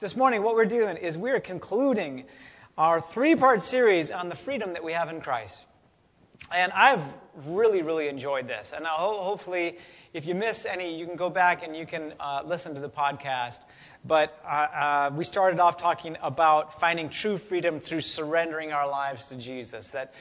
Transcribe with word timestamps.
this 0.00 0.16
morning, 0.16 0.42
what 0.42 0.54
we're 0.54 0.64
doing 0.64 0.96
is 0.96 1.18
we're 1.18 1.40
concluding 1.40 2.24
our 2.78 3.02
three 3.02 3.36
part 3.36 3.62
series 3.62 4.10
on 4.10 4.30
the 4.30 4.34
freedom 4.34 4.72
that 4.72 4.82
we 4.82 4.94
have 4.94 5.10
in 5.10 5.20
Christ. 5.20 5.64
And 6.54 6.72
I've 6.72 7.02
really, 7.44 7.82
really 7.82 8.08
enjoyed 8.08 8.48
this. 8.48 8.72
And 8.74 8.86
ho- 8.86 9.22
hopefully, 9.22 9.76
if 10.14 10.26
you 10.26 10.34
miss 10.34 10.64
any, 10.64 10.98
you 10.98 11.04
can 11.04 11.16
go 11.16 11.28
back 11.28 11.62
and 11.62 11.76
you 11.76 11.84
can 11.84 12.14
uh, 12.18 12.40
listen 12.46 12.74
to 12.74 12.80
the 12.80 12.88
podcast. 12.88 13.60
But 14.02 14.42
uh, 14.42 14.48
uh, 14.48 15.10
we 15.14 15.22
started 15.22 15.60
off 15.60 15.76
talking 15.76 16.16
about 16.22 16.80
finding 16.80 17.10
true 17.10 17.36
freedom 17.36 17.78
through 17.78 18.00
surrendering 18.00 18.72
our 18.72 18.88
lives 18.88 19.26
to 19.26 19.36
Jesus. 19.36 19.90
That, 19.90 20.14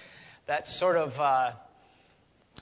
that 0.46 0.68
sort 0.68 0.98
of, 0.98 1.18
uh, 1.18 1.52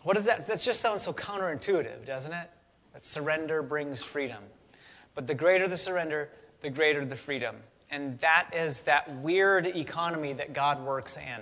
what 0.04 0.18
is 0.18 0.26
that? 0.26 0.46
That 0.46 0.62
just 0.62 0.82
sounds 0.82 1.02
so 1.02 1.14
counterintuitive, 1.14 2.06
doesn't 2.06 2.32
it? 2.32 2.48
That 2.94 3.04
surrender 3.04 3.64
brings 3.64 4.04
freedom. 4.04 4.44
But 5.16 5.26
the 5.26 5.34
greater 5.34 5.68
the 5.68 5.78
surrender, 5.78 6.30
the 6.62 6.70
greater 6.70 7.06
the 7.06 7.16
freedom. 7.16 7.56
And 7.90 8.20
that 8.20 8.50
is 8.54 8.82
that 8.82 9.14
weird 9.18 9.68
economy 9.68 10.34
that 10.34 10.54
God 10.54 10.84
works 10.84 11.18
in. 11.18 11.42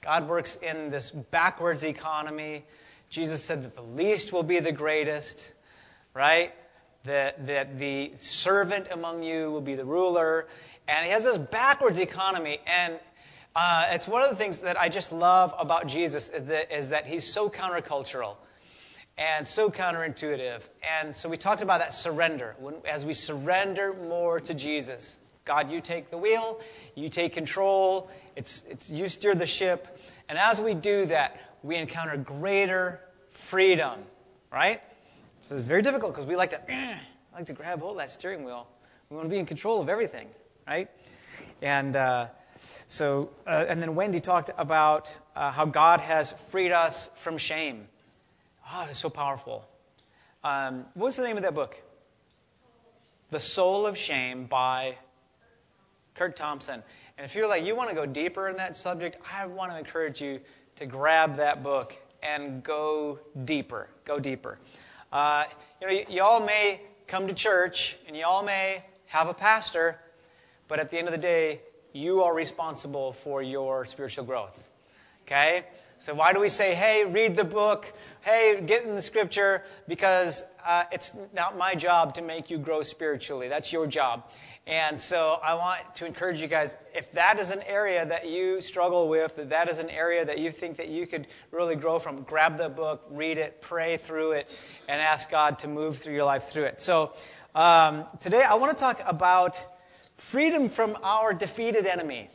God 0.00 0.28
works 0.28 0.56
in 0.56 0.90
this 0.90 1.10
backwards 1.10 1.84
economy. 1.84 2.64
Jesus 3.08 3.42
said 3.42 3.64
that 3.64 3.74
the 3.74 3.82
least 3.82 4.32
will 4.32 4.42
be 4.42 4.60
the 4.60 4.72
greatest, 4.72 5.52
right? 6.14 6.54
That, 7.04 7.46
that 7.46 7.78
the 7.78 8.12
servant 8.16 8.88
among 8.90 9.22
you 9.22 9.50
will 9.50 9.62
be 9.62 9.74
the 9.74 9.84
ruler. 9.84 10.46
And 10.88 11.06
he 11.06 11.12
has 11.12 11.24
this 11.24 11.38
backwards 11.38 11.98
economy. 11.98 12.58
And 12.66 12.98
uh, 13.56 13.86
it's 13.90 14.06
one 14.06 14.22
of 14.22 14.30
the 14.30 14.36
things 14.36 14.60
that 14.60 14.78
I 14.78 14.88
just 14.88 15.10
love 15.10 15.54
about 15.58 15.86
Jesus 15.86 16.28
is 16.28 16.44
that, 16.46 16.76
is 16.76 16.90
that 16.90 17.06
he's 17.06 17.24
so 17.24 17.48
countercultural 17.48 18.36
and 19.18 19.46
so 19.46 19.68
counterintuitive. 19.68 20.62
And 20.98 21.14
so 21.14 21.28
we 21.28 21.36
talked 21.36 21.60
about 21.60 21.80
that 21.80 21.92
surrender. 21.92 22.54
When, 22.58 22.76
as 22.88 23.04
we 23.04 23.12
surrender 23.12 23.92
more 23.92 24.40
to 24.40 24.54
Jesus, 24.54 25.18
God, 25.44 25.70
you 25.70 25.80
take 25.80 26.10
the 26.10 26.18
wheel, 26.18 26.60
you 26.94 27.08
take 27.08 27.34
control, 27.34 28.10
it's, 28.36 28.64
it's, 28.70 28.88
you 28.88 29.08
steer 29.08 29.34
the 29.34 29.46
ship. 29.46 29.98
And 30.28 30.38
as 30.38 30.60
we 30.60 30.72
do 30.74 31.04
that, 31.06 31.40
we 31.62 31.76
encounter 31.76 32.16
greater 32.16 33.00
freedom, 33.32 33.98
right? 34.52 34.80
So 35.40 35.56
it's 35.56 35.64
very 35.64 35.82
difficult 35.82 36.12
because 36.12 36.26
we 36.26 36.36
like 36.36 36.50
to, 36.50 36.70
eh, 36.70 36.96
like 37.34 37.46
to 37.46 37.52
grab 37.52 37.80
hold 37.80 37.92
of 37.92 37.98
that 37.98 38.10
steering 38.10 38.44
wheel. 38.44 38.68
We 39.10 39.16
want 39.16 39.28
to 39.28 39.30
be 39.30 39.38
in 39.38 39.46
control 39.46 39.80
of 39.80 39.88
everything, 39.88 40.28
right? 40.66 40.88
And 41.60 41.96
uh, 41.96 42.28
so, 42.86 43.30
uh, 43.46 43.64
and 43.68 43.82
then 43.82 43.94
Wendy 43.94 44.20
talked 44.20 44.50
about 44.58 45.12
uh, 45.34 45.50
how 45.50 45.64
God 45.64 46.00
has 46.00 46.32
freed 46.50 46.72
us 46.72 47.10
from 47.16 47.38
shame. 47.38 47.88
Oh, 48.70 48.84
that's 48.84 48.98
so 48.98 49.08
powerful. 49.08 49.66
Um, 50.44 50.84
what's 50.92 51.16
the 51.16 51.22
name 51.22 51.38
of 51.38 51.42
that 51.42 51.54
book? 51.54 51.82
The 53.30 53.40
Soul 53.40 53.86
of 53.86 53.96
Shame 53.96 54.44
by 54.44 54.96
Curt 56.14 56.36
Thompson. 56.36 56.82
And 57.16 57.24
if 57.24 57.34
you're 57.34 57.48
like, 57.48 57.64
you 57.64 57.74
want 57.74 57.88
to 57.88 57.94
go 57.94 58.04
deeper 58.04 58.46
in 58.48 58.56
that 58.58 58.76
subject, 58.76 59.16
I 59.32 59.46
want 59.46 59.72
to 59.72 59.78
encourage 59.78 60.20
you 60.20 60.40
to 60.76 60.84
grab 60.84 61.36
that 61.36 61.62
book 61.62 61.96
and 62.22 62.62
go 62.62 63.18
deeper. 63.46 63.88
Go 64.04 64.18
deeper. 64.20 64.58
Uh, 65.12 65.44
you 65.80 65.86
know, 65.86 65.94
y- 65.94 66.06
y'all 66.10 66.44
may 66.44 66.82
come 67.06 67.26
to 67.26 67.32
church 67.32 67.96
and 68.06 68.14
y'all 68.14 68.42
may 68.42 68.84
have 69.06 69.28
a 69.28 69.34
pastor, 69.34 69.98
but 70.68 70.78
at 70.78 70.90
the 70.90 70.98
end 70.98 71.08
of 71.08 71.12
the 71.12 71.18
day, 71.18 71.62
you 71.94 72.22
are 72.22 72.34
responsible 72.34 73.14
for 73.14 73.42
your 73.42 73.86
spiritual 73.86 74.26
growth. 74.26 74.68
Okay? 75.22 75.64
So, 76.00 76.14
why 76.14 76.32
do 76.32 76.38
we 76.38 76.48
say, 76.48 76.76
hey, 76.76 77.04
read 77.04 77.34
the 77.34 77.42
book? 77.42 77.92
Hey, 78.20 78.62
get 78.64 78.84
in 78.84 78.94
the 78.94 79.02
scripture? 79.02 79.64
Because 79.88 80.44
uh, 80.64 80.84
it's 80.92 81.12
not 81.34 81.58
my 81.58 81.74
job 81.74 82.14
to 82.14 82.22
make 82.22 82.48
you 82.48 82.56
grow 82.56 82.82
spiritually. 82.82 83.48
That's 83.48 83.72
your 83.72 83.84
job. 83.88 84.30
And 84.68 84.98
so, 84.98 85.40
I 85.42 85.54
want 85.54 85.92
to 85.96 86.06
encourage 86.06 86.40
you 86.40 86.46
guys 86.46 86.76
if 86.94 87.10
that 87.12 87.40
is 87.40 87.50
an 87.50 87.62
area 87.62 88.06
that 88.06 88.28
you 88.28 88.60
struggle 88.60 89.08
with, 89.08 89.34
that 89.34 89.50
that 89.50 89.68
is 89.68 89.80
an 89.80 89.90
area 89.90 90.24
that 90.24 90.38
you 90.38 90.52
think 90.52 90.76
that 90.76 90.86
you 90.86 91.04
could 91.04 91.26
really 91.50 91.74
grow 91.74 91.98
from, 91.98 92.22
grab 92.22 92.58
the 92.58 92.68
book, 92.68 93.04
read 93.10 93.36
it, 93.36 93.60
pray 93.60 93.96
through 93.96 94.32
it, 94.32 94.48
and 94.88 95.00
ask 95.00 95.28
God 95.28 95.58
to 95.58 95.68
move 95.68 95.98
through 95.98 96.14
your 96.14 96.24
life 96.24 96.44
through 96.44 96.66
it. 96.66 96.80
So, 96.80 97.12
um, 97.56 98.04
today 98.20 98.44
I 98.48 98.54
want 98.54 98.70
to 98.70 98.78
talk 98.78 99.00
about 99.04 99.60
freedom 100.14 100.68
from 100.68 100.96
our 101.02 101.34
defeated 101.34 101.86
enemy. 101.86 102.30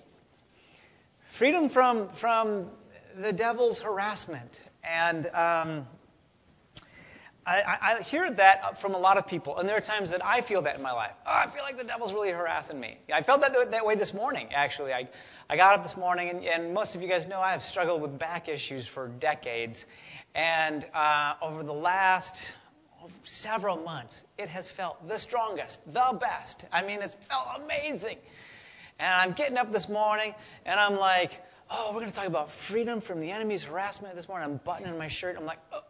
Freedom 1.31 1.69
from, 1.69 2.09
from 2.09 2.69
the 3.21 3.33
devil's 3.33 3.79
harassment. 3.79 4.61
And 4.83 5.27
um, 5.27 5.87
I, 7.45 7.77
I, 7.81 8.01
hear 8.01 8.31
that 8.31 8.79
from 8.79 8.95
a 8.95 8.97
lot 8.97 9.17
of 9.17 9.27
people, 9.27 9.57
and 9.57 9.67
there 9.67 9.77
are 9.77 9.81
times 9.81 10.09
that 10.11 10.25
I 10.25 10.41
feel 10.41 10.61
that 10.61 10.75
in 10.77 10.81
my 10.81 10.91
life. 10.91 11.13
Oh, 11.25 11.31
I 11.33 11.47
feel 11.47 11.63
like 11.63 11.77
the 11.77 11.83
devil's 11.83 12.13
really 12.13 12.31
harassing 12.31 12.79
me. 12.79 12.97
I 13.13 13.21
felt 13.21 13.41
that 13.41 13.71
that 13.71 13.85
way 13.85 13.95
this 13.95 14.13
morning, 14.13 14.47
actually. 14.53 14.93
I, 14.93 15.07
I 15.49 15.57
got 15.57 15.75
up 15.75 15.83
this 15.83 15.97
morning, 15.97 16.29
and, 16.29 16.43
and 16.45 16.73
most 16.73 16.95
of 16.95 17.01
you 17.01 17.07
guys 17.07 17.27
know 17.27 17.41
I 17.41 17.51
have 17.51 17.61
struggled 17.61 18.01
with 18.01 18.17
back 18.17 18.47
issues 18.47 18.87
for 18.87 19.09
decades. 19.19 19.85
And 20.35 20.85
uh, 20.93 21.35
over 21.41 21.63
the 21.63 21.73
last 21.73 22.53
several 23.23 23.77
months, 23.77 24.23
it 24.37 24.47
has 24.49 24.69
felt 24.69 25.05
the 25.07 25.17
strongest, 25.17 25.91
the 25.93 26.17
best. 26.19 26.65
I 26.71 26.81
mean, 26.81 27.01
it's 27.01 27.13
felt 27.13 27.47
amazing. 27.63 28.17
And 28.99 29.13
I'm 29.13 29.33
getting 29.33 29.57
up 29.57 29.71
this 29.71 29.89
morning, 29.89 30.33
and 30.65 30.79
I'm 30.79 30.97
like, 30.97 31.41
oh, 31.73 31.87
we're 31.87 31.99
going 31.99 32.11
to 32.11 32.15
talk 32.15 32.27
about 32.27 32.51
freedom 32.51 33.01
from 33.01 33.19
the 33.19 33.31
enemy's 33.31 33.63
harassment 33.63 34.15
this 34.15 34.27
morning. 34.27 34.47
I'm 34.47 34.57
buttoning 34.57 34.95
my 34.97 35.07
shirt. 35.07 35.35
I'm 35.37 35.45
like, 35.45 35.57
oh, 35.73 35.83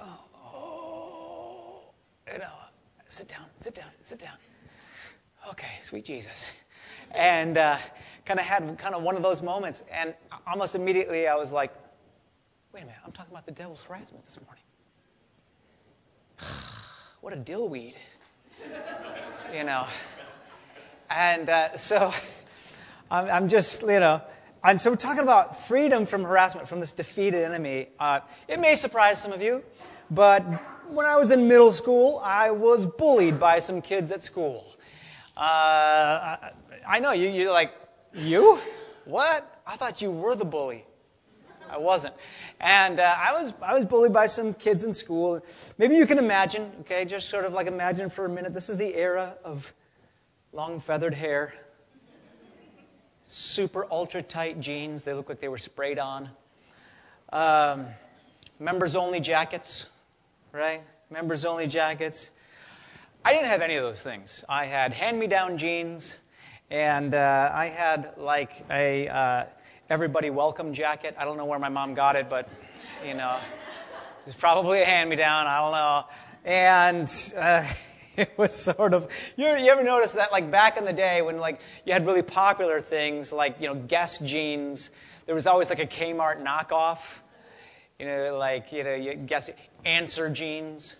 oh. 0.00 1.82
You 2.32 2.38
know, 2.38 2.52
sit 3.06 3.28
down, 3.28 3.44
sit 3.58 3.74
down, 3.74 3.90
sit 4.02 4.18
down. 4.18 4.32
Okay, 5.50 5.68
sweet 5.82 6.04
Jesus. 6.04 6.46
And 7.12 7.58
uh, 7.58 7.76
kind 8.24 8.40
of 8.40 8.46
had 8.46 8.78
kind 8.78 8.94
of 8.94 9.02
one 9.02 9.16
of 9.16 9.22
those 9.22 9.42
moments. 9.42 9.82
And 9.92 10.14
almost 10.46 10.74
immediately 10.74 11.28
I 11.28 11.34
was 11.34 11.52
like, 11.52 11.72
wait 12.72 12.82
a 12.82 12.86
minute, 12.86 13.00
I'm 13.04 13.12
talking 13.12 13.32
about 13.32 13.44
the 13.46 13.52
devil's 13.52 13.82
harassment 13.82 14.24
this 14.24 14.38
morning. 14.46 14.64
what 17.20 17.34
a 17.34 17.36
dillweed. 17.36 17.94
you 19.54 19.64
know. 19.64 19.86
And 21.10 21.50
uh, 21.50 21.76
so 21.76 22.14
I'm, 23.10 23.28
I'm 23.28 23.48
just, 23.48 23.82
you 23.82 24.00
know, 24.00 24.22
and 24.62 24.80
so 24.80 24.90
we're 24.90 24.96
talking 24.96 25.22
about 25.22 25.56
freedom 25.66 26.04
from 26.04 26.22
harassment 26.22 26.68
from 26.68 26.80
this 26.80 26.92
defeated 26.92 27.44
enemy. 27.44 27.88
Uh, 27.98 28.20
it 28.46 28.60
may 28.60 28.74
surprise 28.74 29.20
some 29.20 29.32
of 29.32 29.40
you, 29.40 29.62
but 30.10 30.44
when 30.90 31.06
I 31.06 31.16
was 31.16 31.30
in 31.30 31.48
middle 31.48 31.72
school, 31.72 32.20
I 32.22 32.50
was 32.50 32.84
bullied 32.84 33.38
by 33.38 33.58
some 33.60 33.80
kids 33.80 34.10
at 34.10 34.22
school. 34.22 34.76
Uh, 35.36 35.40
I, 35.40 36.50
I, 36.86 37.00
know 37.00 37.12
you, 37.12 37.28
you're 37.28 37.52
like, 37.52 37.72
you? 38.12 38.58
What? 39.04 39.62
I 39.66 39.76
thought 39.76 40.02
you 40.02 40.10
were 40.10 40.34
the 40.34 40.44
bully. 40.44 40.84
I 41.70 41.78
wasn't. 41.78 42.14
And 42.60 42.98
uh, 42.98 43.14
I, 43.16 43.32
was, 43.32 43.52
I 43.62 43.74
was 43.74 43.84
bullied 43.84 44.12
by 44.12 44.26
some 44.26 44.52
kids 44.52 44.84
in 44.84 44.92
school. 44.92 45.40
Maybe 45.78 45.96
you 45.96 46.06
can 46.06 46.18
imagine, 46.18 46.70
okay, 46.80 47.04
just 47.04 47.30
sort 47.30 47.44
of 47.44 47.52
like 47.52 47.68
imagine 47.68 48.10
for 48.10 48.24
a 48.24 48.28
minute. 48.28 48.52
This 48.52 48.68
is 48.68 48.76
the 48.76 48.94
era 48.94 49.36
of 49.44 49.72
long 50.52 50.80
feathered 50.80 51.14
hair, 51.14 51.54
super 53.30 53.86
ultra 53.92 54.22
tight 54.22 54.60
jeans. 54.60 55.04
They 55.04 55.14
look 55.14 55.28
like 55.28 55.40
they 55.40 55.48
were 55.48 55.58
sprayed 55.58 55.98
on. 55.98 56.28
Um, 57.32 57.86
members 58.58 58.96
only 58.96 59.20
jackets, 59.20 59.88
right? 60.52 60.82
Members 61.10 61.44
only 61.44 61.68
jackets. 61.68 62.32
I 63.24 63.32
didn't 63.32 63.48
have 63.48 63.62
any 63.62 63.76
of 63.76 63.84
those 63.84 64.02
things. 64.02 64.44
I 64.48 64.64
had 64.64 64.92
hand 64.92 65.18
me 65.18 65.28
down 65.28 65.58
jeans, 65.58 66.16
and 66.70 67.14
uh, 67.14 67.52
I 67.54 67.66
had 67.66 68.14
like 68.16 68.50
a 68.68 69.08
uh, 69.08 69.44
everybody 69.88 70.30
welcome 70.30 70.74
jacket. 70.74 71.14
I 71.16 71.24
don't 71.24 71.36
know 71.36 71.44
where 71.44 71.58
my 71.58 71.68
mom 71.68 71.94
got 71.94 72.16
it, 72.16 72.28
but 72.28 72.48
you 73.06 73.14
know, 73.14 73.36
it's 74.26 74.34
probably 74.34 74.80
a 74.82 74.84
hand 74.84 75.08
me 75.08 75.14
down. 75.14 75.46
I 75.46 75.58
don't 75.60 75.72
know. 75.72 76.04
And 76.44 77.32
uh, 77.36 77.64
it 78.16 78.36
was 78.36 78.54
sort 78.54 78.94
of 78.94 79.08
you, 79.36 79.46
ever 79.46 79.82
notice 79.82 80.12
that 80.14 80.32
like 80.32 80.50
back 80.50 80.76
in 80.76 80.84
the 80.84 80.92
day 80.92 81.22
when 81.22 81.38
like 81.38 81.60
you 81.84 81.92
had 81.92 82.06
really 82.06 82.22
popular 82.22 82.80
things 82.80 83.32
like 83.32 83.60
you 83.60 83.68
know 83.68 83.74
Guess 83.74 84.18
jeans, 84.20 84.90
there 85.26 85.34
was 85.34 85.46
always 85.46 85.70
like 85.70 85.78
a 85.78 85.86
Kmart 85.86 86.44
knockoff. 86.44 87.18
You 87.98 88.06
know, 88.06 88.36
like 88.38 88.72
you 88.72 88.82
know, 88.82 88.94
you 88.94 89.14
guess 89.14 89.50
answer 89.84 90.28
jeans 90.30 90.96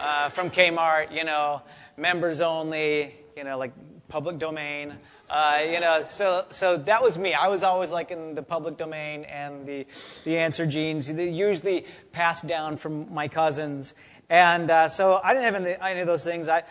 uh, 0.00 0.28
from 0.28 0.50
Kmart. 0.50 1.14
You 1.14 1.24
know, 1.24 1.62
members 1.96 2.40
only. 2.40 3.14
You 3.36 3.44
know, 3.44 3.56
like 3.56 3.72
public 4.08 4.38
domain. 4.38 4.92
Uh, 5.30 5.60
you 5.64 5.80
know, 5.80 6.04
so 6.06 6.44
so 6.50 6.76
that 6.76 7.02
was 7.02 7.16
me. 7.16 7.32
I 7.32 7.48
was 7.48 7.62
always 7.62 7.90
like 7.90 8.10
in 8.10 8.34
the 8.34 8.42
public 8.42 8.76
domain 8.76 9.24
and 9.24 9.66
the 9.66 9.86
the 10.24 10.36
answer 10.36 10.66
jeans, 10.66 11.10
They 11.10 11.30
usually 11.30 11.86
passed 12.12 12.46
down 12.46 12.76
from 12.76 13.12
my 13.12 13.28
cousins. 13.28 13.94
And 14.32 14.70
uh, 14.70 14.88
so 14.88 15.20
I 15.22 15.34
didn't 15.34 15.44
have 15.52 15.62
any, 15.62 15.76
any 15.78 16.00
of 16.00 16.06
those 16.06 16.24
things. 16.24 16.48
I, 16.48 16.60
uh, 16.60 16.62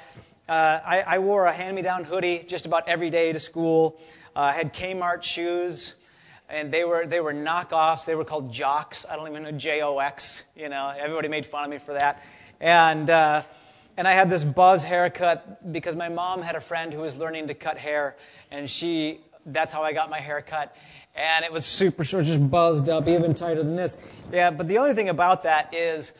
I, 0.49 1.03
I, 1.05 1.19
wore 1.19 1.45
a 1.45 1.51
hand-me-down 1.51 2.05
hoodie 2.05 2.43
just 2.47 2.65
about 2.65 2.89
every 2.89 3.11
day 3.11 3.31
to 3.33 3.39
school. 3.39 3.99
Uh, 4.35 4.39
I 4.39 4.53
had 4.53 4.73
Kmart 4.73 5.21
shoes, 5.21 5.93
and 6.49 6.73
they 6.73 6.85
were 6.85 7.05
they 7.05 7.19
were 7.19 7.35
knockoffs. 7.35 8.05
They 8.05 8.15
were 8.15 8.25
called 8.25 8.51
Jox. 8.51 9.05
I 9.07 9.15
don't 9.15 9.27
even 9.27 9.43
know 9.43 9.51
J 9.51 9.83
O 9.83 9.99
X. 9.99 10.41
You 10.55 10.69
know, 10.69 10.91
everybody 10.97 11.27
made 11.27 11.45
fun 11.45 11.65
of 11.65 11.69
me 11.69 11.77
for 11.77 11.93
that. 11.93 12.23
And 12.59 13.07
uh, 13.11 13.43
and 13.95 14.07
I 14.07 14.13
had 14.13 14.27
this 14.27 14.43
buzz 14.43 14.83
haircut 14.83 15.71
because 15.71 15.95
my 15.95 16.09
mom 16.09 16.41
had 16.41 16.55
a 16.55 16.61
friend 16.61 16.91
who 16.91 17.01
was 17.01 17.15
learning 17.15 17.49
to 17.49 17.53
cut 17.53 17.77
hair, 17.77 18.15
and 18.49 18.67
she 18.67 19.19
that's 19.45 19.71
how 19.71 19.83
I 19.83 19.93
got 19.93 20.09
my 20.09 20.19
hair 20.19 20.41
cut. 20.41 20.75
And 21.15 21.45
it 21.45 21.53
was 21.53 21.67
super 21.67 22.03
short, 22.03 22.25
just 22.25 22.49
buzzed 22.49 22.89
up, 22.89 23.07
even 23.07 23.35
tighter 23.35 23.61
than 23.61 23.75
this. 23.75 23.97
Yeah, 24.33 24.49
but 24.49 24.67
the 24.67 24.79
only 24.79 24.95
thing 24.95 25.09
about 25.09 25.43
that 25.43 25.75
is 25.75 26.13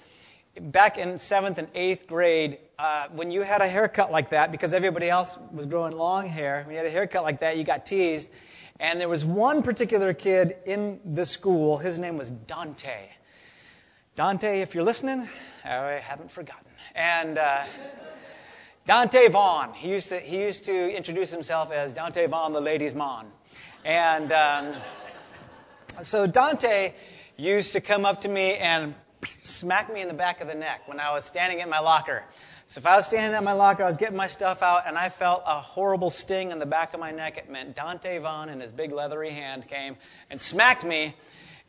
back 0.60 0.98
in 0.98 1.18
seventh 1.18 1.58
and 1.58 1.68
eighth 1.76 2.08
grade, 2.08 2.58
uh, 2.78 3.08
when 3.12 3.32
you 3.32 3.42
had 3.42 3.62
a 3.62 3.68
haircut 3.68 4.12
like 4.12 4.32
that, 4.32 4.52
because 4.52 4.74
everybody 4.74 5.10
else 5.10 5.38
was 5.52 5.66
growing 5.66 5.96
long 5.96 6.28
hair, 6.28 6.64
when 6.66 6.72
you 6.72 6.78
had 6.78 6.86
a 6.86 6.92
haircut 6.92 7.24
like 7.24 7.40
that, 7.40 7.58
you 7.58 7.64
got 7.64 7.86
teased. 7.86 8.30
And 8.80 9.00
there 9.00 9.10
was 9.10 9.24
one 9.24 9.62
particular 9.62 10.14
kid 10.14 10.56
in 10.66 11.00
the 11.06 11.26
school, 11.26 11.78
his 11.78 12.00
name 12.00 12.18
was 12.18 12.30
Dante. 12.30 13.10
Dante, 14.16 14.62
if 14.62 14.76
you're 14.76 14.84
listening, 14.84 15.28
I 15.64 16.02
haven't 16.04 16.32
forgotten. 16.32 16.66
And 16.96 17.38
uh, 17.38 17.64
Dante 18.86 19.30
Vaughn, 19.30 19.74
he 19.74 19.90
used, 19.90 20.10
to, 20.10 20.20
he 20.20 20.42
used 20.42 20.66
to 20.66 20.96
introduce 20.96 21.32
himself 21.32 21.72
as 21.72 21.94
Dante 21.94 22.26
Vaughn, 22.26 22.52
the 22.52 22.60
ladies' 22.60 22.96
man. 22.96 23.28
And 23.86 24.32
um, 24.32 24.74
so 26.04 26.28
Dante 26.28 26.94
used 27.38 27.72
to 27.74 27.82
come 27.82 28.06
up 28.06 28.22
to 28.22 28.28
me 28.28 28.56
and 28.58 28.96
smack 29.44 29.94
me 29.94 30.02
in 30.02 30.08
the 30.08 30.14
back 30.14 30.42
of 30.42 30.48
the 30.48 30.56
neck 30.56 30.88
when 30.88 31.00
I 31.00 31.12
was 31.14 31.26
standing 31.26 31.60
in 31.60 31.70
my 31.70 31.80
locker. 31.80 32.24
So 32.68 32.80
if 32.80 32.86
I 32.86 32.96
was 32.96 33.06
standing 33.06 33.36
at 33.36 33.44
my 33.44 33.54
locker, 33.54 33.84
I 33.84 33.88
was 33.88 33.98
getting 33.98 34.16
my 34.16 34.28
stuff 34.28 34.64
out, 34.64 34.84
and 34.88 34.98
I 34.98 35.10
felt 35.10 35.44
a 35.46 35.60
horrible 35.60 36.10
sting 36.10 36.52
in 36.52 36.60
the 36.60 36.66
back 36.66 36.94
of 36.94 37.00
my 37.00 37.12
neck. 37.12 37.38
It 37.38 37.50
meant 37.50 37.76
Dante 37.76 38.18
Vaughn 38.20 38.50
and 38.50 38.62
his 38.62 38.72
big 38.72 38.94
leathery 38.94 39.32
hand 39.32 39.68
came 39.68 39.98
and 40.30 40.40
smacked 40.40 40.86
me. 40.86 41.16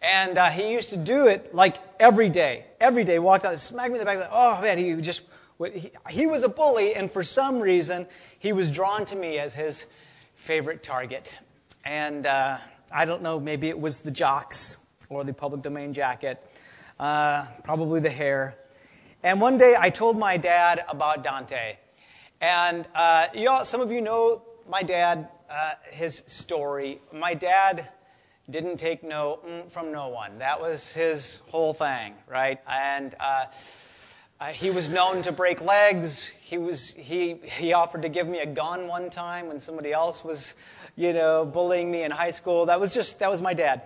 And 0.00 0.38
uh, 0.38 0.50
he 0.50 0.72
used 0.72 0.90
to 0.90 0.96
do 0.96 1.26
it 1.26 1.54
like 1.54 1.76
every 2.00 2.28
day. 2.28 2.66
Every 2.81 3.04
day, 3.04 3.19
walked 3.19 3.44
out 3.44 3.52
and 3.52 3.60
smacked 3.60 3.90
me 3.90 3.99
in 3.99 3.99
the 4.00 4.04
back. 4.04 4.19
Like, 4.19 4.31
oh 4.32 4.60
man, 4.60 4.78
he 4.78 4.94
just 5.00 5.22
he, 5.72 5.93
he 6.10 6.26
was 6.26 6.43
a 6.43 6.49
bully, 6.49 6.94
and 6.94 7.10
for 7.10 7.22
some 7.22 7.60
reason, 7.60 8.06
he 8.38 8.52
was 8.52 8.70
drawn 8.70 9.04
to 9.06 9.16
me 9.16 9.38
as 9.38 9.54
his 9.54 9.87
favorite 10.34 10.82
target. 10.82 11.32
And 11.84 12.26
uh, 12.26 12.58
I 12.93 13.04
don't 13.04 13.22
know, 13.22 13.40
maybe 13.40 13.69
it 13.69 13.81
was 13.81 14.00
the 14.00 14.10
Jox 14.10 14.84
or 15.08 15.25
the 15.25 15.32
public 15.32 15.62
domain 15.62 15.93
jacket, 15.93 16.44
uh, 17.02 17.44
probably 17.64 17.99
the 17.99 18.10
hair. 18.10 18.56
And 19.25 19.40
one 19.40 19.56
day 19.56 19.75
I 19.76 19.90
told 19.90 20.16
my 20.16 20.37
dad 20.37 20.84
about 20.88 21.25
Dante. 21.25 21.76
And 22.40 22.87
uh, 22.94 23.26
you 23.34 23.49
all, 23.50 23.64
some 23.64 23.81
of 23.81 23.90
you 23.90 24.00
know 24.00 24.43
my 24.70 24.84
dad, 24.84 25.28
uh, 25.50 25.72
his 25.90 26.22
story. 26.28 27.00
My 27.12 27.34
dad 27.34 27.88
didn't 28.50 28.76
take 28.76 29.02
no 29.02 29.40
mm 29.44 29.69
from 29.69 29.90
no 29.90 30.08
one. 30.08 30.38
That 30.38 30.60
was 30.60 30.93
his 30.93 31.43
whole 31.49 31.75
thing, 31.75 32.14
right? 32.28 32.60
And 32.69 33.16
uh, 33.19 33.46
uh, 34.40 34.46
he 34.46 34.70
was 34.70 34.88
known 34.88 35.22
to 35.22 35.32
break 35.32 35.60
legs. 35.60 36.28
He, 36.40 36.56
was, 36.56 36.90
he, 36.90 37.34
he 37.43 37.72
offered 37.72 38.02
to 38.02 38.08
give 38.08 38.28
me 38.28 38.38
a 38.38 38.46
gun 38.46 38.87
one 38.87 39.10
time 39.10 39.49
when 39.49 39.58
somebody 39.58 39.93
else 39.93 40.22
was, 40.22 40.54
you 40.94 41.12
know, 41.12 41.46
bullying 41.46 41.90
me 41.90 42.04
in 42.04 42.12
high 42.12 42.31
school. 42.31 42.66
That 42.66 42.78
was 42.78 42.94
just, 42.94 43.19
that 43.19 43.31
was 43.31 43.43
my 43.43 43.54
dad. 43.54 43.82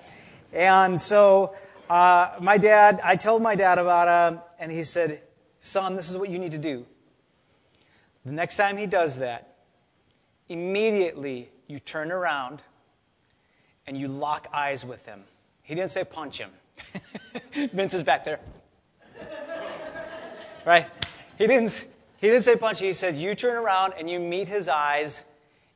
And 0.53 1.01
so 1.01 1.55
uh, 1.89 2.37
my 2.41 2.59
dad, 2.59 3.01
I 3.05 3.17
told 3.17 3.43
my 3.43 3.55
dad 3.55 3.79
about 3.79 4.33
him, 4.33 4.41
and 4.59 4.73
he 4.73 4.83
said, 4.85 5.21
Son, 5.61 5.95
this 5.95 6.11
is 6.11 6.17
what 6.19 6.29
you 6.29 6.39
need 6.39 6.53
to 6.53 6.59
do. 6.59 6.85
The 8.25 8.33
next 8.33 8.57
time 8.57 8.77
he 8.77 8.87
does 8.87 9.19
that, 9.19 9.57
immediately 10.49 11.49
you 11.69 11.79
turn 11.79 12.11
around 12.11 12.63
and 13.87 13.97
you 13.97 14.09
lock 14.09 14.49
eyes 14.53 14.85
with 14.85 15.07
him. 15.07 15.23
He 15.63 15.75
didn't 15.75 15.91
say 15.91 16.05
punch 16.05 16.39
him. 16.39 16.51
Vince 17.73 17.95
is 17.95 18.03
back 18.03 18.25
there. 18.25 18.41
right? 20.67 20.87
He 21.39 21.47
didn't, 21.47 21.85
he 22.19 22.29
didn't 22.29 22.43
say 22.43 22.57
punch. 22.57 22.81
He 22.81 22.93
said, 22.93 23.17
You 23.17 23.35
turn 23.35 23.57
around 23.57 23.95
and 23.99 24.11
you 24.11 24.19
meet 24.19 24.49
his 24.49 24.69
eyes 24.69 25.23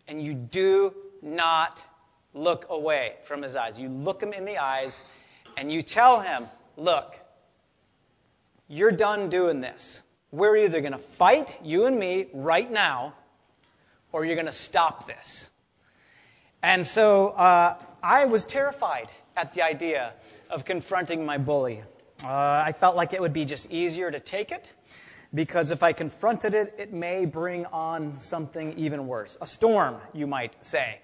and 0.09 0.23
you 0.23 0.35
do 0.35 0.95
not 1.23 1.83
look 2.35 2.67
away 2.69 3.15
from 3.25 3.43
his 3.43 3.57
eyes. 3.57 3.79
You 3.79 3.89
look 3.89 4.23
him 4.23 4.33
in 4.33 4.45
the 4.45 4.59
eyes 4.59 5.05
and 5.61 5.71
you 5.71 5.83
tell 5.83 6.21
him, 6.21 6.47
Look, 6.79 7.21
you're 8.67 8.91
done 8.91 9.29
doing 9.29 9.61
this. 9.61 10.03
We're 10.33 10.57
either 10.57 10.81
going 10.81 10.93
to 10.93 10.99
fight, 10.99 11.59
you 11.63 11.85
and 11.85 11.99
me, 11.99 12.29
right 12.33 12.71
now, 12.71 13.13
or 14.11 14.25
you're 14.25 14.37
going 14.37 14.47
to 14.47 14.53
stop 14.53 15.07
this. 15.07 15.51
And 16.63 16.87
so 16.87 17.29
uh, 17.31 17.77
I 18.03 18.25
was 18.25 18.47
terrified 18.47 19.09
at 19.37 19.53
the 19.53 19.63
idea 19.63 20.15
of 20.49 20.65
confronting 20.65 21.27
my 21.27 21.37
bully. 21.37 21.83
Uh, 22.25 22.63
I 22.65 22.73
felt 22.73 22.97
like 22.97 23.13
it 23.13 23.21
would 23.21 23.35
be 23.35 23.45
just 23.45 23.71
easier 23.71 24.11
to 24.11 24.21
take 24.21 24.53
it 24.53 24.73
because 25.35 25.71
if 25.71 25.83
I 25.83 25.93
confronted 25.93 26.55
it, 26.55 26.75
it 26.79 26.93
may 26.93 27.27
bring 27.27 27.67
on 27.67 28.15
something 28.15 28.73
even 28.79 29.07
worse. 29.07 29.37
A 29.43 29.47
storm, 29.47 29.97
you 30.15 30.27
might 30.27 30.65
say. 30.65 31.01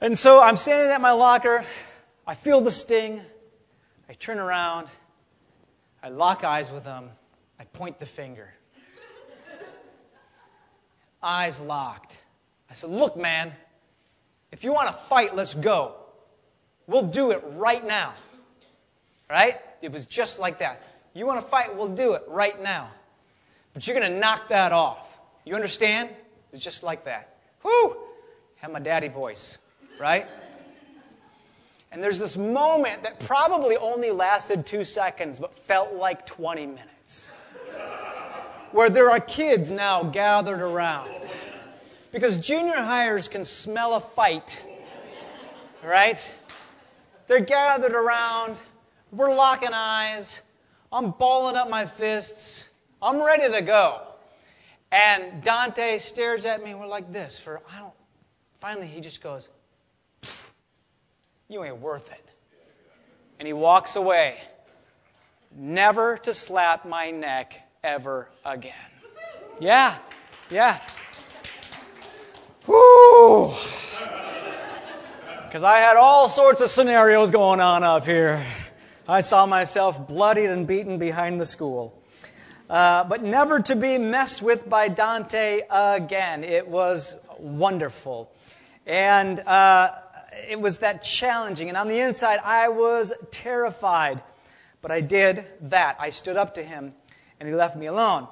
And 0.00 0.18
so 0.18 0.40
I'm 0.40 0.56
standing 0.56 0.90
at 0.90 1.02
my 1.02 1.12
locker. 1.12 1.64
I 2.26 2.34
feel 2.34 2.60
the 2.62 2.72
sting. 2.72 3.20
I 4.12 4.14
turn 4.14 4.38
around. 4.38 4.88
I 6.02 6.10
lock 6.10 6.44
eyes 6.44 6.70
with 6.70 6.84
him. 6.84 7.08
I 7.58 7.64
point 7.64 7.98
the 7.98 8.04
finger. 8.04 8.52
eyes 11.22 11.58
locked. 11.60 12.18
I 12.70 12.74
said, 12.74 12.90
Look, 12.90 13.16
man, 13.16 13.54
if 14.50 14.64
you 14.64 14.72
want 14.74 14.88
to 14.88 14.92
fight, 14.92 15.34
let's 15.34 15.54
go. 15.54 15.94
We'll 16.86 17.06
do 17.06 17.30
it 17.30 17.42
right 17.54 17.86
now. 17.86 18.12
Right? 19.30 19.58
It 19.80 19.90
was 19.90 20.04
just 20.04 20.38
like 20.38 20.58
that. 20.58 20.82
You 21.14 21.24
want 21.24 21.40
to 21.40 21.46
fight? 21.46 21.74
We'll 21.74 21.88
do 21.88 22.12
it 22.12 22.22
right 22.28 22.62
now. 22.62 22.90
But 23.72 23.86
you're 23.86 23.98
going 23.98 24.12
to 24.12 24.18
knock 24.18 24.48
that 24.48 24.72
off. 24.72 25.16
You 25.46 25.54
understand? 25.54 26.10
It's 26.52 26.62
just 26.62 26.82
like 26.82 27.06
that. 27.06 27.36
Whoo! 27.64 27.96
Had 28.56 28.72
my 28.72 28.78
daddy 28.78 29.08
voice, 29.08 29.56
right? 29.98 30.26
And 31.92 32.02
there's 32.02 32.18
this 32.18 32.38
moment 32.38 33.02
that 33.02 33.20
probably 33.20 33.76
only 33.76 34.10
lasted 34.10 34.64
two 34.64 34.82
seconds, 34.82 35.38
but 35.38 35.52
felt 35.52 35.92
like 35.92 36.24
20 36.24 36.64
minutes, 36.64 37.32
where 38.70 38.88
there 38.88 39.10
are 39.10 39.20
kids 39.20 39.70
now 39.70 40.02
gathered 40.02 40.62
around. 40.62 41.10
Because 42.10 42.38
junior 42.38 42.76
hires 42.76 43.28
can 43.28 43.44
smell 43.44 43.94
a 43.94 44.00
fight, 44.00 44.64
right? 45.84 46.18
They're 47.26 47.40
gathered 47.40 47.92
around. 47.92 48.56
We're 49.10 49.34
locking 49.34 49.74
eyes. 49.74 50.40
I'm 50.90 51.10
balling 51.10 51.56
up 51.56 51.68
my 51.68 51.84
fists. 51.84 52.70
I'm 53.02 53.22
ready 53.22 53.52
to 53.52 53.60
go. 53.60 54.00
And 54.90 55.42
Dante 55.42 55.98
stares 55.98 56.46
at 56.46 56.64
me. 56.64 56.74
We're 56.74 56.86
like 56.86 57.12
this 57.12 57.38
for, 57.38 57.60
I 57.70 57.80
don't, 57.80 57.94
finally 58.60 58.86
he 58.86 59.02
just 59.02 59.22
goes, 59.22 59.48
you 61.52 61.62
ain't 61.64 61.80
worth 61.80 62.10
it. 62.10 62.24
And 63.38 63.46
he 63.46 63.52
walks 63.52 63.94
away, 63.96 64.38
never 65.54 66.16
to 66.18 66.32
slap 66.32 66.86
my 66.86 67.10
neck 67.10 67.60
ever 67.84 68.28
again. 68.44 68.72
Yeah, 69.60 69.98
yeah. 70.50 70.80
Whoo! 72.66 73.52
Because 75.44 75.62
I 75.62 75.78
had 75.78 75.96
all 75.96 76.30
sorts 76.30 76.62
of 76.62 76.70
scenarios 76.70 77.30
going 77.30 77.60
on 77.60 77.82
up 77.82 78.06
here. 78.06 78.42
I 79.06 79.20
saw 79.20 79.44
myself 79.44 80.08
bloodied 80.08 80.48
and 80.48 80.66
beaten 80.66 80.98
behind 80.98 81.38
the 81.38 81.44
school. 81.44 82.00
Uh, 82.70 83.04
but 83.04 83.22
never 83.22 83.60
to 83.60 83.76
be 83.76 83.98
messed 83.98 84.40
with 84.40 84.66
by 84.70 84.88
Dante 84.88 85.60
again. 85.68 86.44
It 86.44 86.66
was 86.66 87.14
wonderful. 87.38 88.32
And 88.86 89.38
uh, 89.40 89.96
it 90.48 90.60
was 90.60 90.78
that 90.78 91.02
challenging. 91.02 91.68
And 91.68 91.76
on 91.76 91.88
the 91.88 91.98
inside, 91.98 92.40
I 92.44 92.68
was 92.68 93.12
terrified. 93.30 94.22
But 94.80 94.90
I 94.90 95.00
did 95.00 95.44
that. 95.62 95.96
I 96.00 96.10
stood 96.10 96.36
up 96.36 96.54
to 96.54 96.62
him, 96.62 96.94
and 97.38 97.48
he 97.48 97.54
left 97.54 97.76
me 97.76 97.86
alone. 97.86 98.26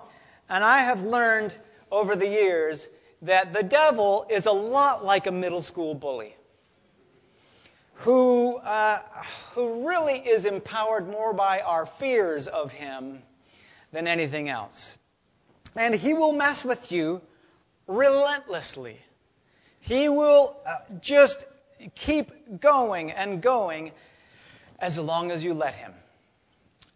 And 0.49 0.65
I 0.65 0.79
have 0.81 1.03
learned 1.03 1.55
over 1.91 2.17
the 2.17 2.29
years 2.29 2.89
that 3.23 3.53
the 3.53 3.63
devil 3.63 4.27
is 4.29 4.47
a 4.47 4.53
lot 4.53 5.05
like 5.05 5.27
a 5.27 5.33
middle 5.33 5.63
school 5.63 5.95
bully 5.95 6.35
who, 8.01 8.57
uh, 8.57 8.99
who 9.53 9.87
really 9.87 10.19
is 10.19 10.47
empowered 10.47 11.07
more 11.09 11.35
by 11.35 11.61
our 11.61 11.85
fears 11.85 12.47
of 12.47 12.73
him 12.73 13.23
than 13.93 14.07
anything 14.07 14.49
else. 14.49 14.97
And 15.77 15.95
he 15.95 16.15
will 16.15 16.33
mess 16.33 16.65
with 16.65 16.91
you 16.91 17.21
relentlessly. 17.87 19.01
He 19.81 20.09
will 20.09 20.57
uh, 20.67 20.77
just 21.01 21.45
keep 21.95 22.61
going 22.61 23.11
and 23.11 23.43
going 23.43 23.93
as 24.79 24.99
long 24.99 25.31
as 25.31 25.45
you 25.45 25.55
let 25.55 25.75
Him. 25.75 25.93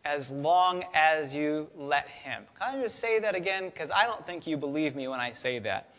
As 0.05 0.31
long 0.31 0.85
as 0.93 1.35
you 1.35 1.69
let 1.77 2.09
Him. 2.09 2.45
Can 2.59 2.79
I 2.79 2.83
just 2.83 2.99
say 2.99 3.19
that 3.21 3.35
again? 3.35 3.67
Because 3.67 3.91
I 3.91 4.07
don't 4.07 4.27
think 4.27 4.47
you 4.47 4.57
believe 4.57 4.95
me 4.95 5.09
when 5.09 5.21
I 5.21 5.33
say 5.33 5.59
that. 5.61 5.95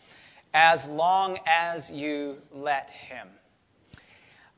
As 0.54 0.86
long 0.86 1.38
as 1.46 1.90
you 1.90 2.38
let 2.52 2.90
Him. 2.90 3.28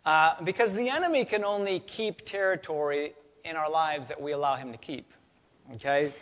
Uh, 0.05 0.35
because 0.43 0.75
the 0.75 0.89
enemy 0.89 1.25
can 1.25 1.45
only 1.45 1.81
keep 1.81 2.25
territory 2.25 3.13
in 3.45 3.57
our 3.57 3.71
lives 3.71 4.09
that 4.09 4.21
we 4.21 4.33
allow 4.33 4.57
him 4.57 4.73
to 4.73 4.79
keep. 4.79 5.13
Okay? 5.75 6.13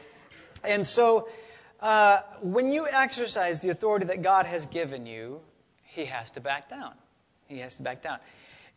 And 0.64 0.86
so 0.86 1.28
uh, 1.80 2.20
when 2.40 2.72
you 2.72 2.88
exercise 2.90 3.60
the 3.60 3.68
authority 3.68 4.06
that 4.06 4.22
God 4.22 4.46
has 4.46 4.66
given 4.66 5.06
you, 5.06 5.40
he 5.84 6.04
has 6.06 6.30
to 6.32 6.40
back 6.40 6.68
down. 6.68 6.94
He 7.48 7.58
has 7.58 7.76
to 7.76 7.82
back 7.82 8.02
down. 8.02 8.18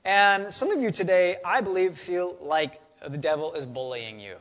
And 0.05 0.51
some 0.53 0.71
of 0.71 0.81
you 0.81 0.91
today, 0.91 1.37
I 1.45 1.61
believe, 1.61 1.95
feel 1.95 2.37
like 2.41 2.81
the 3.05 3.17
devil 3.17 3.53
is 3.53 3.65
bullying 3.65 4.19
you. 4.19 4.35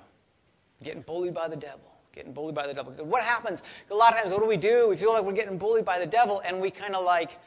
Getting 0.83 1.03
bullied 1.03 1.35
by 1.35 1.49
the 1.49 1.57
devil. 1.57 1.81
Getting 2.13 2.33
bullied 2.33 2.55
by 2.55 2.67
the 2.67 2.75
devil. 2.75 2.93
What 3.05 3.23
happens? 3.23 3.63
A 3.91 3.95
lot 3.95 4.13
of 4.13 4.21
times, 4.21 4.33
what 4.33 4.41
do 4.41 4.47
we 4.47 4.57
do? 4.57 4.89
We 4.89 4.97
feel 4.97 5.13
like 5.13 5.25
we're 5.25 5.33
getting 5.33 5.59
bullied 5.59 5.85
by 5.85 5.99
the 5.99 6.07
devil, 6.07 6.41
and 6.45 6.61
we 6.61 6.71
kind 6.71 6.95
of 6.95 7.05
like, 7.05 7.39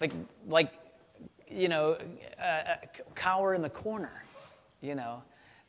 like, 0.00 0.12
like, 0.48 0.72
you 1.48 1.68
know, 1.68 1.98
uh, 2.38 2.42
uh, 2.42 2.76
cower 3.14 3.54
in 3.54 3.62
the 3.62 3.70
corner, 3.70 4.22
you 4.80 4.94
know, 4.94 5.22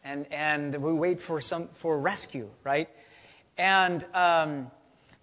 and 0.04 0.32
and 0.32 0.76
we 0.76 0.94
wait 0.94 1.20
for 1.20 1.42
some 1.42 1.68
for 1.70 2.00
rescue, 2.00 2.50
right? 2.64 2.88
And 3.58 4.06
um, 4.14 4.72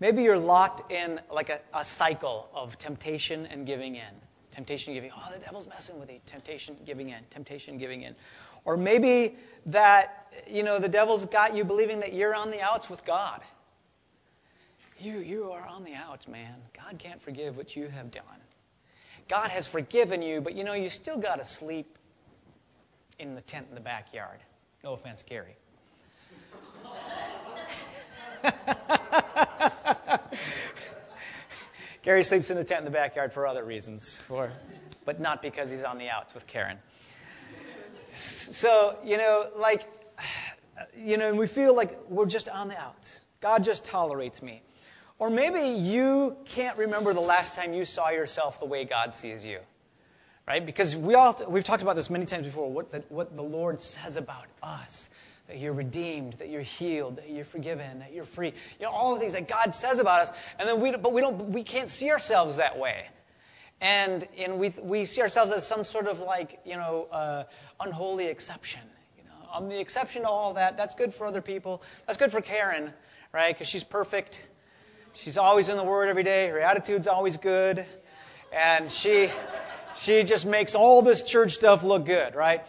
maybe 0.00 0.22
you're 0.22 0.38
locked 0.38 0.90
in 0.90 1.20
like 1.32 1.48
a, 1.48 1.60
a 1.72 1.84
cycle 1.84 2.48
of 2.52 2.76
temptation 2.76 3.46
and 3.46 3.66
giving 3.66 3.94
in 3.94 4.14
temptation 4.58 4.92
giving 4.92 5.12
oh 5.16 5.32
the 5.32 5.38
devil's 5.38 5.68
messing 5.68 6.00
with 6.00 6.10
you 6.10 6.18
temptation 6.26 6.76
giving 6.84 7.10
in 7.10 7.20
temptation 7.30 7.78
giving 7.78 8.02
in. 8.02 8.12
Or 8.64 8.76
maybe 8.76 9.36
that 9.66 10.32
you 10.50 10.64
know 10.64 10.80
the 10.80 10.88
devil's 10.88 11.24
got 11.26 11.54
you 11.54 11.62
believing 11.62 12.00
that 12.00 12.12
you're 12.12 12.34
on 12.34 12.50
the 12.50 12.60
outs 12.60 12.90
with 12.90 13.04
god. 13.04 13.42
You 14.98 15.20
you 15.20 15.52
are 15.52 15.64
on 15.64 15.84
the 15.84 15.94
outs 15.94 16.26
man. 16.26 16.56
God 16.76 16.98
can't 16.98 17.22
forgive 17.22 17.56
what 17.56 17.76
you 17.76 17.86
have 17.86 18.10
done. 18.10 18.24
God 19.28 19.50
has 19.50 19.68
forgiven 19.68 20.22
you 20.22 20.40
but 20.40 20.56
you 20.56 20.64
know 20.64 20.74
you 20.74 20.90
still 20.90 21.18
got 21.18 21.38
to 21.38 21.44
sleep 21.44 21.96
in 23.20 23.36
the 23.36 23.42
tent 23.42 23.66
in 23.68 23.76
the 23.76 23.80
backyard. 23.80 24.40
No 24.82 24.94
offense 24.94 25.22
gary 25.22 25.56
Gary 32.08 32.24
sleeps 32.24 32.48
in 32.48 32.56
the 32.56 32.64
tent 32.64 32.78
in 32.78 32.84
the 32.86 32.90
backyard 32.90 33.34
for 33.34 33.46
other 33.46 33.64
reasons, 33.64 34.14
for, 34.14 34.50
but 35.04 35.20
not 35.20 35.42
because 35.42 35.68
he's 35.68 35.84
on 35.84 35.98
the 35.98 36.08
outs 36.08 36.32
with 36.32 36.46
Karen. 36.46 36.78
So, 38.10 38.96
you 39.04 39.18
know, 39.18 39.50
like, 39.58 39.86
you 40.96 41.18
know, 41.18 41.28
and 41.28 41.36
we 41.36 41.46
feel 41.46 41.76
like 41.76 41.98
we're 42.08 42.24
just 42.24 42.48
on 42.48 42.68
the 42.68 42.78
outs. 42.78 43.20
God 43.42 43.62
just 43.62 43.84
tolerates 43.84 44.40
me. 44.40 44.62
Or 45.18 45.28
maybe 45.28 45.60
you 45.60 46.38
can't 46.46 46.78
remember 46.78 47.12
the 47.12 47.20
last 47.20 47.52
time 47.52 47.74
you 47.74 47.84
saw 47.84 48.08
yourself 48.08 48.58
the 48.58 48.64
way 48.64 48.86
God 48.86 49.12
sees 49.12 49.44
you. 49.44 49.58
Right? 50.46 50.64
Because 50.64 50.96
we 50.96 51.14
all, 51.14 51.38
we've 51.46 51.62
talked 51.62 51.82
about 51.82 51.94
this 51.94 52.08
many 52.08 52.24
times 52.24 52.46
before, 52.46 52.72
what 52.72 52.90
the, 52.90 53.04
what 53.10 53.36
the 53.36 53.42
Lord 53.42 53.82
says 53.82 54.16
about 54.16 54.46
us 54.62 55.10
that 55.48 55.58
you're 55.58 55.72
redeemed, 55.72 56.34
that 56.34 56.50
you're 56.50 56.60
healed, 56.60 57.16
that 57.16 57.30
you're 57.30 57.44
forgiven, 57.44 57.98
that 58.00 58.12
you're 58.12 58.24
free. 58.24 58.52
You 58.78 58.86
know, 58.86 58.92
all 58.92 59.14
the 59.14 59.20
things 59.20 59.32
that 59.32 59.48
God 59.48 59.74
says 59.74 59.98
about 59.98 60.20
us, 60.20 60.32
and 60.58 60.68
then 60.68 60.80
we, 60.80 60.94
but 60.94 61.12
we 61.12 61.22
don't, 61.22 61.50
we 61.50 61.62
can't 61.64 61.88
see 61.88 62.10
ourselves 62.10 62.56
that 62.56 62.78
way. 62.78 63.06
And, 63.80 64.28
and 64.36 64.58
we, 64.58 64.72
we 64.82 65.04
see 65.04 65.22
ourselves 65.22 65.50
as 65.52 65.66
some 65.66 65.84
sort 65.84 66.06
of 66.06 66.20
like, 66.20 66.60
you 66.64 66.76
know, 66.76 67.06
uh, 67.10 67.44
unholy 67.80 68.26
exception. 68.26 68.82
You 69.16 69.24
know, 69.24 69.48
I'm 69.52 69.68
the 69.68 69.80
exception 69.80 70.22
to 70.22 70.28
all 70.28 70.52
that. 70.54 70.76
That's 70.76 70.94
good 70.94 71.14
for 71.14 71.26
other 71.26 71.40
people. 71.40 71.82
That's 72.06 72.18
good 72.18 72.30
for 72.30 72.42
Karen, 72.42 72.92
right? 73.32 73.54
Because 73.54 73.68
she's 73.68 73.84
perfect. 73.84 74.40
She's 75.14 75.38
always 75.38 75.68
in 75.68 75.76
the 75.76 75.84
Word 75.84 76.08
every 76.08 76.24
day. 76.24 76.48
Her 76.48 76.60
attitude's 76.60 77.06
always 77.06 77.36
good. 77.38 77.86
And 78.52 78.90
she, 78.90 79.30
she 79.96 80.24
just 80.24 80.44
makes 80.44 80.74
all 80.74 81.00
this 81.00 81.22
church 81.22 81.52
stuff 81.52 81.82
look 81.84 82.04
good, 82.04 82.34
right? 82.34 82.66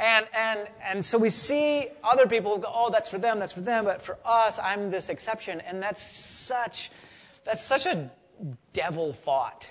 And, 0.00 0.26
and, 0.34 0.66
and 0.82 1.04
so 1.04 1.18
we 1.18 1.28
see 1.28 1.88
other 2.02 2.26
people 2.26 2.56
go, 2.56 2.72
oh, 2.72 2.88
that's 2.90 3.10
for 3.10 3.18
them, 3.18 3.38
that's 3.38 3.52
for 3.52 3.60
them, 3.60 3.84
but 3.84 4.00
for 4.00 4.16
us, 4.24 4.58
I'm 4.58 4.90
this 4.90 5.10
exception. 5.10 5.60
And 5.60 5.82
that's 5.82 6.00
such, 6.00 6.90
that's 7.44 7.62
such 7.62 7.84
a 7.84 8.10
devil 8.72 9.12
thought. 9.12 9.68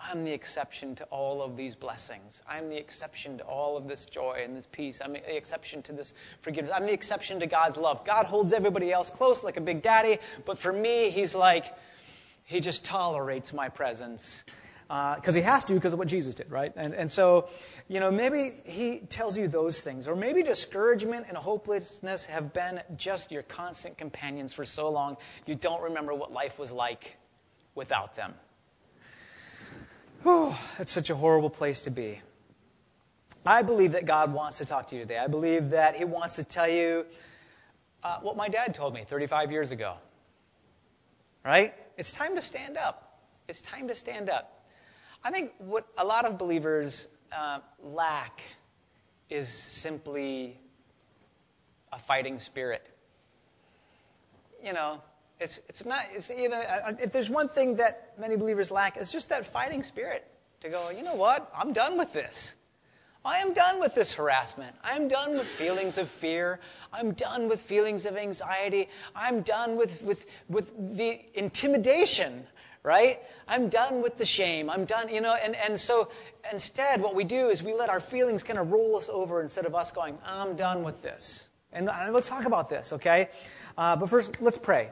I'm 0.00 0.24
the 0.24 0.32
exception 0.32 0.94
to 0.96 1.04
all 1.06 1.42
of 1.42 1.56
these 1.56 1.74
blessings. 1.74 2.40
I'm 2.48 2.68
the 2.68 2.76
exception 2.76 3.38
to 3.38 3.44
all 3.44 3.76
of 3.76 3.88
this 3.88 4.04
joy 4.04 4.42
and 4.44 4.56
this 4.56 4.66
peace. 4.66 5.00
I'm 5.04 5.14
the 5.14 5.36
exception 5.36 5.82
to 5.82 5.92
this 5.92 6.14
forgiveness. 6.40 6.72
I'm 6.72 6.86
the 6.86 6.92
exception 6.92 7.40
to 7.40 7.46
God's 7.46 7.76
love. 7.76 8.04
God 8.04 8.26
holds 8.26 8.52
everybody 8.52 8.92
else 8.92 9.10
close 9.10 9.42
like 9.42 9.56
a 9.56 9.60
big 9.60 9.82
daddy, 9.82 10.18
but 10.44 10.56
for 10.56 10.72
me, 10.72 11.10
He's 11.10 11.34
like, 11.34 11.74
He 12.44 12.60
just 12.60 12.84
tolerates 12.84 13.52
my 13.52 13.68
presence 13.68 14.44
because 14.88 15.28
uh, 15.28 15.32
he 15.32 15.42
has 15.42 15.64
to 15.64 15.74
because 15.74 15.92
of 15.92 15.98
what 15.98 16.08
Jesus 16.08 16.34
did, 16.34 16.50
right? 16.50 16.72
And, 16.76 16.94
and 16.94 17.10
so, 17.10 17.48
you 17.88 18.00
know, 18.00 18.10
maybe 18.10 18.52
he 18.64 18.98
tells 18.98 19.38
you 19.38 19.48
those 19.48 19.80
things. 19.80 20.06
Or 20.06 20.14
maybe 20.14 20.42
discouragement 20.42 21.26
and 21.28 21.36
hopelessness 21.36 22.26
have 22.26 22.52
been 22.52 22.82
just 22.96 23.32
your 23.32 23.42
constant 23.42 23.96
companions 23.96 24.52
for 24.52 24.64
so 24.64 24.90
long, 24.90 25.16
you 25.46 25.54
don't 25.54 25.82
remember 25.82 26.14
what 26.14 26.32
life 26.32 26.58
was 26.58 26.70
like 26.70 27.16
without 27.74 28.16
them. 28.16 28.34
Whew, 30.22 30.52
that's 30.78 30.92
such 30.92 31.10
a 31.10 31.16
horrible 31.16 31.50
place 31.50 31.80
to 31.82 31.90
be. 31.90 32.20
I 33.44 33.62
believe 33.62 33.92
that 33.92 34.06
God 34.06 34.32
wants 34.32 34.58
to 34.58 34.64
talk 34.64 34.86
to 34.88 34.94
you 34.94 35.02
today. 35.02 35.18
I 35.18 35.26
believe 35.26 35.70
that 35.70 35.96
he 35.96 36.04
wants 36.04 36.36
to 36.36 36.44
tell 36.44 36.68
you 36.68 37.06
uh, 38.04 38.18
what 38.20 38.36
my 38.36 38.48
dad 38.48 38.74
told 38.74 38.94
me 38.94 39.04
35 39.08 39.50
years 39.50 39.72
ago. 39.72 39.94
Right? 41.44 41.74
It's 41.96 42.12
time 42.12 42.36
to 42.36 42.40
stand 42.40 42.76
up. 42.76 43.18
It's 43.48 43.60
time 43.60 43.88
to 43.88 43.94
stand 43.94 44.30
up. 44.30 44.61
I 45.24 45.30
think 45.30 45.52
what 45.58 45.86
a 45.98 46.04
lot 46.04 46.24
of 46.24 46.36
believers 46.36 47.06
uh, 47.36 47.60
lack 47.82 48.42
is 49.30 49.48
simply 49.48 50.58
a 51.92 51.98
fighting 51.98 52.38
spirit. 52.38 52.88
You 54.64 54.72
know, 54.72 55.00
it's, 55.40 55.60
it's 55.68 55.84
not, 55.84 56.06
it's, 56.12 56.30
you 56.30 56.48
know, 56.48 56.62
if 57.00 57.12
there's 57.12 57.30
one 57.30 57.48
thing 57.48 57.76
that 57.76 58.12
many 58.18 58.36
believers 58.36 58.70
lack, 58.70 58.96
it's 58.96 59.12
just 59.12 59.28
that 59.28 59.46
fighting 59.46 59.82
spirit 59.82 60.26
to 60.60 60.68
go, 60.68 60.90
you 60.90 61.02
know 61.02 61.14
what, 61.14 61.50
I'm 61.56 61.72
done 61.72 61.98
with 61.98 62.12
this. 62.12 62.54
I 63.24 63.38
am 63.38 63.54
done 63.54 63.78
with 63.78 63.94
this 63.94 64.12
harassment. 64.12 64.74
I'm 64.82 65.06
done 65.06 65.32
with 65.32 65.46
feelings 65.46 65.96
of 65.96 66.08
fear. 66.08 66.58
I'm 66.92 67.12
done 67.12 67.48
with 67.48 67.60
feelings 67.60 68.04
of 68.04 68.16
anxiety. 68.16 68.88
I'm 69.14 69.42
done 69.42 69.76
with, 69.76 70.02
with, 70.02 70.26
with 70.48 70.96
the 70.96 71.20
intimidation 71.34 72.44
right? 72.82 73.20
I'm 73.46 73.68
done 73.68 74.02
with 74.02 74.18
the 74.18 74.24
shame. 74.24 74.68
I'm 74.68 74.84
done, 74.84 75.08
you 75.08 75.20
know, 75.20 75.34
and, 75.34 75.54
and 75.56 75.78
so 75.78 76.08
instead, 76.52 77.00
what 77.00 77.14
we 77.14 77.24
do 77.24 77.48
is 77.48 77.62
we 77.62 77.74
let 77.74 77.88
our 77.88 78.00
feelings 78.00 78.42
kind 78.42 78.58
of 78.58 78.72
roll 78.72 78.96
us 78.96 79.08
over 79.08 79.40
instead 79.40 79.66
of 79.66 79.74
us 79.74 79.90
going, 79.90 80.18
I'm 80.24 80.56
done 80.56 80.82
with 80.82 81.02
this. 81.02 81.48
And, 81.72 81.88
and 81.88 82.12
let's 82.12 82.28
talk 82.28 82.44
about 82.44 82.68
this, 82.68 82.92
okay? 82.92 83.28
Uh, 83.78 83.96
but 83.96 84.08
first, 84.08 84.40
let's 84.40 84.58
pray. 84.58 84.90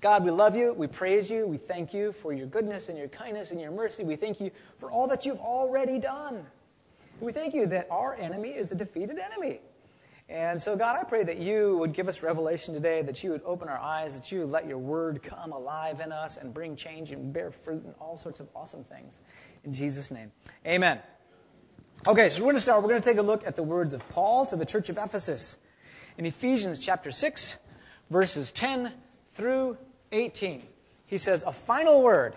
God, 0.00 0.24
we 0.24 0.30
love 0.30 0.56
you. 0.56 0.74
We 0.74 0.86
praise 0.86 1.30
you. 1.30 1.46
We 1.46 1.56
thank 1.56 1.94
you 1.94 2.12
for 2.12 2.32
your 2.32 2.46
goodness 2.46 2.88
and 2.88 2.98
your 2.98 3.08
kindness 3.08 3.50
and 3.50 3.60
your 3.60 3.70
mercy. 3.70 4.04
We 4.04 4.16
thank 4.16 4.40
you 4.40 4.50
for 4.76 4.90
all 4.90 5.06
that 5.08 5.24
you've 5.24 5.38
already 5.38 5.98
done. 5.98 6.44
We 7.20 7.32
thank 7.32 7.54
you 7.54 7.66
that 7.66 7.86
our 7.90 8.14
enemy 8.16 8.50
is 8.50 8.72
a 8.72 8.74
defeated 8.74 9.18
enemy. 9.18 9.60
And 10.28 10.60
so, 10.60 10.74
God, 10.74 10.96
I 11.00 11.04
pray 11.04 11.22
that 11.22 11.38
you 11.38 11.78
would 11.78 11.92
give 11.92 12.08
us 12.08 12.22
revelation 12.22 12.74
today, 12.74 13.00
that 13.02 13.22
you 13.22 13.30
would 13.30 13.42
open 13.44 13.68
our 13.68 13.78
eyes, 13.78 14.18
that 14.18 14.32
you 14.32 14.40
would 14.40 14.50
let 14.50 14.66
your 14.66 14.78
word 14.78 15.22
come 15.22 15.52
alive 15.52 16.00
in 16.00 16.10
us 16.10 16.36
and 16.36 16.52
bring 16.52 16.74
change 16.74 17.12
and 17.12 17.32
bear 17.32 17.52
fruit 17.52 17.84
and 17.84 17.94
all 18.00 18.16
sorts 18.16 18.40
of 18.40 18.48
awesome 18.54 18.82
things. 18.82 19.20
In 19.64 19.72
Jesus' 19.72 20.10
name, 20.10 20.32
amen. 20.66 20.98
Okay, 22.08 22.28
so 22.28 22.42
we're 22.42 22.46
going 22.46 22.56
to 22.56 22.60
start. 22.60 22.82
We're 22.82 22.88
going 22.88 23.00
to 23.00 23.08
take 23.08 23.18
a 23.18 23.22
look 23.22 23.46
at 23.46 23.54
the 23.54 23.62
words 23.62 23.94
of 23.94 24.06
Paul 24.08 24.46
to 24.46 24.56
the 24.56 24.66
church 24.66 24.88
of 24.90 24.98
Ephesus 24.98 25.58
in 26.18 26.26
Ephesians 26.26 26.80
chapter 26.80 27.12
6, 27.12 27.58
verses 28.10 28.50
10 28.50 28.92
through 29.28 29.78
18. 30.10 30.62
He 31.06 31.18
says, 31.18 31.44
A 31.46 31.52
final 31.52 32.02
word 32.02 32.34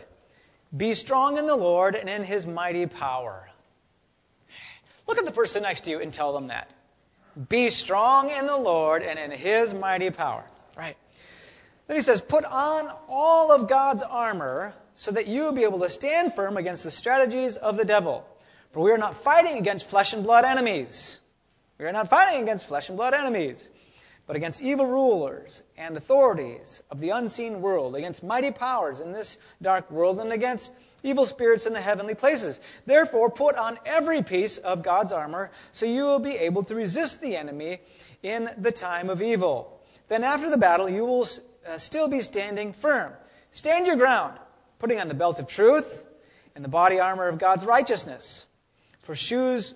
be 0.75 0.93
strong 0.93 1.37
in 1.37 1.47
the 1.47 1.55
Lord 1.55 1.95
and 1.95 2.07
in 2.07 2.23
his 2.23 2.45
mighty 2.45 2.85
power. 2.85 3.49
Look 5.07 5.17
at 5.17 5.25
the 5.25 5.31
person 5.31 5.63
next 5.63 5.81
to 5.85 5.89
you 5.89 5.99
and 5.99 6.13
tell 6.13 6.33
them 6.33 6.47
that. 6.47 6.71
Be 7.47 7.69
strong 7.69 8.29
in 8.31 8.47
the 8.47 8.57
Lord 8.57 9.01
and 9.01 9.17
in 9.17 9.31
his 9.31 9.73
mighty 9.73 10.09
power. 10.09 10.43
Right. 10.77 10.97
Then 11.87 11.95
he 11.95 12.01
says, 12.01 12.21
Put 12.21 12.43
on 12.45 12.89
all 13.07 13.51
of 13.51 13.69
God's 13.69 14.03
armor 14.03 14.73
so 14.93 15.11
that 15.11 15.27
you 15.27 15.43
will 15.43 15.53
be 15.53 15.63
able 15.63 15.79
to 15.79 15.89
stand 15.89 16.33
firm 16.33 16.57
against 16.57 16.83
the 16.83 16.91
strategies 16.91 17.55
of 17.55 17.77
the 17.77 17.85
devil. 17.85 18.25
For 18.71 18.83
we 18.83 18.91
are 18.91 18.97
not 18.97 19.15
fighting 19.15 19.57
against 19.57 19.89
flesh 19.89 20.13
and 20.13 20.23
blood 20.23 20.43
enemies. 20.43 21.19
We 21.77 21.85
are 21.85 21.91
not 21.93 22.09
fighting 22.09 22.43
against 22.43 22.65
flesh 22.65 22.89
and 22.89 22.97
blood 22.97 23.13
enemies, 23.13 23.69
but 24.27 24.35
against 24.35 24.61
evil 24.61 24.85
rulers 24.85 25.63
and 25.77 25.95
authorities 25.95 26.83
of 26.91 26.99
the 26.99 27.11
unseen 27.11 27.61
world, 27.61 27.95
against 27.95 28.21
mighty 28.21 28.51
powers 28.51 28.99
in 28.99 29.13
this 29.13 29.37
dark 29.61 29.89
world, 29.89 30.19
and 30.19 30.33
against 30.33 30.73
evil 31.03 31.25
spirits 31.25 31.65
in 31.65 31.73
the 31.73 31.81
heavenly 31.81 32.15
places. 32.15 32.59
Therefore, 32.85 33.29
put 33.29 33.55
on 33.55 33.79
every 33.85 34.21
piece 34.21 34.57
of 34.57 34.83
God's 34.83 35.11
armor 35.11 35.51
so 35.71 35.85
you 35.85 36.03
will 36.03 36.19
be 36.19 36.35
able 36.35 36.63
to 36.63 36.75
resist 36.75 37.21
the 37.21 37.35
enemy 37.35 37.79
in 38.23 38.49
the 38.57 38.71
time 38.71 39.09
of 39.09 39.21
evil. 39.21 39.81
Then, 40.07 40.23
after 40.23 40.49
the 40.49 40.57
battle, 40.57 40.89
you 40.89 41.05
will 41.05 41.27
uh, 41.67 41.77
still 41.77 42.07
be 42.07 42.21
standing 42.21 42.73
firm. 42.73 43.13
Stand 43.51 43.87
your 43.87 43.95
ground, 43.95 44.37
putting 44.79 44.99
on 44.99 45.07
the 45.07 45.13
belt 45.13 45.39
of 45.39 45.47
truth 45.47 46.05
and 46.55 46.63
the 46.63 46.69
body 46.69 46.99
armor 46.99 47.27
of 47.27 47.37
God's 47.37 47.65
righteousness. 47.65 48.45
For 49.01 49.15
shoes, 49.15 49.75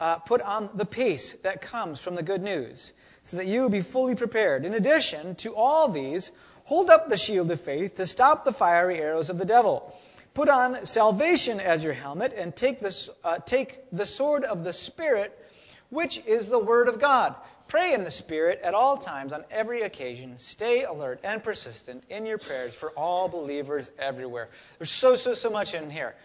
uh, 0.00 0.18
put 0.18 0.40
on 0.42 0.70
the 0.74 0.86
peace 0.86 1.32
that 1.42 1.60
comes 1.60 2.00
from 2.00 2.14
the 2.14 2.22
good 2.22 2.42
news, 2.42 2.92
so 3.22 3.36
that 3.36 3.46
you 3.46 3.62
will 3.62 3.70
be 3.70 3.80
fully 3.80 4.14
prepared. 4.14 4.64
In 4.64 4.74
addition 4.74 5.34
to 5.36 5.54
all 5.54 5.88
these, 5.88 6.30
Hold 6.66 6.90
up 6.90 7.08
the 7.08 7.16
shield 7.16 7.48
of 7.52 7.60
faith 7.60 7.94
to 7.94 8.06
stop 8.08 8.44
the 8.44 8.52
fiery 8.52 8.98
arrows 8.98 9.30
of 9.30 9.38
the 9.38 9.44
devil. 9.44 9.94
Put 10.36 10.50
on 10.50 10.84
salvation 10.84 11.60
as 11.60 11.82
your 11.82 11.94
helmet 11.94 12.34
and 12.36 12.54
take 12.54 12.78
the, 12.78 13.10
uh, 13.24 13.38
take 13.38 13.90
the 13.90 14.04
sword 14.04 14.44
of 14.44 14.64
the 14.64 14.72
Spirit, 14.74 15.34
which 15.88 16.20
is 16.26 16.50
the 16.50 16.58
Word 16.58 16.88
of 16.88 17.00
God. 17.00 17.34
Pray 17.68 17.94
in 17.94 18.04
the 18.04 18.10
Spirit 18.10 18.60
at 18.62 18.74
all 18.74 18.98
times, 18.98 19.32
on 19.32 19.44
every 19.50 19.80
occasion. 19.80 20.36
Stay 20.36 20.84
alert 20.84 21.20
and 21.24 21.42
persistent 21.42 22.04
in 22.10 22.26
your 22.26 22.36
prayers 22.36 22.74
for 22.74 22.90
all 22.90 23.28
believers 23.28 23.90
everywhere. 23.98 24.50
There's 24.76 24.90
so, 24.90 25.16
so, 25.16 25.32
so 25.32 25.48
much 25.48 25.72
in 25.72 25.88
here. 25.88 26.16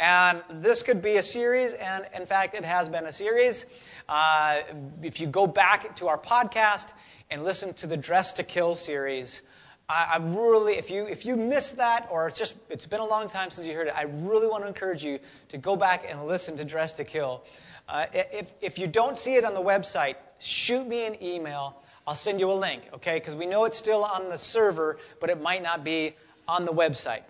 And 0.00 0.42
this 0.50 0.82
could 0.82 1.00
be 1.00 1.18
a 1.18 1.22
series, 1.22 1.72
and 1.74 2.06
in 2.12 2.26
fact, 2.26 2.56
it 2.56 2.64
has 2.64 2.88
been 2.88 3.06
a 3.06 3.12
series. 3.12 3.66
Uh, 4.08 4.62
if 5.00 5.20
you 5.20 5.28
go 5.28 5.46
back 5.46 5.94
to 5.94 6.08
our 6.08 6.18
podcast 6.18 6.92
and 7.30 7.44
listen 7.44 7.72
to 7.74 7.86
the 7.86 7.96
Dress 7.96 8.32
to 8.32 8.42
Kill 8.42 8.74
series, 8.74 9.42
I, 9.90 10.08
I, 10.14 10.16
really, 10.18 10.74
if 10.74 10.88
you 10.88 11.04
if 11.06 11.26
you 11.26 11.34
missed 11.34 11.76
that, 11.78 12.06
or 12.12 12.28
it's 12.28 12.38
just 12.38 12.54
it's 12.68 12.86
been 12.86 13.00
a 13.00 13.06
long 13.06 13.26
time 13.26 13.50
since 13.50 13.66
you 13.66 13.74
heard 13.74 13.88
it, 13.88 13.94
I 13.96 14.02
really 14.02 14.46
want 14.46 14.62
to 14.62 14.68
encourage 14.68 15.02
you 15.02 15.18
to 15.48 15.58
go 15.58 15.74
back 15.74 16.06
and 16.08 16.26
listen 16.26 16.56
to 16.58 16.64
Dress 16.64 16.92
to 16.94 17.04
Kill. 17.04 17.42
Uh, 17.88 18.06
if 18.12 18.50
if 18.60 18.78
you 18.78 18.86
don't 18.86 19.18
see 19.18 19.34
it 19.34 19.44
on 19.44 19.52
the 19.52 19.60
website, 19.60 20.14
shoot 20.38 20.86
me 20.86 21.06
an 21.06 21.20
email. 21.20 21.82
I'll 22.06 22.14
send 22.14 22.38
you 22.38 22.52
a 22.52 22.54
link, 22.54 22.84
okay? 22.94 23.18
Because 23.18 23.34
we 23.34 23.46
know 23.46 23.64
it's 23.64 23.76
still 23.76 24.04
on 24.04 24.28
the 24.28 24.38
server, 24.38 24.98
but 25.20 25.28
it 25.28 25.42
might 25.42 25.62
not 25.62 25.82
be 25.82 26.14
on 26.46 26.64
the 26.64 26.72
website. 26.72 27.22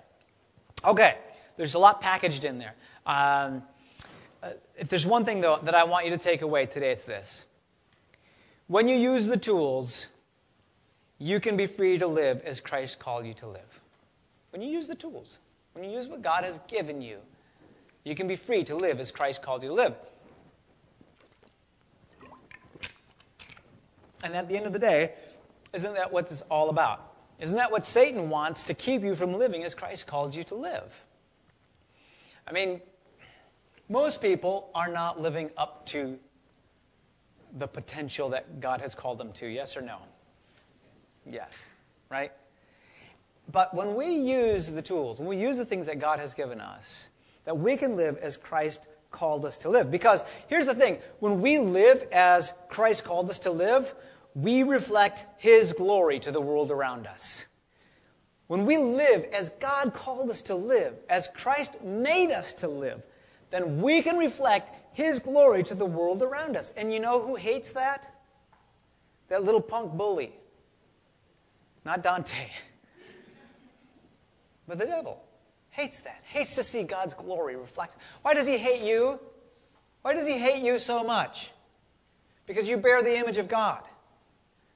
Okay, 0.84 1.16
there's 1.56 1.74
a 1.74 1.78
lot 1.78 2.02
packaged 2.02 2.44
in 2.44 2.58
there. 2.58 2.74
Um, 3.06 3.62
uh, 4.42 4.50
if 4.76 4.88
there's 4.88 5.06
one 5.06 5.24
thing, 5.24 5.40
though, 5.40 5.58
that 5.62 5.74
I 5.74 5.84
want 5.84 6.04
you 6.04 6.10
to 6.10 6.18
take 6.18 6.42
away 6.42 6.66
today, 6.66 6.92
it's 6.92 7.04
this. 7.04 7.46
When 8.68 8.86
you 8.86 8.96
use 8.96 9.26
the 9.26 9.36
tools, 9.36 10.06
you 11.20 11.38
can 11.38 11.56
be 11.56 11.66
free 11.66 11.98
to 11.98 12.06
live 12.06 12.42
as 12.44 12.60
Christ 12.60 12.98
called 12.98 13.26
you 13.26 13.34
to 13.34 13.46
live. 13.46 13.80
When 14.50 14.62
you 14.62 14.70
use 14.70 14.88
the 14.88 14.94
tools, 14.94 15.38
when 15.74 15.84
you 15.84 15.90
use 15.90 16.08
what 16.08 16.22
God 16.22 16.44
has 16.44 16.58
given 16.66 17.00
you, 17.02 17.18
you 18.04 18.14
can 18.14 18.26
be 18.26 18.36
free 18.36 18.64
to 18.64 18.74
live 18.74 18.98
as 18.98 19.12
Christ 19.12 19.42
called 19.42 19.62
you 19.62 19.68
to 19.68 19.74
live. 19.74 19.94
And 24.24 24.34
at 24.34 24.48
the 24.48 24.56
end 24.56 24.66
of 24.66 24.72
the 24.72 24.78
day, 24.78 25.12
isn't 25.74 25.94
that 25.94 26.10
what 26.10 26.32
it's 26.32 26.42
all 26.50 26.70
about? 26.70 27.12
Isn't 27.38 27.56
that 27.56 27.70
what 27.70 27.86
Satan 27.86 28.30
wants 28.30 28.64
to 28.64 28.74
keep 28.74 29.02
you 29.02 29.14
from 29.14 29.34
living 29.34 29.62
as 29.62 29.74
Christ 29.74 30.06
called 30.06 30.34
you 30.34 30.42
to 30.44 30.54
live? 30.54 31.04
I 32.46 32.52
mean, 32.52 32.80
most 33.90 34.22
people 34.22 34.70
are 34.74 34.88
not 34.88 35.20
living 35.20 35.50
up 35.56 35.84
to 35.86 36.18
the 37.58 37.66
potential 37.66 38.30
that 38.30 38.60
God 38.60 38.80
has 38.80 38.94
called 38.94 39.18
them 39.18 39.32
to, 39.34 39.46
yes 39.46 39.76
or 39.76 39.82
no? 39.82 39.98
Yes, 41.26 41.64
right? 42.08 42.32
But 43.50 43.74
when 43.74 43.94
we 43.94 44.14
use 44.14 44.70
the 44.70 44.82
tools, 44.82 45.18
when 45.18 45.28
we 45.28 45.36
use 45.36 45.58
the 45.58 45.64
things 45.64 45.86
that 45.86 45.98
God 45.98 46.20
has 46.20 46.34
given 46.34 46.60
us, 46.60 47.08
that 47.44 47.58
we 47.58 47.76
can 47.76 47.96
live 47.96 48.16
as 48.18 48.36
Christ 48.36 48.86
called 49.10 49.44
us 49.44 49.58
to 49.58 49.68
live. 49.68 49.90
Because 49.90 50.22
here's 50.46 50.66
the 50.66 50.74
thing 50.74 50.98
when 51.18 51.40
we 51.40 51.58
live 51.58 52.06
as 52.12 52.52
Christ 52.68 53.04
called 53.04 53.28
us 53.30 53.40
to 53.40 53.50
live, 53.50 53.94
we 54.34 54.62
reflect 54.62 55.26
His 55.38 55.72
glory 55.72 56.20
to 56.20 56.30
the 56.30 56.40
world 56.40 56.70
around 56.70 57.06
us. 57.06 57.46
When 58.46 58.66
we 58.66 58.78
live 58.78 59.24
as 59.32 59.50
God 59.60 59.94
called 59.94 60.30
us 60.30 60.42
to 60.42 60.54
live, 60.54 60.94
as 61.08 61.28
Christ 61.28 61.80
made 61.82 62.30
us 62.30 62.54
to 62.54 62.68
live, 62.68 63.02
then 63.50 63.80
we 63.80 64.02
can 64.02 64.16
reflect 64.16 64.74
His 64.92 65.18
glory 65.18 65.62
to 65.64 65.74
the 65.74 65.86
world 65.86 66.22
around 66.22 66.56
us. 66.56 66.72
And 66.76 66.92
you 66.92 67.00
know 67.00 67.20
who 67.22 67.36
hates 67.36 67.72
that? 67.72 68.12
That 69.28 69.44
little 69.44 69.60
punk 69.60 69.92
bully. 69.92 70.32
Not 71.84 72.02
Dante, 72.02 72.48
but 74.68 74.78
the 74.78 74.84
devil. 74.84 75.22
Hates 75.70 76.00
that. 76.00 76.20
Hates 76.24 76.56
to 76.56 76.62
see 76.62 76.82
God's 76.82 77.14
glory 77.14 77.56
reflected. 77.56 77.98
Why 78.22 78.34
does 78.34 78.46
he 78.46 78.58
hate 78.58 78.82
you? 78.82 79.18
Why 80.02 80.14
does 80.14 80.26
he 80.26 80.38
hate 80.38 80.62
you 80.62 80.78
so 80.78 81.04
much? 81.04 81.50
Because 82.46 82.68
you 82.68 82.76
bear 82.76 83.02
the 83.02 83.16
image 83.16 83.38
of 83.38 83.48
God. 83.48 83.82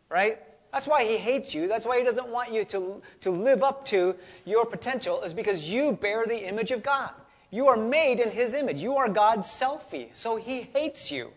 Right? 0.09 0.39
That's 0.73 0.87
why 0.87 1.05
he 1.05 1.17
hates 1.17 1.55
you. 1.55 1.69
That's 1.69 1.87
why 1.87 1.99
he 1.99 2.05
doesn't 2.05 2.29
want 2.29 2.53
you 2.53 2.65
to, 2.65 3.03
to 3.21 3.31
live 3.31 3.63
up 3.63 3.85
to 3.87 4.17
your 4.45 4.65
potential, 4.67 5.23
is 5.23 5.33
because 5.33 5.71
you 5.71 5.93
bear 5.93 6.27
the 6.27 6.49
image 6.49 6.71
of 6.71 6.83
God. 6.83 7.11
You 7.51 7.69
are 7.69 7.77
made 7.77 8.19
in 8.19 8.31
his 8.31 8.55
image. 8.55 8.83
You 8.83 8.97
are 8.97 9.09
God's 9.09 9.47
selfie. 9.47 10.09
So 10.13 10.37
he 10.37 10.63
hates 10.75 11.13
you. 11.13 11.31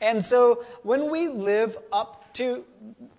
And 0.00 0.22
so 0.22 0.64
when 0.82 1.10
we 1.10 1.28
live 1.28 1.78
up 1.92 2.23
to 2.34 2.64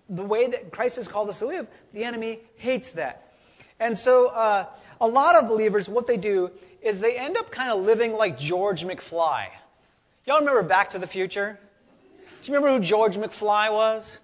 the 0.08 0.22
way 0.22 0.46
that 0.46 0.70
Christ 0.70 0.96
has 0.96 1.08
called 1.08 1.28
us 1.28 1.40
to 1.40 1.46
live, 1.46 1.68
the 1.92 2.04
enemy 2.04 2.40
hates 2.56 2.92
that. 2.92 3.32
And 3.80 3.96
so 3.96 4.28
uh, 4.28 4.66
a 5.00 5.06
lot 5.06 5.36
of 5.36 5.48
believers, 5.48 5.88
what 5.88 6.06
they 6.06 6.16
do 6.16 6.50
is 6.80 7.00
they 7.00 7.16
end 7.16 7.36
up 7.36 7.50
kind 7.50 7.70
of 7.70 7.84
living 7.84 8.14
like 8.14 8.38
George 8.38 8.84
McFly. 8.84 9.48
Y'all 10.24 10.38
remember 10.38 10.62
Back 10.62 10.90
to 10.90 10.98
the 10.98 11.06
Future? 11.06 11.58
Do 12.42 12.52
you 12.52 12.56
remember 12.56 12.78
who 12.78 12.84
George 12.84 13.16
McFly 13.16 13.72
was? 13.72 14.20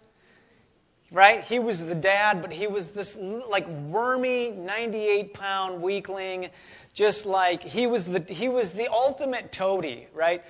Right? 1.10 1.44
He 1.44 1.58
was 1.58 1.84
the 1.84 1.94
dad, 1.94 2.40
but 2.40 2.52
he 2.52 2.66
was 2.66 2.90
this 2.90 3.16
like 3.16 3.68
wormy 3.68 4.50
98 4.52 5.34
pound 5.34 5.82
weakling, 5.82 6.48
just 6.94 7.26
like 7.26 7.62
he 7.62 7.86
was 7.86 8.06
the, 8.06 8.24
he 8.32 8.48
was 8.48 8.72
the 8.72 8.90
ultimate 8.90 9.52
toady, 9.52 10.06
right? 10.14 10.42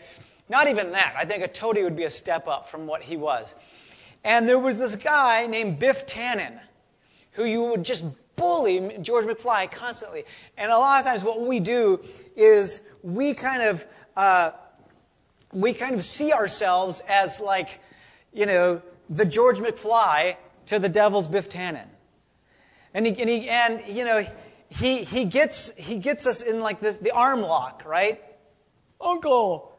Not 0.49 0.69
even 0.69 0.93
that. 0.93 1.15
I 1.19 1.25
think 1.25 1.43
a 1.43 1.49
toady 1.49 1.83
would 1.83 1.97
be 1.97 2.05
a 2.05 2.11
step 2.11 2.47
up 2.47 2.69
from 2.69 2.87
what 2.87 3.03
he 3.03 3.17
was. 3.17 3.55
And 4.25 4.49
there 4.49 4.59
was 4.59 4.79
this 4.79 4.97
guy 4.97 5.47
named 5.47 5.79
Biff 5.79 6.07
Tannen 6.07 6.61
who 7.33 7.45
you 7.45 7.63
would 7.65 7.85
just 7.85 8.05
bully 8.37 8.99
George 9.01 9.25
McFly 9.25 9.71
constantly. 9.71 10.25
And 10.57 10.71
a 10.71 10.79
lot 10.79 11.01
of 11.01 11.07
times, 11.07 11.23
what 11.23 11.41
we 11.41 11.61
do 11.61 12.01
is 12.37 12.87
we 13.03 13.35
kind 13.35 13.63
of 13.63 13.87
uh, 14.17 14.53
we 15.53 15.75
kind 15.75 15.95
of 15.95 16.05
see 16.05 16.33
ourselves 16.33 17.03
as 17.09 17.41
like, 17.41 17.81
you 18.33 18.47
know, 18.47 18.83
the 19.11 19.25
George 19.25 19.59
McFly 19.59 20.37
to 20.67 20.79
the 20.79 20.89
devil's 20.89 21.29
Biff 21.29 21.49
Tannen. 21.49 21.87
And 22.95 23.07
he, 23.07 23.21
and, 23.21 23.29
he, 23.29 23.49
and 23.49 23.83
you 23.87 24.05
know, 24.05 24.27
he, 24.69 25.05
he, 25.05 25.25
gets, 25.25 25.75
he 25.77 25.97
gets 25.99 26.27
us 26.27 26.41
in 26.41 26.61
like 26.61 26.81
this, 26.81 26.97
the 26.99 27.11
arm 27.11 27.43
lock, 27.43 27.83
right? 27.85 28.23
Uncle. 29.01 29.79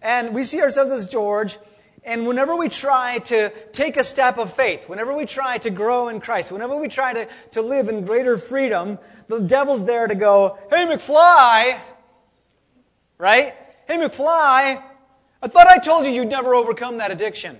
And 0.00 0.34
we 0.34 0.44
see 0.44 0.60
ourselves 0.60 0.90
as 0.90 1.06
George, 1.06 1.58
and 2.04 2.26
whenever 2.26 2.56
we 2.56 2.68
try 2.68 3.18
to 3.18 3.50
take 3.72 3.96
a 3.96 4.04
step 4.04 4.38
of 4.38 4.52
faith, 4.52 4.88
whenever 4.88 5.14
we 5.14 5.24
try 5.24 5.58
to 5.58 5.70
grow 5.70 6.08
in 6.08 6.20
Christ, 6.20 6.52
whenever 6.52 6.76
we 6.76 6.88
try 6.88 7.12
to, 7.12 7.28
to 7.52 7.62
live 7.62 7.88
in 7.88 8.04
greater 8.04 8.38
freedom, 8.38 8.98
the 9.26 9.40
devil's 9.40 9.84
there 9.84 10.06
to 10.06 10.14
go, 10.14 10.58
Hey, 10.70 10.86
McFly! 10.86 11.78
Right? 13.18 13.54
Hey, 13.86 13.96
McFly! 13.96 14.82
I 15.40 15.48
thought 15.48 15.66
I 15.66 15.78
told 15.78 16.06
you 16.06 16.12
you'd 16.12 16.28
never 16.28 16.54
overcome 16.54 16.98
that 16.98 17.10
addiction. 17.10 17.58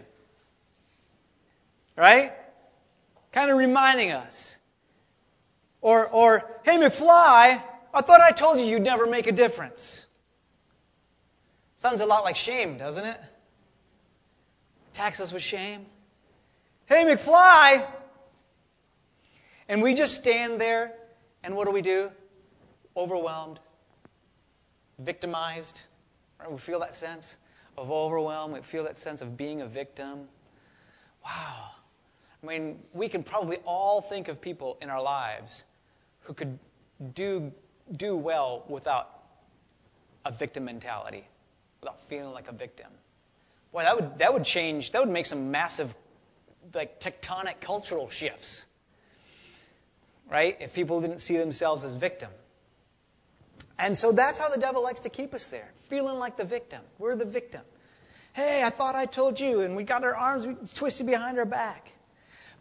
Right? 1.96 2.32
Kind 3.32 3.50
of 3.50 3.58
reminding 3.58 4.12
us. 4.12 4.58
Or, 5.80 6.06
or, 6.08 6.60
Hey, 6.64 6.76
McFly! 6.76 7.62
I 7.94 8.02
thought 8.02 8.20
I 8.20 8.30
told 8.30 8.58
you 8.58 8.64
you'd 8.64 8.82
never 8.82 9.06
make 9.06 9.26
a 9.26 9.32
difference. 9.32 10.06
Sounds 11.76 12.00
a 12.00 12.06
lot 12.06 12.24
like 12.24 12.36
shame, 12.36 12.76
doesn't 12.76 13.04
it? 13.04 13.20
Tax 14.98 15.20
us 15.20 15.32
with 15.32 15.44
shame. 15.44 15.86
Hey, 16.86 17.04
McFly! 17.04 17.86
And 19.68 19.80
we 19.80 19.94
just 19.94 20.16
stand 20.16 20.60
there, 20.60 20.92
and 21.44 21.54
what 21.54 21.66
do 21.66 21.70
we 21.72 21.82
do? 21.82 22.10
Overwhelmed, 22.96 23.60
victimized. 24.98 25.82
Right? 26.40 26.50
We 26.50 26.58
feel 26.58 26.80
that 26.80 26.96
sense 26.96 27.36
of 27.76 27.92
overwhelm. 27.92 28.50
We 28.50 28.60
feel 28.60 28.82
that 28.82 28.98
sense 28.98 29.22
of 29.22 29.36
being 29.36 29.60
a 29.60 29.68
victim. 29.68 30.26
Wow. 31.24 31.68
I 32.42 32.46
mean, 32.46 32.80
we 32.92 33.08
can 33.08 33.22
probably 33.22 33.58
all 33.64 34.00
think 34.00 34.26
of 34.26 34.40
people 34.40 34.78
in 34.82 34.90
our 34.90 35.00
lives 35.00 35.62
who 36.22 36.34
could 36.34 36.58
do, 37.14 37.52
do 37.92 38.16
well 38.16 38.64
without 38.66 39.22
a 40.24 40.32
victim 40.32 40.64
mentality, 40.64 41.28
without 41.80 42.00
feeling 42.08 42.32
like 42.32 42.48
a 42.48 42.52
victim. 42.52 42.88
Boy, 43.72 43.82
that 43.82 43.96
would, 43.96 44.18
that 44.18 44.32
would 44.32 44.44
change, 44.44 44.92
that 44.92 45.00
would 45.00 45.12
make 45.12 45.26
some 45.26 45.50
massive, 45.50 45.94
like, 46.74 47.00
tectonic 47.00 47.60
cultural 47.60 48.08
shifts. 48.08 48.66
Right? 50.30 50.56
If 50.60 50.74
people 50.74 51.00
didn't 51.00 51.20
see 51.20 51.36
themselves 51.36 51.84
as 51.84 51.94
victim. 51.94 52.30
And 53.78 53.96
so 53.96 54.12
that's 54.12 54.38
how 54.38 54.48
the 54.48 54.60
devil 54.60 54.82
likes 54.82 55.00
to 55.00 55.08
keep 55.08 55.32
us 55.34 55.48
there, 55.48 55.70
feeling 55.88 56.18
like 56.18 56.36
the 56.36 56.44
victim. 56.44 56.80
We're 56.98 57.16
the 57.16 57.24
victim. 57.24 57.62
Hey, 58.32 58.62
I 58.64 58.70
thought 58.70 58.94
I 58.94 59.06
told 59.06 59.38
you, 59.40 59.60
and 59.60 59.76
we 59.76 59.84
got 59.84 60.04
our 60.04 60.14
arms 60.14 60.72
twisted 60.74 61.06
behind 61.06 61.38
our 61.38 61.46
back. 61.46 61.92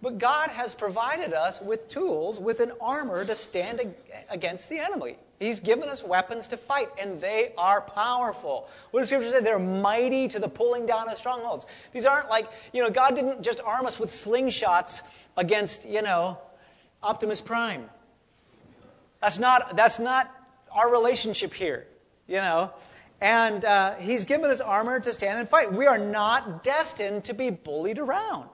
But 0.02 0.20
God 0.20 0.50
has 0.50 0.76
provided 0.76 1.34
us 1.34 1.60
with 1.60 1.88
tools, 1.88 2.39
with 2.39 2.60
an 2.60 2.72
armor 2.80 3.26
to 3.26 3.36
stand 3.36 3.82
against 4.30 4.70
the 4.70 4.80
enemy. 4.80 5.17
He's 5.39 5.60
given 5.60 5.88
us 5.88 6.04
weapons 6.04 6.47
to 6.47 6.58
fight, 6.58 6.89
and 7.00 7.21
they 7.21 7.54
are 7.58 7.82
powerful. 7.82 8.67
What 8.89 9.02
does 9.02 9.10
Scripture 9.10 9.32
say? 9.32 9.41
They're 9.41 9.60
mighty 9.60 10.28
to 10.30 10.39
the 10.39 10.50
pulling 10.50 10.88
down 10.88 11.10
of 11.10 11.17
strongholds. 11.17 11.67
These 11.93 12.06
aren't 12.06 12.30
like, 12.30 12.50
you 12.73 12.82
know, 12.82 12.89
God 12.89 13.15
didn't 13.15 13.43
just 13.43 13.62
arm 13.62 13.86
us 13.86 14.00
with 14.00 14.10
slingshots 14.10 15.04
against, 15.38 15.88
you 15.88 16.02
know, 16.02 16.39
Optimus 17.04 17.39
Prime. 17.39 17.88
That's 19.21 19.38
not, 19.38 19.78
that's 19.78 20.00
not 20.00 20.32
our 20.71 20.91
relationship 20.91 21.54
here, 21.54 21.86
you 22.28 22.38
know. 22.38 22.71
And 23.21 23.63
uh, 23.65 23.95
he's 23.95 24.26
given 24.26 24.50
us 24.50 24.62
armor 24.62 25.00
to 25.00 25.13
stand 25.13 25.39
and 25.39 25.47
fight. 25.47 25.71
We 25.71 25.88
are 25.88 25.97
not 25.97 26.63
destined 26.63 27.23
to 27.26 27.34
be 27.34 27.50
bullied 27.50 28.00
around. 28.00 28.50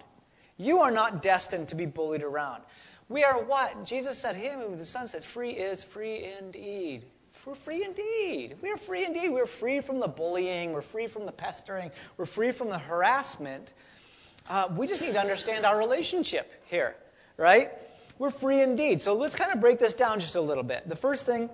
You 0.57 0.79
are 0.79 0.91
not 0.91 1.21
destined 1.21 1.69
to 1.69 1.75
be 1.75 1.85
bullied 1.85 2.23
around. 2.23 2.63
We 3.13 3.23
are 3.23 3.39
what? 3.43 3.85
Jesus 3.85 4.17
said, 4.17 4.35
Him 4.35 4.75
the 4.75 4.83
Son 4.83 5.07
says, 5.07 5.23
free 5.23 5.51
is 5.51 5.83
free 5.83 6.33
indeed. 6.39 7.05
We're 7.45 7.53
free 7.53 7.83
indeed. 7.83 8.55
We 8.59 8.71
are 8.71 8.77
free 8.77 9.05
indeed. 9.05 9.29
We're 9.29 9.45
free 9.45 9.81
from 9.81 9.99
the 9.99 10.07
bullying. 10.07 10.73
We're 10.73 10.81
free 10.81 11.05
from 11.05 11.27
the 11.27 11.31
pestering. 11.31 11.91
We're 12.17 12.25
free 12.25 12.51
from 12.51 12.69
the 12.69 12.79
harassment. 12.79 13.73
Uh, 14.49 14.67
we 14.75 14.87
just 14.87 14.99
need 14.99 15.13
to 15.13 15.19
understand 15.19 15.63
our 15.63 15.77
relationship 15.77 16.51
here, 16.65 16.95
right? 17.37 17.69
We're 18.17 18.31
free 18.31 18.61
indeed. 18.61 18.99
So 18.99 19.13
let's 19.13 19.35
kind 19.35 19.53
of 19.53 19.61
break 19.61 19.77
this 19.77 19.93
down 19.93 20.19
just 20.19 20.33
a 20.33 20.41
little 20.41 20.63
bit. 20.63 20.89
The 20.89 20.95
first 20.95 21.27
thing 21.27 21.51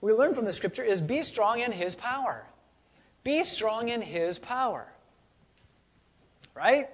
we 0.00 0.12
learn 0.12 0.32
from 0.32 0.44
the 0.44 0.52
scripture 0.52 0.84
is 0.84 1.00
be 1.00 1.24
strong 1.24 1.58
in 1.58 1.72
his 1.72 1.96
power. 1.96 2.46
Be 3.24 3.42
strong 3.42 3.88
in 3.88 4.00
his 4.00 4.38
power. 4.38 4.86
Right? 6.54 6.88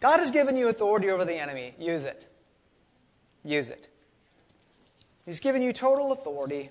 God 0.00 0.20
has 0.20 0.30
given 0.30 0.56
you 0.56 0.68
authority 0.68 1.10
over 1.10 1.26
the 1.26 1.34
enemy. 1.34 1.74
Use 1.78 2.04
it. 2.04 2.30
Use 3.44 3.68
it. 3.68 3.88
He's 5.24 5.40
given 5.40 5.62
you 5.62 5.72
total 5.72 6.12
authority, 6.12 6.70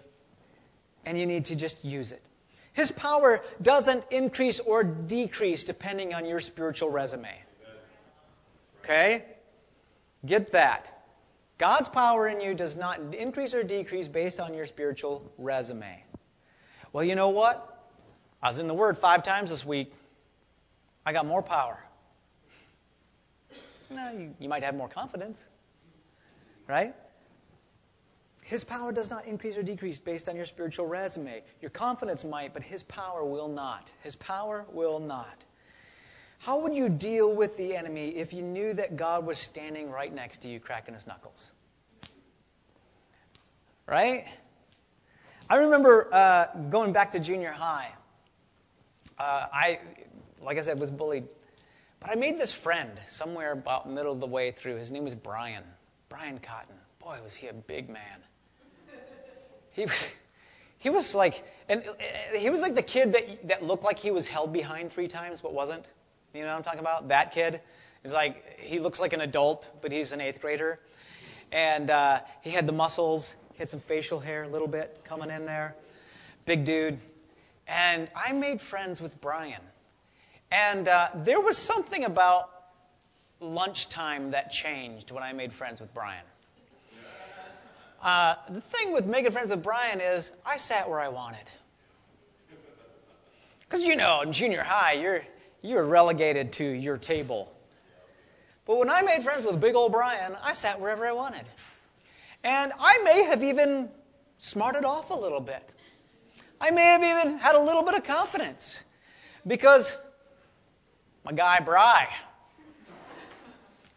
and 1.05 1.17
you 1.17 1.25
need 1.25 1.45
to 1.45 1.55
just 1.55 1.85
use 1.85 2.11
it. 2.11 2.21
His 2.73 2.91
power 2.91 3.41
doesn't 3.61 4.03
increase 4.11 4.59
or 4.59 4.83
decrease 4.83 5.63
depending 5.63 6.13
on 6.13 6.25
your 6.25 6.39
spiritual 6.39 6.89
resume. 6.89 7.31
Okay? 8.83 9.25
Get 10.25 10.51
that. 10.51 11.03
God's 11.57 11.87
power 11.87 12.27
in 12.27 12.41
you 12.41 12.53
does 12.53 12.75
not 12.75 12.99
increase 13.13 13.53
or 13.53 13.63
decrease 13.63 14.07
based 14.07 14.39
on 14.39 14.53
your 14.53 14.65
spiritual 14.65 15.31
resume. 15.37 16.03
Well, 16.91 17.03
you 17.03 17.15
know 17.15 17.29
what? 17.29 17.87
I 18.41 18.47
was 18.47 18.59
in 18.59 18.67
the 18.67 18.73
Word 18.73 18.97
five 18.97 19.23
times 19.23 19.49
this 19.49 19.65
week. 19.65 19.93
I 21.05 21.13
got 21.13 21.25
more 21.25 21.41
power. 21.41 21.83
No, 23.89 24.11
you, 24.11 24.33
you 24.39 24.49
might 24.49 24.63
have 24.63 24.75
more 24.75 24.89
confidence, 24.89 25.43
right? 26.67 26.95
His 28.43 28.63
power 28.63 28.91
does 28.91 29.09
not 29.09 29.25
increase 29.25 29.57
or 29.57 29.63
decrease 29.63 29.99
based 29.99 30.27
on 30.27 30.35
your 30.35 30.45
spiritual 30.45 30.85
resume. 30.85 31.43
Your 31.61 31.71
confidence 31.71 32.25
might, 32.25 32.53
but 32.53 32.63
His 32.63 32.83
power 32.83 33.23
will 33.25 33.47
not. 33.47 33.91
His 34.03 34.15
power 34.15 34.65
will 34.71 34.99
not. 34.99 35.43
How 36.43 36.59
would 36.59 36.75
you 36.75 36.89
deal 36.89 37.33
with 37.33 37.55
the 37.55 37.73
enemy 37.73 38.09
if 38.09 38.33
you 38.33 38.41
knew 38.41 38.73
that 38.73 38.97
God 38.97 39.25
was 39.25 39.37
standing 39.37 39.89
right 39.89 40.13
next 40.13 40.41
to 40.41 40.49
you, 40.49 40.59
cracking 40.59 40.93
his 40.93 41.07
knuckles? 41.07 41.53
Right? 43.87 44.25
I 45.49 45.55
remember 45.55 46.09
uh, 46.11 46.47
going 46.69 46.91
back 46.91 47.11
to 47.11 47.19
junior 47.19 47.53
high. 47.53 47.93
Uh, 49.17 49.45
I, 49.53 49.79
like 50.41 50.57
I 50.57 50.61
said, 50.61 50.77
was 50.81 50.91
bullied. 50.91 51.23
But 52.01 52.09
I 52.09 52.15
made 52.15 52.37
this 52.37 52.51
friend 52.51 52.91
somewhere 53.07 53.53
about 53.53 53.89
middle 53.89 54.11
of 54.11 54.19
the 54.19 54.27
way 54.27 54.51
through. 54.51 54.75
His 54.75 54.91
name 54.91 55.05
was 55.05 55.15
Brian. 55.15 55.63
Brian 56.13 56.37
Cotton. 56.37 56.75
Boy, 56.99 57.17
was 57.23 57.33
he 57.33 57.47
a 57.47 57.53
big 57.53 57.89
man. 57.89 58.19
He 59.71 59.85
was, 59.85 60.07
he 60.77 60.91
was 60.91 61.15
like, 61.15 61.43
and 61.67 61.81
uh, 61.87 62.37
he 62.37 62.51
was 62.51 62.61
like 62.61 62.75
the 62.75 62.83
kid 62.83 63.13
that, 63.13 63.47
that 63.47 63.63
looked 63.63 63.83
like 63.83 63.97
he 63.97 64.11
was 64.11 64.27
held 64.27 64.53
behind 64.53 64.91
three 64.91 65.07
times 65.07 65.41
but 65.41 65.55
wasn't. 65.55 65.89
You 66.35 66.41
know 66.41 66.49
what 66.49 66.57
I'm 66.57 66.63
talking 66.63 66.81
about? 66.81 67.07
That 67.07 67.31
kid 67.31 67.61
is 68.03 68.11
like, 68.11 68.59
he 68.59 68.79
looks 68.79 68.99
like 68.99 69.13
an 69.13 69.21
adult, 69.21 69.67
but 69.81 69.91
he's 69.91 70.11
an 70.11 70.21
eighth 70.21 70.39
grader. 70.39 70.79
And 71.51 71.89
uh, 71.89 72.19
he 72.41 72.51
had 72.51 72.67
the 72.67 72.73
muscles, 72.73 73.33
he 73.53 73.57
had 73.57 73.69
some 73.69 73.79
facial 73.79 74.19
hair 74.19 74.43
a 74.43 74.47
little 74.47 74.67
bit 74.67 75.01
coming 75.03 75.31
in 75.31 75.47
there. 75.47 75.75
Big 76.45 76.63
dude. 76.63 76.99
And 77.67 78.07
I 78.15 78.33
made 78.33 78.61
friends 78.61 79.01
with 79.01 79.19
Brian. 79.19 79.61
And 80.51 80.87
uh, 80.87 81.07
there 81.15 81.41
was 81.41 81.57
something 81.57 82.05
about 82.05 82.52
lunchtime 83.43 84.31
that 84.31 84.51
changed 84.51 85.11
when 85.11 85.21
I 85.21 85.33
made 85.33 85.53
friends 85.53 85.79
with 85.79 85.93
Brian. 85.93 86.23
Uh, 88.01 88.35
the 88.49 88.61
thing 88.61 88.91
with 88.93 89.05
making 89.05 89.31
friends 89.31 89.51
with 89.51 89.63
Brian 89.63 90.01
is 90.01 90.31
I 90.45 90.57
sat 90.57 90.89
where 90.89 90.99
I 90.99 91.07
wanted. 91.07 91.45
Because, 93.61 93.81
you 93.81 93.95
know, 93.95 94.21
in 94.21 94.33
junior 94.33 94.61
high, 94.63 94.93
you're, 94.93 95.23
you're 95.61 95.85
relegated 95.85 96.51
to 96.53 96.65
your 96.65 96.97
table. 96.97 97.51
But 98.65 98.77
when 98.77 98.89
I 98.89 99.01
made 99.01 99.23
friends 99.23 99.45
with 99.45 99.59
big 99.59 99.75
old 99.75 99.91
Brian, 99.91 100.35
I 100.43 100.53
sat 100.53 100.79
wherever 100.79 101.05
I 101.05 101.11
wanted. 101.11 101.45
And 102.43 102.73
I 102.79 103.01
may 103.03 103.23
have 103.23 103.43
even 103.43 103.89
smarted 104.37 104.83
off 104.83 105.09
a 105.09 105.15
little 105.15 105.39
bit. 105.39 105.69
I 106.59 106.71
may 106.71 106.83
have 106.83 107.03
even 107.03 107.39
had 107.39 107.55
a 107.55 107.59
little 107.61 107.83
bit 107.83 107.95
of 107.95 108.03
confidence 108.03 108.79
because 109.47 109.93
my 111.25 111.31
guy 111.31 111.59
Bry 111.59 112.07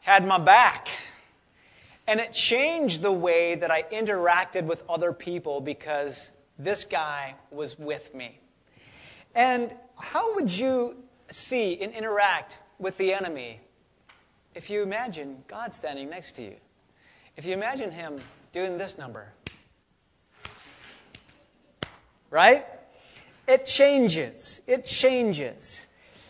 had 0.06 0.24
my 0.24 0.38
back. 0.38 0.86
And 2.06 2.20
it 2.20 2.32
changed 2.32 3.02
the 3.02 3.10
way 3.10 3.56
that 3.56 3.72
I 3.72 3.82
interacted 3.82 4.62
with 4.62 4.84
other 4.88 5.12
people 5.12 5.60
because 5.60 6.30
this 6.60 6.84
guy 6.84 7.34
was 7.50 7.76
with 7.76 8.14
me. 8.14 8.38
And 9.34 9.74
how 9.98 10.36
would 10.36 10.56
you 10.56 10.94
see 11.32 11.80
and 11.80 11.92
interact 11.92 12.56
with 12.78 12.96
the 12.98 13.12
enemy 13.12 13.58
if 14.54 14.70
you 14.70 14.80
imagine 14.84 15.42
God 15.48 15.74
standing 15.74 16.08
next 16.08 16.32
to 16.36 16.42
you. 16.42 16.54
If 17.36 17.44
you 17.44 17.52
imagine 17.52 17.90
Him 17.90 18.14
doing 18.52 18.78
this 18.78 18.96
number, 18.96 19.32
right? 22.30 22.64
It 23.48 23.66
changes. 23.66 24.62
It 24.68 24.84
changes. 24.84 25.88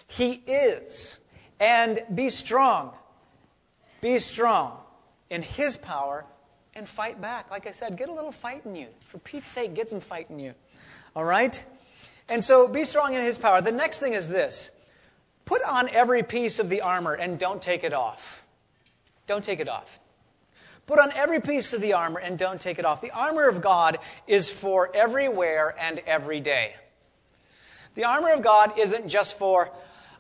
He 0.09 0.33
is. 0.47 1.19
And 1.61 2.01
be 2.15 2.31
strong. 2.31 2.95
Be 4.01 4.19
strong 4.19 4.79
in 5.31 5.43
His 5.43 5.77
power 5.77 6.25
and 6.75 6.89
fight 6.89 7.21
back. 7.21 7.51
Like 7.51 7.67
I 7.67 7.73
said, 7.73 7.97
get 7.97 8.09
a 8.09 8.13
little 8.13 8.33
fight 8.33 8.63
in 8.65 8.77
you. 8.77 8.89
For 9.01 9.19
Pete's 9.19 9.49
sake, 9.49 9.75
get 9.75 9.89
some 9.89 10.01
fight 10.01 10.29
in 10.31 10.39
you. 10.39 10.55
All 11.15 11.25
right? 11.25 11.63
And 12.29 12.43
so 12.43 12.69
be 12.69 12.85
strong 12.85 13.15
in 13.15 13.23
His 13.23 13.39
power. 13.39 13.61
The 13.61 13.73
next 13.73 14.01
thing 14.01 14.13
is 14.13 14.29
this 14.29 14.71
Put 15.45 15.63
on 15.63 15.89
every 15.89 16.23
piece 16.23 16.59
of 16.59 16.69
the 16.69 16.83
armor 16.83 17.15
and 17.15 17.39
don't 17.39 17.63
take 17.63 17.85
it 17.85 17.95
off. 17.95 18.45
Don't 19.27 19.43
take 19.43 19.61
it 19.61 19.69
off. 19.69 19.99
Put 20.87 21.01
on 21.01 21.11
every 21.15 21.41
piece 21.41 21.73
of 21.73 21.81
the 21.81 21.95
armor 21.95 22.21
and 22.21 22.39
don't 22.39 22.61
take 22.61 22.79
it 22.79 22.85
off. 22.85 23.01
The 23.01 23.11
armor 23.11 23.49
of 23.49 23.61
God 23.61 23.99
is 24.27 24.51
for 24.51 24.95
everywhere 24.95 25.75
and 25.79 26.01
every 26.01 26.41
day. 26.41 26.75
The 27.95 28.05
armor 28.05 28.33
of 28.33 28.43
God 28.43 28.79
isn't 28.79 29.09
just 29.09 29.39
for, 29.39 29.71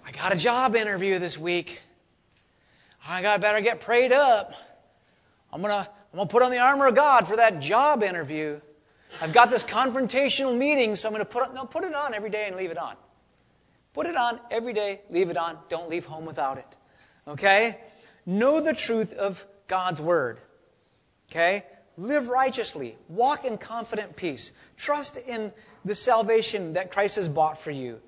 I 0.04 0.10
got 0.10 0.32
a 0.32 0.36
job 0.36 0.74
interview 0.74 1.18
this 1.18 1.38
week. 1.38 1.80
I 3.08 3.22
got 3.22 3.40
better 3.40 3.60
get 3.60 3.80
prayed 3.80 4.12
up. 4.12 4.52
I'm 5.52 5.62
gonna, 5.62 5.88
I'm 6.12 6.16
gonna 6.16 6.28
put 6.28 6.42
on 6.42 6.50
the 6.50 6.58
armor 6.58 6.88
of 6.88 6.94
God 6.94 7.28
for 7.28 7.36
that 7.36 7.60
job 7.60 8.02
interview. 8.02 8.60
I've 9.20 9.32
got 9.32 9.50
this 9.50 9.62
confrontational 9.62 10.56
meeting, 10.56 10.94
so 10.96 11.08
I'm 11.08 11.14
gonna 11.14 11.24
put 11.24 11.54
no, 11.54 11.64
put 11.64 11.84
it 11.84 11.94
on 11.94 12.14
every 12.14 12.30
day 12.30 12.46
and 12.46 12.56
leave 12.56 12.70
it 12.70 12.78
on. 12.78 12.96
Put 13.92 14.06
it 14.06 14.16
on 14.16 14.40
every 14.50 14.72
day, 14.72 15.00
leave 15.08 15.30
it 15.30 15.36
on. 15.36 15.56
Don't 15.68 15.88
leave 15.88 16.04
home 16.04 16.26
without 16.26 16.58
it. 16.58 16.76
Okay? 17.26 17.80
Know 18.26 18.60
the 18.60 18.74
truth 18.74 19.14
of 19.14 19.46
God's 19.68 20.00
word. 20.00 20.38
Okay? 21.30 21.64
Live 21.96 22.28
righteously. 22.28 22.98
Walk 23.08 23.44
in 23.44 23.56
confident 23.56 24.16
peace. 24.16 24.52
Trust 24.76 25.16
in 25.16 25.52
the 25.84 25.94
salvation 25.94 26.74
that 26.74 26.90
Christ 26.90 27.16
has 27.16 27.28
bought 27.28 27.58
for 27.58 27.70
you. 27.70 28.00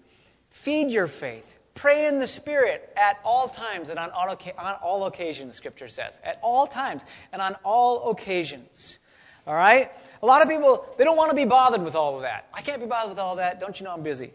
Feed 0.50 0.90
your 0.90 1.08
faith. 1.08 1.58
Pray 1.79 2.09
in 2.09 2.19
the 2.19 2.27
Spirit 2.27 2.93
at 2.97 3.21
all 3.25 3.47
times 3.49 3.88
and 3.88 4.01
on 4.01 4.11
all, 4.11 4.29
on 4.29 4.75
all 4.83 5.07
occasions, 5.07 5.55
Scripture 5.55 5.87
says. 5.87 6.19
At 6.25 6.41
all 6.43 6.67
times 6.67 7.03
and 7.33 7.41
on 7.41 7.55
all 7.62 8.11
occasions. 8.11 8.99
All 9.47 9.55
right? 9.55 9.88
A 10.21 10.27
lot 10.27 10.43
of 10.43 10.49
people, 10.49 10.85
they 10.99 11.05
don't 11.05 11.17
want 11.17 11.31
to 11.31 11.37
be 11.37 11.45
bothered 11.45 11.85
with 11.85 11.95
all 11.95 12.17
of 12.17 12.23
that. 12.23 12.49
I 12.53 12.62
can't 12.62 12.81
be 12.81 12.88
bothered 12.88 13.11
with 13.11 13.21
all 13.21 13.37
that. 13.37 13.61
Don't 13.61 13.79
you 13.79 13.85
know 13.85 13.93
I'm 13.93 14.03
busy? 14.03 14.33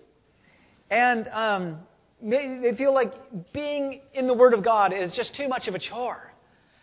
And 0.90 1.28
um, 1.34 1.80
they 2.22 2.72
feel 2.72 2.94
like 2.94 3.12
being 3.52 4.00
in 4.14 4.26
the 4.26 4.34
Word 4.34 4.54
of 4.54 4.64
God 4.64 4.94
is 4.94 5.14
just 5.14 5.36
too 5.36 5.50
much 5.50 5.68
of 5.68 5.76
a 5.76 5.80
chore. 5.80 6.32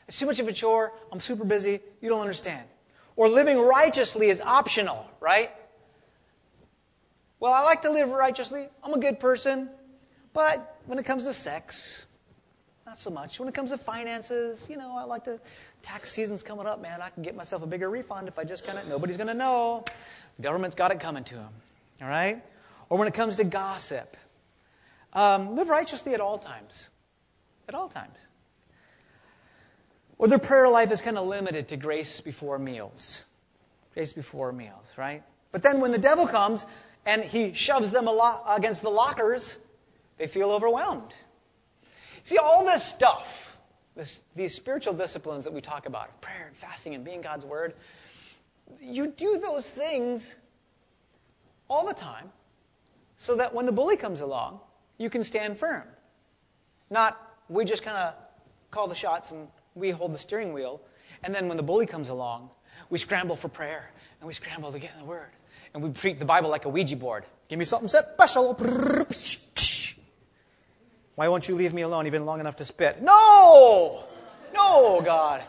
It's 0.09 0.19
too 0.19 0.27
much 0.27 0.41
of 0.41 0.49
a 0.49 0.53
chore. 0.53 0.93
I'm 1.11 1.21
super 1.21 1.47
busy. 1.47 1.81
You 2.03 2.11
don't 2.11 2.21
understand. 2.21 2.69
Or 3.17 3.31
living 3.31 3.59
righteously 3.59 4.29
is 4.29 4.43
optional, 4.43 5.11
right? 5.21 5.53
Well, 7.39 7.55
I 7.55 7.65
like 7.65 7.81
to 7.81 7.91
live 7.91 8.11
righteously. 8.11 8.69
I'm 8.85 8.93
a 8.93 9.01
good 9.01 9.19
person. 9.19 9.71
But 10.33 10.79
when 10.87 10.99
it 10.99 11.05
comes 11.05 11.27
to 11.27 11.33
sex, 11.33 12.07
not 12.87 12.99
so 12.99 13.11
much. 13.11 13.39
When 13.39 13.49
it 13.49 13.55
comes 13.55 13.71
to 13.71 13.79
finances, 13.79 14.67
you 14.69 14.77
know, 14.77 14.97
I 14.97 15.05
like 15.05 15.25
to, 15.25 15.41
tax 15.83 16.11
season's 16.11 16.43
coming 16.43 16.67
up, 16.67 16.81
man. 16.81 17.01
I 17.01 17.09
can 17.09 17.23
get 17.23 17.37
myself 17.37 17.63
a 17.63 17.67
bigger 17.67 17.91
refund 17.91 18.29
if 18.29 18.39
I 18.39 18.45
just 18.45 18.67
kind 18.67 18.79
of, 18.79 18.89
nobody's 18.89 19.17
going 19.17 19.29
to 19.29 19.35
know. 19.35 19.85
The 20.37 20.43
government's 20.43 20.77
got 20.77 20.91
it 20.91 21.01
coming 21.01 21.25
to 21.25 21.35
them. 21.35 21.53
All 22.03 22.09
right? 22.09 22.43
or 22.91 22.99
when 22.99 23.09
it 23.09 23.15
comes 23.15 23.37
to 23.39 23.45
gossip. 23.45 24.17
Um, 25.15 25.57
live 25.57 25.69
righteously 25.69 26.13
at 26.13 26.21
all 26.21 26.39
times. 26.39 26.91
At 27.69 27.75
all 27.75 27.89
times. 27.89 28.27
Or 30.19 30.29
their 30.29 30.39
prayer 30.39 30.69
life 30.69 30.93
is 30.93 31.01
kind 31.01 31.17
of 31.17 31.27
limited 31.27 31.69
to 31.69 31.77
grace 31.77 32.21
before 32.21 32.59
meals. 32.59 33.25
Grace 33.95 34.13
before 34.13 34.53
meals, 34.53 34.93
right? 34.99 35.23
But 35.53 35.63
then 35.63 35.81
when 35.81 35.93
the 35.93 35.99
devil 35.99 36.27
comes 36.27 36.67
and 37.07 37.23
he 37.23 37.55
shoves 37.55 37.91
them 37.91 38.09
against 38.49 38.83
the 38.83 38.91
lockers, 38.91 39.57
they 40.21 40.27
feel 40.27 40.51
overwhelmed. 40.51 41.15
See, 42.25 42.37
all 42.37 42.63
this 42.63 42.85
stuff, 42.85 43.57
this, 43.97 44.21
these 44.37 44.55
spiritual 44.55 44.93
disciplines 44.93 45.45
that 45.45 45.55
we 45.55 45.63
talk 45.63 45.87
about, 45.87 46.21
prayer 46.21 46.47
and 46.47 46.55
fasting 46.55 46.95
and 46.95 47.03
being 47.03 47.23
God's 47.23 47.47
word, 47.47 47.73
you 48.79 49.07
do 49.07 49.39
those 49.39 49.67
things 49.67 50.37
all 51.71 51.87
the 51.87 51.95
time 51.95 52.31
so 53.17 53.35
that 53.37 53.55
when 53.55 53.65
the 53.65 53.73
bully 53.73 53.97
comes 53.97 54.21
along, 54.21 54.61
you 54.99 55.09
can 55.09 55.25
stand 55.25 55.57
firm. 55.57 55.85
Not 56.91 57.19
we 57.49 57.65
just 57.65 57.83
kind 57.83 57.97
of 57.97 58.15
call 58.71 58.89
the 58.89 58.95
shots 58.95 59.31
and 59.31 59.49
we 59.75 59.89
hold 59.89 60.13
the 60.13 60.19
steering 60.19 60.53
wheel, 60.53 60.83
and 61.23 61.35
then 61.35 61.49
when 61.49 61.57
the 61.57 61.63
bully 61.63 61.87
comes 61.87 62.11
along, 62.11 62.51
we 62.91 62.99
scramble 62.99 63.37
for 63.37 63.49
prayer 63.49 63.91
and 64.21 64.27
we 64.27 64.35
scramble 64.35 64.71
to 64.71 64.79
get 64.79 64.93
in 64.93 64.99
the 64.99 65.07
Word. 65.07 65.31
And 65.73 65.83
we 65.83 65.91
treat 65.91 66.19
the 66.19 66.25
Bible 66.27 66.51
like 66.51 66.67
a 66.67 66.69
Ouija 66.69 66.97
board. 66.97 67.25
Give 67.49 67.59
me 67.59 67.65
something 67.65 67.89
special. 67.89 68.55
Why 71.21 71.29
won't 71.29 71.51
you 71.51 71.55
leave 71.55 71.75
me 71.75 71.83
alone 71.83 72.07
even 72.07 72.25
long 72.25 72.41
enough 72.41 72.57
to 72.57 72.65
spit? 72.65 73.03
No! 73.03 74.05
No, 74.55 75.03
God. 75.05 75.43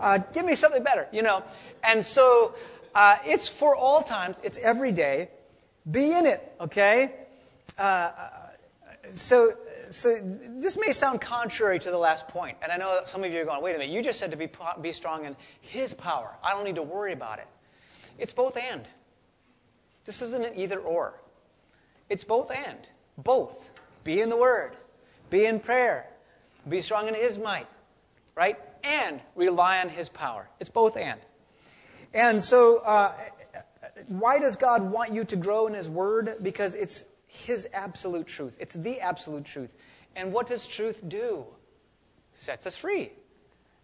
Uh, 0.00 0.18
give 0.32 0.46
me 0.46 0.54
something 0.54 0.82
better, 0.82 1.06
you 1.12 1.20
know. 1.20 1.42
And 1.84 2.04
so 2.04 2.54
uh, 2.94 3.18
it's 3.26 3.46
for 3.48 3.76
all 3.76 4.00
times, 4.00 4.38
it's 4.42 4.56
every 4.56 4.92
day. 4.92 5.28
Be 5.90 6.14
in 6.14 6.24
it, 6.24 6.54
okay? 6.58 7.16
Uh, 7.76 8.12
so, 9.12 9.52
so 9.90 10.18
this 10.22 10.78
may 10.78 10.90
sound 10.90 11.20
contrary 11.20 11.78
to 11.78 11.90
the 11.90 11.98
last 11.98 12.26
point, 12.26 12.56
and 12.62 12.72
I 12.72 12.78
know 12.78 13.00
some 13.04 13.24
of 13.24 13.30
you 13.30 13.42
are 13.42 13.44
going, 13.44 13.60
wait 13.60 13.74
a 13.74 13.78
minute, 13.78 13.92
you 13.92 14.02
just 14.02 14.18
said 14.18 14.30
to 14.30 14.38
be, 14.38 14.48
be 14.80 14.90
strong 14.90 15.26
in 15.26 15.36
His 15.60 15.92
power. 15.92 16.34
I 16.42 16.54
don't 16.54 16.64
need 16.64 16.76
to 16.76 16.82
worry 16.82 17.12
about 17.12 17.40
it. 17.40 17.46
It's 18.18 18.32
both 18.32 18.56
and. 18.56 18.86
This 20.06 20.22
isn't 20.22 20.46
an 20.46 20.58
either 20.58 20.78
or. 20.78 21.20
It's 22.08 22.24
both 22.24 22.50
and. 22.50 22.88
Both. 23.18 23.65
Be 24.06 24.20
in 24.20 24.28
the 24.28 24.36
Word, 24.36 24.76
be 25.30 25.46
in 25.46 25.58
prayer, 25.58 26.08
be 26.68 26.80
strong 26.80 27.08
in 27.08 27.14
His 27.14 27.38
might, 27.38 27.66
right? 28.36 28.56
And 28.84 29.20
rely 29.34 29.80
on 29.80 29.88
His 29.88 30.08
power. 30.08 30.48
It's 30.60 30.70
both 30.70 30.96
and. 30.96 31.20
And 32.14 32.40
so, 32.40 32.82
uh, 32.86 33.12
why 34.06 34.38
does 34.38 34.54
God 34.54 34.92
want 34.92 35.12
you 35.12 35.24
to 35.24 35.34
grow 35.34 35.66
in 35.66 35.74
His 35.74 35.88
Word? 35.88 36.36
Because 36.40 36.76
it's 36.76 37.10
His 37.26 37.66
absolute 37.74 38.28
truth. 38.28 38.56
It's 38.60 38.74
the 38.74 39.00
absolute 39.00 39.44
truth. 39.44 39.74
And 40.14 40.32
what 40.32 40.46
does 40.46 40.68
truth 40.68 41.02
do? 41.08 41.44
Sets 42.32 42.64
us 42.64 42.76
free, 42.76 43.10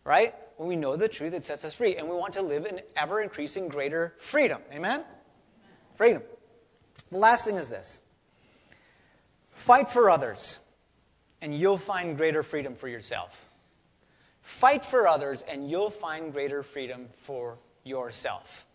right? 0.04 0.36
When 0.56 0.68
we 0.68 0.76
know 0.76 0.94
the 0.94 1.08
truth, 1.08 1.34
it 1.34 1.42
sets 1.42 1.64
us 1.64 1.74
free. 1.74 1.96
And 1.96 2.08
we 2.08 2.14
want 2.14 2.34
to 2.34 2.42
live 2.42 2.64
in 2.64 2.80
ever 2.96 3.22
increasing 3.22 3.66
greater 3.66 4.14
freedom. 4.18 4.60
Amen? 4.72 5.02
Freedom. 5.94 6.22
The 7.10 7.18
last 7.18 7.44
thing 7.44 7.56
is 7.56 7.68
this 7.68 8.02
fight 9.52 9.88
for 9.88 10.10
others, 10.10 10.58
and 11.40 11.56
you'll 11.56 11.78
find 11.78 12.16
greater 12.16 12.42
freedom 12.42 12.74
for 12.74 12.88
yourself. 12.88 13.46
Fight 14.42 14.84
for 14.84 15.06
others, 15.06 15.42
and 15.42 15.70
you'll 15.70 15.90
find 15.90 16.32
greater 16.32 16.62
freedom 16.62 17.08
for 17.16 17.58
yourself. 17.84 18.66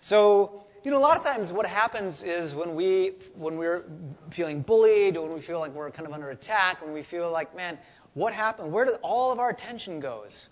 So, 0.00 0.64
you 0.84 0.90
know, 0.90 0.98
a 0.98 1.00
lot 1.00 1.16
of 1.16 1.24
times 1.24 1.52
what 1.52 1.66
happens 1.66 2.22
is 2.22 2.54
when 2.54 2.74
we 2.74 3.14
when 3.34 3.56
we're 3.56 3.84
feeling 4.30 4.60
bullied, 4.62 5.16
when 5.16 5.32
we 5.32 5.40
feel 5.40 5.60
like 5.60 5.72
we're 5.72 5.90
kind 5.90 6.06
of 6.06 6.12
under 6.12 6.30
attack, 6.30 6.82
when 6.82 6.92
we 6.92 7.02
feel 7.02 7.30
like, 7.30 7.54
man, 7.54 7.78
what 8.14 8.32
happened? 8.32 8.72
Where 8.72 8.84
did 8.84 8.96
all 9.02 9.32
of 9.32 9.38
our 9.38 9.50
attention 9.50 10.00
goes? 10.00 10.48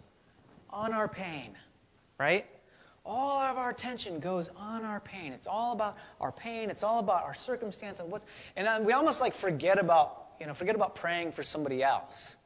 On 0.70 0.92
our 0.92 1.08
pain, 1.08 1.56
right? 2.18 2.46
All 3.04 3.40
of 3.40 3.56
our 3.56 3.70
attention 3.70 4.20
goes 4.20 4.48
on 4.56 4.84
our 4.84 5.00
pain. 5.00 5.32
It's 5.32 5.46
all 5.46 5.72
about 5.72 5.96
our 6.20 6.30
pain. 6.30 6.70
It's 6.70 6.82
all 6.82 7.00
about 7.00 7.24
our 7.24 7.34
circumstance 7.34 7.98
and 7.98 8.10
what's. 8.10 8.26
And 8.56 8.86
we 8.86 8.92
almost 8.92 9.20
like 9.20 9.34
forget 9.34 9.78
about 9.78 10.26
you 10.40 10.46
know 10.46 10.54
forget 10.54 10.74
about 10.74 10.94
praying 10.94 11.32
for 11.32 11.42
somebody 11.42 11.82
else. 11.82 12.36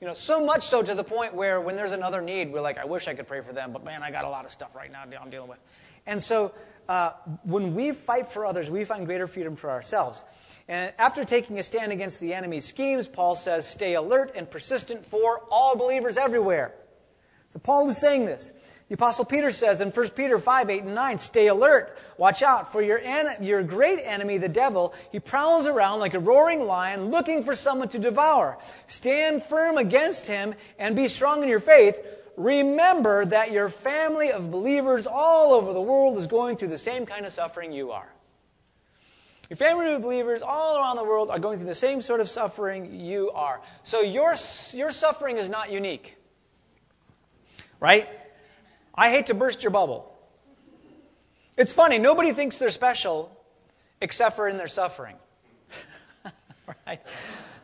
You 0.00 0.06
know, 0.06 0.14
so 0.14 0.44
much 0.44 0.62
so 0.62 0.80
to 0.82 0.94
the 0.94 1.02
point 1.02 1.34
where 1.34 1.60
when 1.60 1.74
there's 1.74 1.90
another 1.90 2.20
need, 2.20 2.52
we're 2.52 2.60
like, 2.60 2.78
I 2.78 2.84
wish 2.84 3.08
I 3.08 3.14
could 3.14 3.26
pray 3.26 3.40
for 3.40 3.52
them, 3.52 3.72
but 3.72 3.84
man, 3.84 4.04
I 4.04 4.12
got 4.12 4.24
a 4.24 4.28
lot 4.28 4.44
of 4.44 4.52
stuff 4.52 4.74
right 4.76 4.92
now 4.92 5.02
I'm 5.02 5.30
dealing 5.30 5.48
with. 5.48 5.58
And 6.06 6.22
so 6.22 6.52
uh, 6.88 7.12
when 7.42 7.74
we 7.74 7.90
fight 7.90 8.26
for 8.26 8.46
others, 8.46 8.70
we 8.70 8.84
find 8.84 9.06
greater 9.06 9.26
freedom 9.26 9.56
for 9.56 9.70
ourselves. 9.70 10.24
And 10.68 10.92
after 10.98 11.24
taking 11.24 11.58
a 11.58 11.64
stand 11.64 11.90
against 11.90 12.20
the 12.20 12.32
enemy's 12.32 12.64
schemes, 12.64 13.08
Paul 13.08 13.34
says, 13.34 13.68
stay 13.68 13.94
alert 13.94 14.32
and 14.36 14.48
persistent 14.48 15.04
for 15.04 15.40
all 15.50 15.76
believers 15.76 16.16
everywhere. 16.16 16.74
So 17.48 17.58
Paul 17.58 17.88
is 17.88 18.00
saying 18.00 18.26
this. 18.26 18.77
The 18.88 18.94
Apostle 18.94 19.26
Peter 19.26 19.50
says 19.50 19.82
in 19.82 19.90
1 19.90 20.10
Peter 20.10 20.38
5, 20.38 20.70
8, 20.70 20.82
and 20.84 20.94
9, 20.94 21.18
stay 21.18 21.48
alert, 21.48 21.98
watch 22.16 22.42
out, 22.42 22.72
for 22.72 22.80
your, 22.80 22.98
en- 22.98 23.42
your 23.42 23.62
great 23.62 23.98
enemy, 24.02 24.38
the 24.38 24.48
devil, 24.48 24.94
he 25.12 25.20
prowls 25.20 25.66
around 25.66 26.00
like 26.00 26.14
a 26.14 26.18
roaring 26.18 26.66
lion 26.66 27.10
looking 27.10 27.42
for 27.42 27.54
someone 27.54 27.90
to 27.90 27.98
devour. 27.98 28.56
Stand 28.86 29.42
firm 29.42 29.76
against 29.76 30.26
him 30.26 30.54
and 30.78 30.96
be 30.96 31.06
strong 31.06 31.42
in 31.42 31.50
your 31.50 31.60
faith. 31.60 32.00
Remember 32.38 33.26
that 33.26 33.52
your 33.52 33.68
family 33.68 34.32
of 34.32 34.50
believers 34.50 35.06
all 35.06 35.52
over 35.52 35.74
the 35.74 35.82
world 35.82 36.16
is 36.16 36.26
going 36.26 36.56
through 36.56 36.68
the 36.68 36.78
same 36.78 37.04
kind 37.04 37.26
of 37.26 37.32
suffering 37.32 37.72
you 37.72 37.90
are. 37.90 38.08
Your 39.50 39.58
family 39.58 39.92
of 39.92 40.00
believers 40.00 40.40
all 40.40 40.78
around 40.78 40.96
the 40.96 41.04
world 41.04 41.30
are 41.30 41.38
going 41.38 41.58
through 41.58 41.68
the 41.68 41.74
same 41.74 42.00
sort 42.00 42.20
of 42.20 42.28
suffering 42.30 43.00
you 43.00 43.30
are. 43.32 43.60
So 43.82 44.00
your, 44.00 44.34
your 44.72 44.92
suffering 44.92 45.36
is 45.36 45.50
not 45.50 45.70
unique. 45.70 46.16
Right? 47.80 48.08
I 48.98 49.10
hate 49.10 49.26
to 49.26 49.34
burst 49.34 49.62
your 49.62 49.70
bubble. 49.70 50.12
It's 51.56 51.72
funny, 51.72 51.98
nobody 51.98 52.32
thinks 52.32 52.58
they're 52.58 52.70
special 52.70 53.30
except 54.00 54.34
for 54.34 54.48
in 54.48 54.56
their 54.56 54.66
suffering. 54.66 55.14
right? 56.86 57.00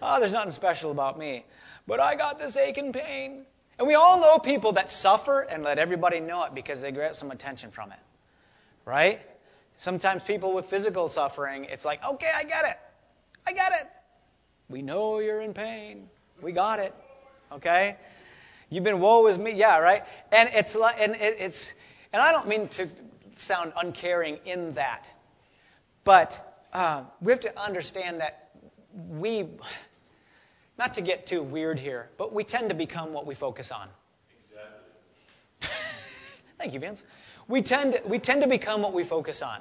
Oh, 0.00 0.20
there's 0.20 0.30
nothing 0.30 0.52
special 0.52 0.92
about 0.92 1.18
me. 1.18 1.44
But 1.88 1.98
I 1.98 2.14
got 2.14 2.38
this 2.38 2.56
ache 2.56 2.78
and 2.78 2.94
pain. 2.94 3.46
And 3.80 3.88
we 3.88 3.94
all 3.94 4.20
know 4.20 4.38
people 4.38 4.72
that 4.74 4.92
suffer 4.92 5.40
and 5.40 5.64
let 5.64 5.76
everybody 5.80 6.20
know 6.20 6.44
it 6.44 6.54
because 6.54 6.80
they 6.80 6.92
get 6.92 7.16
some 7.16 7.32
attention 7.32 7.72
from 7.72 7.90
it. 7.90 7.98
Right? 8.84 9.20
Sometimes 9.76 10.22
people 10.22 10.54
with 10.54 10.66
physical 10.66 11.08
suffering, 11.08 11.64
it's 11.64 11.84
like, 11.84 12.04
okay, 12.04 12.30
I 12.32 12.44
get 12.44 12.64
it. 12.64 12.78
I 13.44 13.52
get 13.52 13.72
it. 13.72 13.88
We 14.68 14.82
know 14.82 15.18
you're 15.18 15.40
in 15.40 15.52
pain. 15.52 16.08
We 16.40 16.52
got 16.52 16.78
it. 16.78 16.94
Okay? 17.50 17.96
You've 18.74 18.82
been 18.82 18.98
woe 18.98 19.28
is 19.28 19.38
me, 19.38 19.52
yeah, 19.52 19.78
right? 19.78 20.02
And 20.32 20.50
it's 20.52 20.74
like, 20.74 20.96
and 20.98 21.14
it, 21.14 21.36
it's, 21.38 21.74
and 22.12 22.20
I 22.20 22.32
don't 22.32 22.48
mean 22.48 22.66
to 22.68 22.88
sound 23.36 23.72
uncaring 23.76 24.38
in 24.44 24.74
that, 24.74 25.04
but 26.02 26.66
uh, 26.72 27.04
we 27.20 27.30
have 27.30 27.38
to 27.40 27.60
understand 27.60 28.20
that 28.20 28.50
we, 28.92 29.46
not 30.76 30.92
to 30.94 31.02
get 31.02 31.24
too 31.24 31.40
weird 31.40 31.78
here, 31.78 32.10
but 32.18 32.32
we 32.32 32.42
tend 32.42 32.68
to 32.68 32.74
become 32.74 33.12
what 33.12 33.26
we 33.26 33.36
focus 33.36 33.70
on. 33.70 33.88
Exactly. 34.40 35.68
Thank 36.58 36.74
you, 36.74 36.80
Vince. 36.80 37.04
We 37.46 37.62
tend, 37.62 38.00
we 38.04 38.18
tend 38.18 38.42
to 38.42 38.48
become 38.48 38.82
what 38.82 38.92
we 38.92 39.04
focus 39.04 39.40
on, 39.40 39.60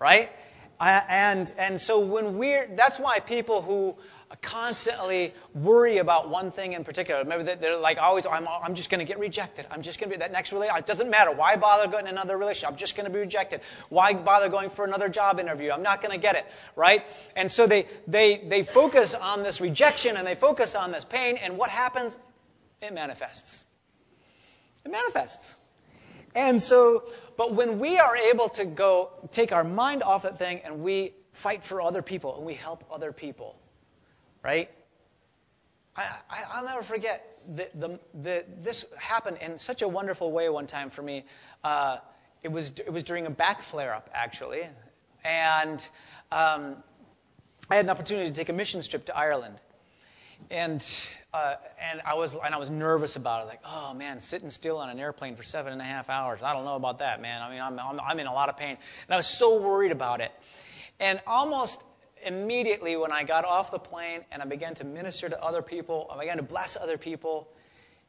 right? 0.00 0.32
Uh, 0.80 1.02
and, 1.08 1.52
and 1.56 1.80
so 1.80 2.00
when 2.00 2.36
we're, 2.36 2.68
that's 2.74 2.98
why 2.98 3.20
people 3.20 3.62
who 3.62 3.94
constantly 4.42 5.34
worry 5.54 5.98
about 5.98 6.30
one 6.30 6.50
thing 6.50 6.72
in 6.72 6.84
particular. 6.84 7.24
Maybe 7.24 7.42
they're 7.42 7.76
like 7.76 7.98
always, 7.98 8.26
I'm, 8.26 8.46
I'm 8.48 8.74
just 8.74 8.90
going 8.90 8.98
to 8.98 9.04
get 9.04 9.18
rejected. 9.18 9.66
I'm 9.70 9.82
just 9.82 9.98
going 9.98 10.10
to 10.10 10.16
be 10.16 10.18
that 10.20 10.32
next 10.32 10.52
relationship. 10.52 10.84
It 10.84 10.86
doesn't 10.86 11.10
matter. 11.10 11.32
Why 11.32 11.56
bother 11.56 11.90
going 11.90 12.06
in 12.06 12.12
another 12.12 12.38
relationship? 12.38 12.70
I'm 12.70 12.76
just 12.76 12.96
going 12.96 13.06
to 13.06 13.12
be 13.12 13.18
rejected. 13.18 13.60
Why 13.88 14.14
bother 14.14 14.48
going 14.48 14.70
for 14.70 14.84
another 14.84 15.08
job 15.08 15.38
interview? 15.38 15.70
I'm 15.70 15.82
not 15.82 16.00
going 16.00 16.12
to 16.12 16.20
get 16.20 16.36
it, 16.36 16.46
right? 16.76 17.04
And 17.36 17.50
so 17.50 17.66
they, 17.66 17.86
they, 18.06 18.42
they 18.48 18.62
focus 18.62 19.14
on 19.14 19.42
this 19.42 19.60
rejection 19.60 20.16
and 20.16 20.26
they 20.26 20.34
focus 20.34 20.74
on 20.74 20.92
this 20.92 21.04
pain, 21.04 21.36
and 21.36 21.56
what 21.56 21.70
happens? 21.70 22.16
It 22.80 22.92
manifests. 22.92 23.64
It 24.84 24.90
manifests. 24.90 25.56
And 26.34 26.60
so, 26.60 27.04
but 27.36 27.54
when 27.54 27.78
we 27.78 27.98
are 27.98 28.16
able 28.16 28.48
to 28.50 28.64
go 28.64 29.10
take 29.32 29.52
our 29.52 29.64
mind 29.64 30.02
off 30.02 30.22
that 30.22 30.38
thing 30.38 30.60
and 30.64 30.80
we 30.80 31.14
fight 31.32 31.62
for 31.62 31.80
other 31.80 32.02
people 32.02 32.36
and 32.36 32.44
we 32.44 32.54
help 32.54 32.84
other 32.92 33.12
people, 33.12 33.56
right? 34.44 34.70
I, 35.96 36.60
will 36.60 36.68
never 36.68 36.82
forget 36.82 37.38
the, 37.56 37.68
the, 37.74 38.00
the, 38.22 38.44
this 38.62 38.84
happened 38.98 39.38
in 39.40 39.58
such 39.58 39.82
a 39.82 39.88
wonderful 39.88 40.32
way 40.32 40.48
one 40.48 40.66
time 40.66 40.90
for 40.90 41.02
me. 41.02 41.24
Uh, 41.62 41.98
it, 42.42 42.50
was, 42.50 42.72
it 42.76 42.92
was 42.92 43.02
during 43.02 43.26
a 43.26 43.30
back 43.30 43.62
flare 43.62 43.94
up, 43.94 44.10
actually. 44.12 44.66
And 45.24 45.86
um, 46.30 46.76
I 47.70 47.76
had 47.76 47.84
an 47.84 47.90
opportunity 47.90 48.28
to 48.28 48.34
take 48.34 48.48
a 48.48 48.52
mission 48.52 48.82
trip 48.82 49.06
to 49.06 49.16
Ireland. 49.16 49.56
And, 50.50 50.86
uh, 51.32 51.54
and, 51.80 52.02
I 52.04 52.14
was, 52.14 52.34
and 52.34 52.54
I 52.54 52.58
was 52.58 52.70
nervous 52.70 53.16
about 53.16 53.44
it. 53.44 53.48
Like, 53.48 53.60
oh 53.64 53.94
man, 53.94 54.20
sitting 54.20 54.50
still 54.50 54.78
on 54.78 54.90
an 54.90 54.98
airplane 54.98 55.36
for 55.36 55.42
seven 55.42 55.72
and 55.72 55.80
a 55.80 55.84
half 55.84 56.10
hours. 56.10 56.42
I 56.42 56.52
don't 56.52 56.64
know 56.64 56.74
about 56.74 56.98
that, 56.98 57.22
man. 57.22 57.40
I 57.40 57.50
mean, 57.50 57.60
I'm, 57.60 57.78
I'm, 57.78 58.00
I'm 58.00 58.18
in 58.18 58.26
a 58.26 58.34
lot 58.34 58.48
of 58.48 58.56
pain. 58.56 58.76
And 59.06 59.14
I 59.14 59.16
was 59.16 59.26
so 59.26 59.60
worried 59.60 59.92
about 59.92 60.20
it. 60.20 60.32
And 61.00 61.20
almost 61.26 61.82
immediately 62.24 62.96
when 62.96 63.12
I 63.12 63.24
got 63.24 63.44
off 63.44 63.70
the 63.70 63.78
plane 63.78 64.20
and 64.32 64.42
I 64.42 64.46
began 64.46 64.74
to 64.76 64.84
minister 64.84 65.28
to 65.28 65.42
other 65.42 65.62
people, 65.62 66.10
I 66.12 66.18
began 66.18 66.36
to 66.38 66.42
bless 66.42 66.76
other 66.76 66.98
people, 66.98 67.48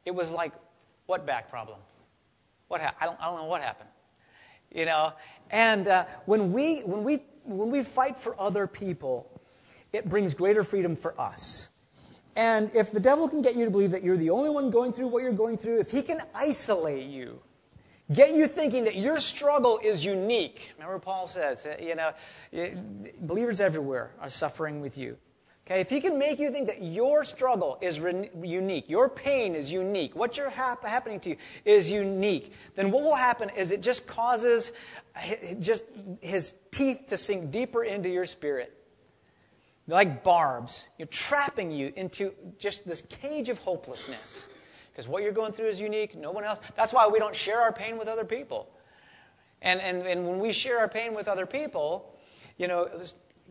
It 0.04 0.14
was 0.14 0.30
like, 0.30 0.52
what 1.06 1.26
back 1.26 1.50
problem? 1.50 1.78
What 2.68 2.80
ha- 2.80 2.94
I, 3.00 3.06
don't, 3.06 3.20
I 3.20 3.26
don't 3.26 3.36
know 3.36 3.44
what 3.46 3.60
happened. 3.60 3.90
You 4.72 4.86
know? 4.86 5.12
And 5.50 5.88
uh, 5.88 6.06
when, 6.26 6.52
we, 6.52 6.80
when, 6.80 7.04
we, 7.04 7.18
when 7.44 7.70
we 7.70 7.82
fight 7.82 8.16
for 8.16 8.40
other 8.40 8.66
people, 8.66 9.40
it 9.92 10.08
brings 10.08 10.34
greater 10.34 10.64
freedom 10.64 10.96
for 10.96 11.20
us. 11.20 11.70
And 12.36 12.70
if 12.74 12.92
the 12.92 13.00
devil 13.00 13.28
can 13.28 13.42
get 13.42 13.56
you 13.56 13.64
to 13.64 13.70
believe 13.70 13.90
that 13.92 14.02
you're 14.02 14.16
the 14.16 14.30
only 14.30 14.50
one 14.50 14.70
going 14.70 14.92
through 14.92 15.08
what 15.08 15.22
you're 15.22 15.32
going 15.32 15.56
through, 15.56 15.80
if 15.80 15.90
he 15.90 16.02
can 16.02 16.20
isolate 16.34 17.06
you, 17.06 17.40
get 18.12 18.34
you 18.34 18.46
thinking 18.46 18.84
that 18.84 18.96
your 18.96 19.20
struggle 19.20 19.78
is 19.82 20.04
unique. 20.04 20.74
Remember, 20.78 20.98
Paul 20.98 21.26
says, 21.26 21.66
uh, 21.66 21.76
you 21.80 21.94
know, 21.94 22.12
believers 23.20 23.60
everywhere 23.60 24.12
are 24.20 24.30
suffering 24.30 24.80
with 24.80 24.96
you. 24.96 25.16
Okay, 25.66 25.80
if 25.80 25.90
he 25.90 26.00
can 26.00 26.16
make 26.16 26.38
you 26.38 26.48
think 26.50 26.68
that 26.68 26.80
your 26.80 27.24
struggle 27.24 27.76
is 27.80 27.98
re- 27.98 28.30
unique, 28.40 28.88
your 28.88 29.08
pain 29.08 29.56
is 29.56 29.72
unique, 29.72 30.14
what 30.14 30.36
you're 30.36 30.48
hap- 30.48 30.84
happening 30.84 31.18
to 31.20 31.30
you 31.30 31.36
is 31.64 31.90
unique, 31.90 32.52
then 32.76 32.92
what 32.92 33.02
will 33.02 33.16
happen 33.16 33.50
is 33.56 33.72
it 33.72 33.80
just 33.80 34.06
causes 34.06 34.70
just 35.58 35.82
his 36.20 36.54
teeth 36.70 37.06
to 37.08 37.18
sink 37.18 37.50
deeper 37.50 37.82
into 37.82 38.08
your 38.08 38.26
spirit. 38.26 38.72
Like 39.88 40.22
barbs, 40.22 40.86
you're 40.98 41.08
trapping 41.08 41.72
you 41.72 41.92
into 41.96 42.32
just 42.58 42.86
this 42.86 43.02
cage 43.02 43.48
of 43.48 43.58
hopelessness. 43.58 44.46
Because 44.96 45.08
what 45.08 45.22
you're 45.22 45.30
going 45.30 45.52
through 45.52 45.66
is 45.66 45.78
unique, 45.78 46.16
no 46.16 46.30
one 46.30 46.42
else. 46.42 46.58
That's 46.74 46.90
why 46.90 47.06
we 47.06 47.18
don't 47.18 47.36
share 47.36 47.60
our 47.60 47.70
pain 47.70 47.98
with 47.98 48.08
other 48.08 48.24
people. 48.24 48.66
And, 49.60 49.78
and, 49.82 50.06
and 50.06 50.26
when 50.26 50.38
we 50.38 50.52
share 50.52 50.78
our 50.78 50.88
pain 50.88 51.12
with 51.12 51.28
other 51.28 51.44
people, 51.44 52.16
you 52.56 52.66
know, 52.66 52.88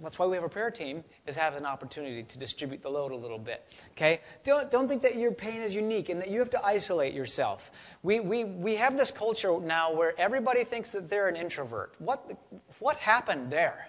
that's 0.02 0.18
why 0.18 0.26
we 0.26 0.36
have 0.38 0.44
a 0.44 0.50
prayer 0.50 0.72
team, 0.72 1.04
is 1.28 1.38
have 1.38 1.54
an 1.54 1.68
opportunity 1.68 2.24
to 2.24 2.40
distribute 2.40 2.82
the 2.82 2.90
load 2.90 3.12
a 3.12 3.16
little 3.16 3.38
bit. 3.38 3.64
Okay? 3.92 4.22
Don't, 4.44 4.72
don't 4.72 4.88
think 4.88 5.04
that 5.04 5.18
your 5.18 5.32
pain 5.32 5.62
is 5.62 5.76
unique 5.76 6.10
and 6.10 6.20
that 6.20 6.32
you 6.32 6.40
have 6.40 6.50
to 6.50 6.66
isolate 6.66 7.14
yourself. 7.14 7.70
We, 8.02 8.22
we, 8.22 8.44
we 8.44 8.76
have 8.78 8.98
this 8.98 9.12
culture 9.12 9.60
now 9.60 9.94
where 9.94 10.20
everybody 10.20 10.64
thinks 10.64 10.92
that 10.94 11.12
they're 11.12 11.28
an 11.28 11.36
introvert. 11.36 11.94
What, 12.00 12.40
what 12.80 12.98
happened 12.98 13.52
there? 13.52 13.88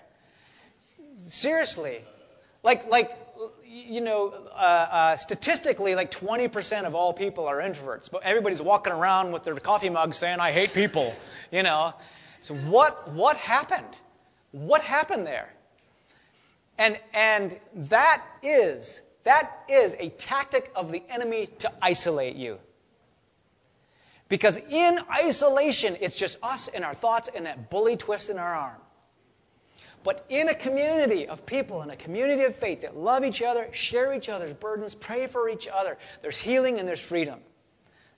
Seriously. 1.26 2.04
Like, 2.66 2.88
like 2.88 3.16
you 3.64 4.00
know, 4.00 4.34
uh, 4.50 4.56
uh, 4.56 5.16
statistically, 5.16 5.94
like 5.94 6.10
20% 6.10 6.84
of 6.84 6.96
all 6.96 7.12
people 7.12 7.46
are 7.46 7.58
introverts, 7.58 8.10
but 8.10 8.24
everybody's 8.24 8.60
walking 8.60 8.92
around 8.92 9.30
with 9.30 9.44
their 9.44 9.54
coffee 9.54 9.88
mug 9.88 10.14
saying, 10.14 10.40
I 10.40 10.50
hate 10.50 10.72
people, 10.74 11.14
you 11.52 11.62
know. 11.62 11.94
So, 12.40 12.56
what, 12.56 13.12
what 13.12 13.36
happened? 13.36 13.86
What 14.50 14.82
happened 14.82 15.28
there? 15.28 15.48
And, 16.76 16.98
and 17.14 17.56
that 17.72 18.24
is, 18.42 19.02
that 19.22 19.48
is 19.68 19.94
a 20.00 20.08
tactic 20.08 20.72
of 20.74 20.90
the 20.90 21.04
enemy 21.08 21.46
to 21.60 21.70
isolate 21.80 22.34
you. 22.34 22.58
Because 24.28 24.56
in 24.56 24.98
isolation, 25.08 25.96
it's 26.00 26.16
just 26.16 26.36
us 26.42 26.66
and 26.66 26.84
our 26.84 26.94
thoughts 26.94 27.30
and 27.32 27.46
that 27.46 27.70
bully 27.70 27.96
twist 27.96 28.28
in 28.28 28.38
our 28.38 28.54
arm. 28.54 28.80
But 30.04 30.24
in 30.28 30.48
a 30.48 30.54
community 30.54 31.26
of 31.26 31.44
people, 31.46 31.82
in 31.82 31.90
a 31.90 31.96
community 31.96 32.44
of 32.44 32.54
faith 32.54 32.82
that 32.82 32.96
love 32.96 33.24
each 33.24 33.42
other, 33.42 33.68
share 33.72 34.14
each 34.14 34.28
other's 34.28 34.52
burdens, 34.52 34.94
pray 34.94 35.26
for 35.26 35.48
each 35.48 35.66
other, 35.66 35.98
there's 36.22 36.38
healing 36.38 36.78
and 36.78 36.86
there's 36.86 37.00
freedom. 37.00 37.40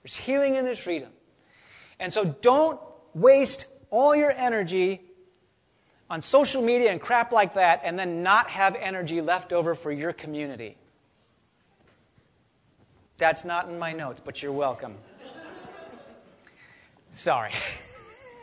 There's 0.03 0.15
healing 0.15 0.55
and 0.55 0.65
there's 0.65 0.79
freedom. 0.79 1.09
And 1.99 2.13
so 2.13 2.25
don't 2.41 2.79
waste 3.13 3.65
all 3.89 4.15
your 4.15 4.31
energy 4.31 5.01
on 6.09 6.21
social 6.21 6.61
media 6.61 6.91
and 6.91 7.01
crap 7.01 7.31
like 7.31 7.53
that 7.55 7.81
and 7.83 7.97
then 7.97 8.23
not 8.23 8.49
have 8.49 8.75
energy 8.75 9.21
left 9.21 9.53
over 9.53 9.75
for 9.75 9.91
your 9.91 10.13
community. 10.13 10.77
That's 13.17 13.43
not 13.43 13.67
in 13.67 13.77
my 13.77 13.91
notes, 13.91 14.21
but 14.23 14.41
you're 14.41 14.53
welcome. 14.53 14.95
Sorry. 17.11 17.51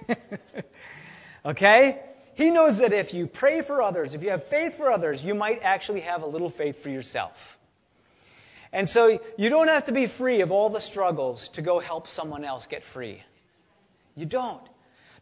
okay? 1.47 2.03
He 2.37 2.51
knows 2.51 2.79
that 2.79 2.93
if 2.93 3.15
you 3.15 3.27
pray 3.27 3.63
for 3.63 3.81
others, 3.81 4.13
if 4.13 4.23
you 4.23 4.29
have 4.29 4.45
faith 4.45 4.77
for 4.77 4.91
others, 4.91 5.25
you 5.25 5.35
might 5.35 5.63
actually 5.63 6.01
have 6.01 6.23
a 6.23 6.27
little 6.27 6.51
faith 6.51 6.83
for 6.83 6.91
yourself. 6.91 7.57
And 8.75 8.87
so 8.87 9.19
you 9.39 9.49
don't 9.49 9.69
have 9.69 9.87
to 9.87 9.93
be 9.93 10.05
free 10.05 10.43
of 10.43 10.53
all 10.53 10.69
the 10.69 10.81
struggles 10.81 11.49
to 11.51 11.63
go 11.63 11.79
help 11.79 12.07
someone 12.07 12.45
else 12.45 12.67
get 12.67 12.83
free. 12.83 13.23
You 14.17 14.27
don't. 14.27 14.61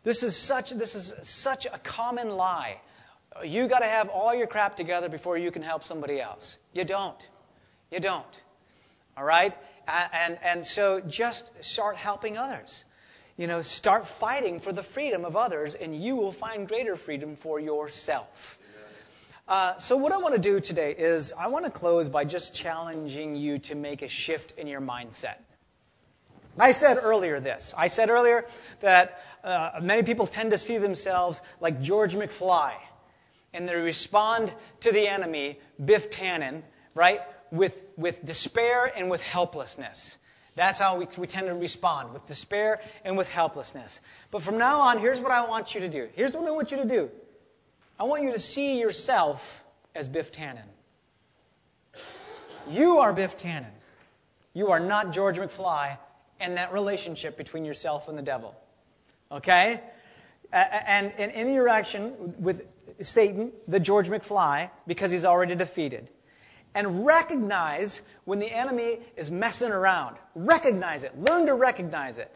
This 0.02 0.24
is 0.24 0.36
such, 0.36 0.70
this 0.70 0.96
is 0.96 1.14
such 1.22 1.66
a 1.66 1.78
common 1.78 2.30
lie. 2.30 2.80
You 3.44 3.68
got 3.68 3.78
to 3.78 3.86
have 3.86 4.08
all 4.08 4.34
your 4.34 4.48
crap 4.48 4.76
together 4.76 5.08
before 5.08 5.38
you 5.38 5.52
can 5.52 5.62
help 5.62 5.84
somebody 5.84 6.20
else. 6.20 6.58
You 6.72 6.82
don't. 6.82 7.20
You 7.92 8.00
don't. 8.00 8.26
All 9.16 9.24
right? 9.24 9.56
And, 9.86 10.36
and, 10.42 10.66
so 10.66 10.98
just 11.00 11.52
start 11.62 11.94
helping 11.94 12.36
others. 12.36 12.84
You 13.36 13.48
know, 13.48 13.62
start 13.62 14.06
fighting 14.06 14.60
for 14.60 14.72
the 14.72 14.82
freedom 14.82 15.24
of 15.24 15.34
others, 15.34 15.74
and 15.74 15.96
you 16.00 16.14
will 16.14 16.30
find 16.30 16.68
greater 16.68 16.96
freedom 16.96 17.34
for 17.34 17.58
yourself. 17.58 18.58
Uh, 19.48 19.76
so, 19.76 19.96
what 19.96 20.12
I 20.12 20.18
want 20.18 20.34
to 20.34 20.40
do 20.40 20.60
today 20.60 20.94
is 20.96 21.32
I 21.38 21.48
want 21.48 21.64
to 21.64 21.70
close 21.70 22.08
by 22.08 22.24
just 22.24 22.54
challenging 22.54 23.34
you 23.34 23.58
to 23.58 23.74
make 23.74 24.02
a 24.02 24.08
shift 24.08 24.56
in 24.56 24.66
your 24.66 24.80
mindset. 24.80 25.38
I 26.58 26.70
said 26.70 26.98
earlier 27.02 27.40
this. 27.40 27.74
I 27.76 27.88
said 27.88 28.08
earlier 28.08 28.46
that 28.80 29.20
uh, 29.42 29.80
many 29.82 30.04
people 30.04 30.26
tend 30.26 30.52
to 30.52 30.58
see 30.58 30.78
themselves 30.78 31.40
like 31.60 31.82
George 31.82 32.14
McFly, 32.14 32.74
and 33.52 33.68
they 33.68 33.74
respond 33.74 34.52
to 34.80 34.92
the 34.92 35.08
enemy, 35.08 35.58
Biff 35.84 36.08
Tannen, 36.08 36.62
right, 36.94 37.20
with, 37.50 37.82
with 37.96 38.24
despair 38.24 38.92
and 38.96 39.10
with 39.10 39.22
helplessness. 39.22 40.18
That's 40.56 40.78
how 40.78 40.96
we, 40.96 41.06
we 41.16 41.26
tend 41.26 41.48
to 41.48 41.54
respond, 41.54 42.12
with 42.12 42.26
despair 42.26 42.80
and 43.04 43.16
with 43.16 43.28
helplessness. 43.30 44.00
But 44.30 44.42
from 44.42 44.56
now 44.56 44.80
on, 44.80 44.98
here's 44.98 45.20
what 45.20 45.32
I 45.32 45.46
want 45.48 45.74
you 45.74 45.80
to 45.80 45.88
do. 45.88 46.08
Here's 46.14 46.34
what 46.34 46.46
I 46.46 46.52
want 46.52 46.70
you 46.70 46.76
to 46.78 46.84
do 46.84 47.10
I 47.98 48.04
want 48.04 48.22
you 48.22 48.32
to 48.32 48.38
see 48.38 48.80
yourself 48.80 49.64
as 49.94 50.08
Biff 50.08 50.32
Tannen. 50.32 50.66
You 52.68 52.98
are 52.98 53.12
Biff 53.12 53.36
Tannen. 53.36 53.66
You 54.52 54.70
are 54.70 54.80
not 54.80 55.12
George 55.12 55.36
McFly 55.36 55.98
and 56.40 56.56
that 56.56 56.72
relationship 56.72 57.36
between 57.36 57.64
yourself 57.64 58.08
and 58.08 58.16
the 58.16 58.22
devil. 58.22 58.54
Okay? 59.30 59.80
And, 60.52 61.12
in 61.18 61.30
interaction 61.30 62.34
with 62.38 62.66
Satan, 63.00 63.52
the 63.66 63.80
George 63.80 64.08
McFly, 64.08 64.70
because 64.86 65.10
he's 65.10 65.24
already 65.24 65.56
defeated. 65.56 66.08
And 66.74 67.06
recognize 67.06 68.02
when 68.24 68.38
the 68.38 68.50
enemy 68.50 68.98
is 69.16 69.30
messing 69.30 69.70
around. 69.70 70.16
Recognize 70.34 71.04
it. 71.04 71.18
Learn 71.18 71.46
to 71.46 71.54
recognize 71.54 72.18
it. 72.18 72.34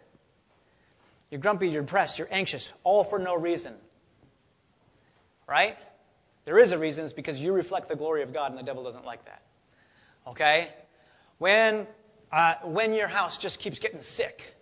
You're 1.30 1.40
grumpy, 1.40 1.68
you're 1.68 1.82
depressed, 1.82 2.18
you're 2.18 2.28
anxious, 2.30 2.72
all 2.84 3.04
for 3.04 3.18
no 3.18 3.34
reason. 3.34 3.74
Right? 5.46 5.76
There 6.44 6.58
is 6.58 6.72
a 6.72 6.78
reason, 6.78 7.04
it's 7.04 7.12
because 7.12 7.40
you 7.40 7.52
reflect 7.52 7.88
the 7.88 7.96
glory 7.96 8.22
of 8.22 8.32
God, 8.32 8.50
and 8.50 8.58
the 8.58 8.62
devil 8.62 8.82
doesn't 8.82 9.04
like 9.04 9.24
that. 9.26 9.42
Okay? 10.26 10.70
When 11.38 11.86
uh, 12.30 12.54
when 12.64 12.92
your 12.92 13.08
house 13.08 13.38
just 13.38 13.58
keeps 13.58 13.78
getting 13.78 14.02
sick, 14.02 14.54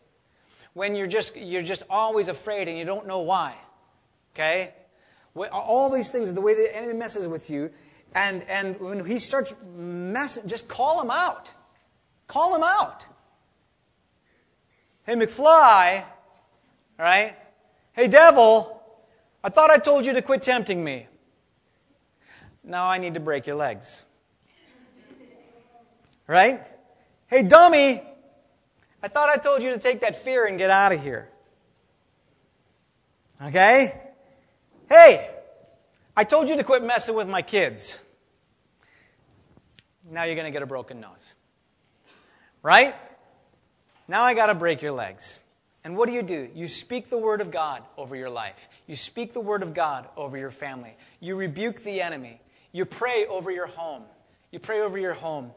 when 0.74 0.94
you're 0.94 1.06
just, 1.06 1.36
you're 1.36 1.62
just 1.62 1.82
always 1.90 2.28
afraid 2.28 2.68
and 2.68 2.78
you 2.78 2.84
don't 2.84 3.06
know 3.06 3.20
why. 3.20 3.54
Okay? 4.34 4.74
All 5.52 5.90
these 5.90 6.12
things, 6.12 6.32
the 6.32 6.40
way 6.40 6.54
the 6.54 6.74
enemy 6.76 6.94
messes 6.94 7.26
with 7.26 7.50
you, 7.50 7.70
and, 8.14 8.42
and 8.44 8.80
when 8.80 9.04
he 9.04 9.18
starts 9.18 9.54
messing, 9.76 10.48
just 10.48 10.68
call 10.68 11.00
him 11.00 11.10
out. 11.10 11.48
Call 12.26 12.54
him 12.54 12.62
out. 12.64 13.04
Hey, 15.04 15.14
McFly, 15.14 16.04
right? 16.98 17.36
Hey, 17.92 18.08
devil, 18.08 18.82
I 19.44 19.50
thought 19.50 19.70
I 19.70 19.78
told 19.78 20.04
you 20.04 20.12
to 20.14 20.22
quit 20.22 20.42
tempting 20.42 20.82
me. 20.82 21.06
Now 22.64 22.88
I 22.88 22.98
need 22.98 23.14
to 23.14 23.20
break 23.20 23.46
your 23.46 23.56
legs. 23.56 24.04
Right? 26.26 26.60
Hey, 27.28 27.42
dummy, 27.42 28.02
I 29.02 29.08
thought 29.08 29.30
I 29.30 29.36
told 29.36 29.62
you 29.62 29.70
to 29.70 29.78
take 29.78 30.00
that 30.00 30.24
fear 30.24 30.46
and 30.46 30.58
get 30.58 30.70
out 30.70 30.90
of 30.90 31.00
here. 31.02 31.28
Okay? 33.40 34.00
Hey, 34.88 35.30
I 36.16 36.24
told 36.24 36.48
you 36.48 36.56
to 36.56 36.64
quit 36.64 36.82
messing 36.82 37.14
with 37.14 37.28
my 37.28 37.42
kids. 37.42 37.98
Now 40.10 40.24
you're 40.24 40.34
going 40.34 40.46
to 40.46 40.52
get 40.52 40.62
a 40.62 40.66
broken 40.66 41.00
nose. 41.00 41.34
Right? 42.62 42.94
Now 44.08 44.22
I 44.22 44.34
got 44.34 44.46
to 44.46 44.54
break 44.54 44.82
your 44.82 44.92
legs. 44.92 45.40
And 45.84 45.96
what 45.96 46.08
do 46.08 46.14
you 46.14 46.22
do? 46.22 46.48
You 46.54 46.66
speak 46.66 47.10
the 47.10 47.18
word 47.18 47.40
of 47.40 47.50
God 47.50 47.82
over 47.96 48.16
your 48.16 48.30
life. 48.30 48.68
You 48.86 48.96
speak 48.96 49.32
the 49.32 49.40
word 49.40 49.62
of 49.62 49.72
God 49.72 50.08
over 50.16 50.36
your 50.36 50.50
family. 50.50 50.96
You 51.20 51.36
rebuke 51.36 51.80
the 51.80 52.00
enemy. 52.00 52.40
You 52.72 52.84
pray 52.84 53.26
over 53.26 53.50
your 53.50 53.68
home. 53.68 54.02
You 54.50 54.58
pray 54.58 54.80
over 54.80 54.98
your 54.98 55.14
home. 55.14 55.52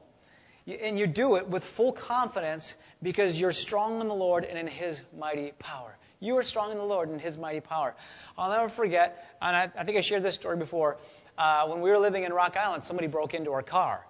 And 0.81 0.99
you 0.99 1.07
do 1.07 1.35
it 1.37 1.47
with 1.47 1.63
full 1.63 1.91
confidence 1.91 2.75
because 3.01 3.41
you're 3.41 3.51
strong 3.51 4.01
in 4.01 4.07
the 4.07 4.13
Lord 4.13 4.43
and 4.45 4.57
in 4.57 4.67
His 4.67 5.01
mighty 5.17 5.51
power. 5.57 5.97
You 6.19 6.37
are 6.37 6.43
strong 6.43 6.71
in 6.71 6.77
the 6.77 6.83
Lord 6.83 7.09
and 7.09 7.19
His 7.19 7.37
mighty 7.37 7.61
power. 7.61 7.95
I'll 8.37 8.51
never 8.51 8.69
forget, 8.69 9.35
and 9.41 9.55
I, 9.55 9.71
I 9.77 9.83
think 9.83 9.97
I 9.97 10.01
shared 10.01 10.21
this 10.21 10.35
story 10.35 10.57
before. 10.57 10.97
Uh, 11.37 11.65
when 11.67 11.81
we 11.81 11.89
were 11.89 11.97
living 11.97 12.23
in 12.23 12.33
Rock 12.33 12.57
Island, 12.57 12.83
somebody 12.83 13.07
broke 13.07 13.33
into 13.33 13.51
our 13.53 13.63
car. 13.63 14.05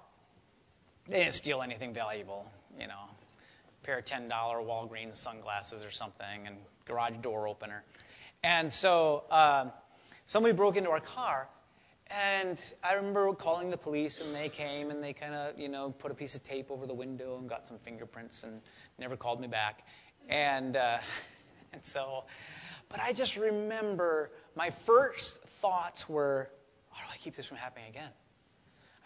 They 1.09 1.21
didn't 1.21 1.33
steal 1.33 1.63
anything 1.63 1.91
valuable, 1.91 2.45
you 2.79 2.85
know. 2.85 3.09
pair 3.81 3.97
of 3.97 4.05
$10 4.05 4.29
Walgreens 4.29 5.17
sunglasses 5.17 5.83
or 5.83 5.89
something 5.89 6.45
and 6.45 6.57
garage 6.85 7.15
door 7.23 7.47
opener. 7.47 7.83
And 8.43 8.71
so 8.71 9.23
uh, 9.31 9.69
somebody 10.27 10.53
broke 10.53 10.75
into 10.75 10.91
our 10.91 10.99
car, 10.99 11.49
and 12.11 12.63
I 12.83 12.93
remember 12.93 13.33
calling 13.33 13.71
the 13.71 13.77
police, 13.77 14.21
and 14.21 14.35
they 14.35 14.49
came 14.49 14.91
and 14.91 15.03
they 15.03 15.13
kind 15.13 15.33
of, 15.33 15.59
you 15.59 15.67
know, 15.67 15.89
put 15.89 16.11
a 16.11 16.13
piece 16.13 16.35
of 16.35 16.43
tape 16.43 16.69
over 16.69 16.85
the 16.85 16.93
window 16.93 17.39
and 17.39 17.49
got 17.49 17.65
some 17.65 17.79
fingerprints 17.79 18.43
and 18.43 18.61
never 18.99 19.17
called 19.17 19.41
me 19.41 19.47
back. 19.47 19.87
And, 20.27 20.77
uh, 20.77 20.99
and 21.73 21.83
so, 21.83 22.25
but 22.87 22.99
I 23.01 23.13
just 23.13 23.35
remember 23.35 24.29
my 24.55 24.69
first 24.69 25.41
thoughts 25.43 26.07
were, 26.07 26.49
how 26.91 27.07
do 27.07 27.11
I 27.11 27.17
keep 27.17 27.35
this 27.35 27.47
from 27.47 27.57
happening 27.57 27.89
again? 27.89 28.11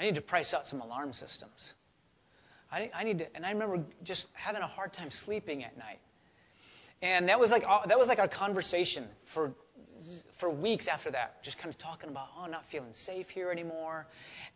I 0.02 0.04
need 0.04 0.16
to 0.16 0.22
price 0.22 0.54
out 0.54 0.68
some 0.68 0.82
alarm 0.82 1.14
systems. 1.14 1.72
I, 2.74 2.90
I 2.92 3.04
need 3.04 3.20
to, 3.20 3.36
and 3.36 3.46
I 3.46 3.52
remember 3.52 3.84
just 4.04 4.26
having 4.34 4.64
a 4.64 4.68
hard 4.68 4.94
time 4.94 5.12
sleeping 5.12 5.64
at 5.64 5.78
night. 5.78 6.00
And 7.04 7.30
that 7.30 7.40
was 7.40 7.52
like, 7.52 7.64
uh, 7.68 7.86
that 7.86 8.00
was 8.00 8.08
like 8.08 8.18
our 8.18 8.28
conversation 8.28 9.06
for, 9.26 9.54
for 10.34 10.50
weeks 10.50 10.88
after 10.88 11.12
that, 11.12 11.44
just 11.44 11.60
kind 11.60 11.70
of 11.70 11.78
talking 11.78 12.10
about, 12.10 12.30
oh, 12.36 12.48
not 12.48 12.66
feeling 12.66 12.92
safe 12.92 13.30
here 13.30 13.52
anymore. 13.52 14.08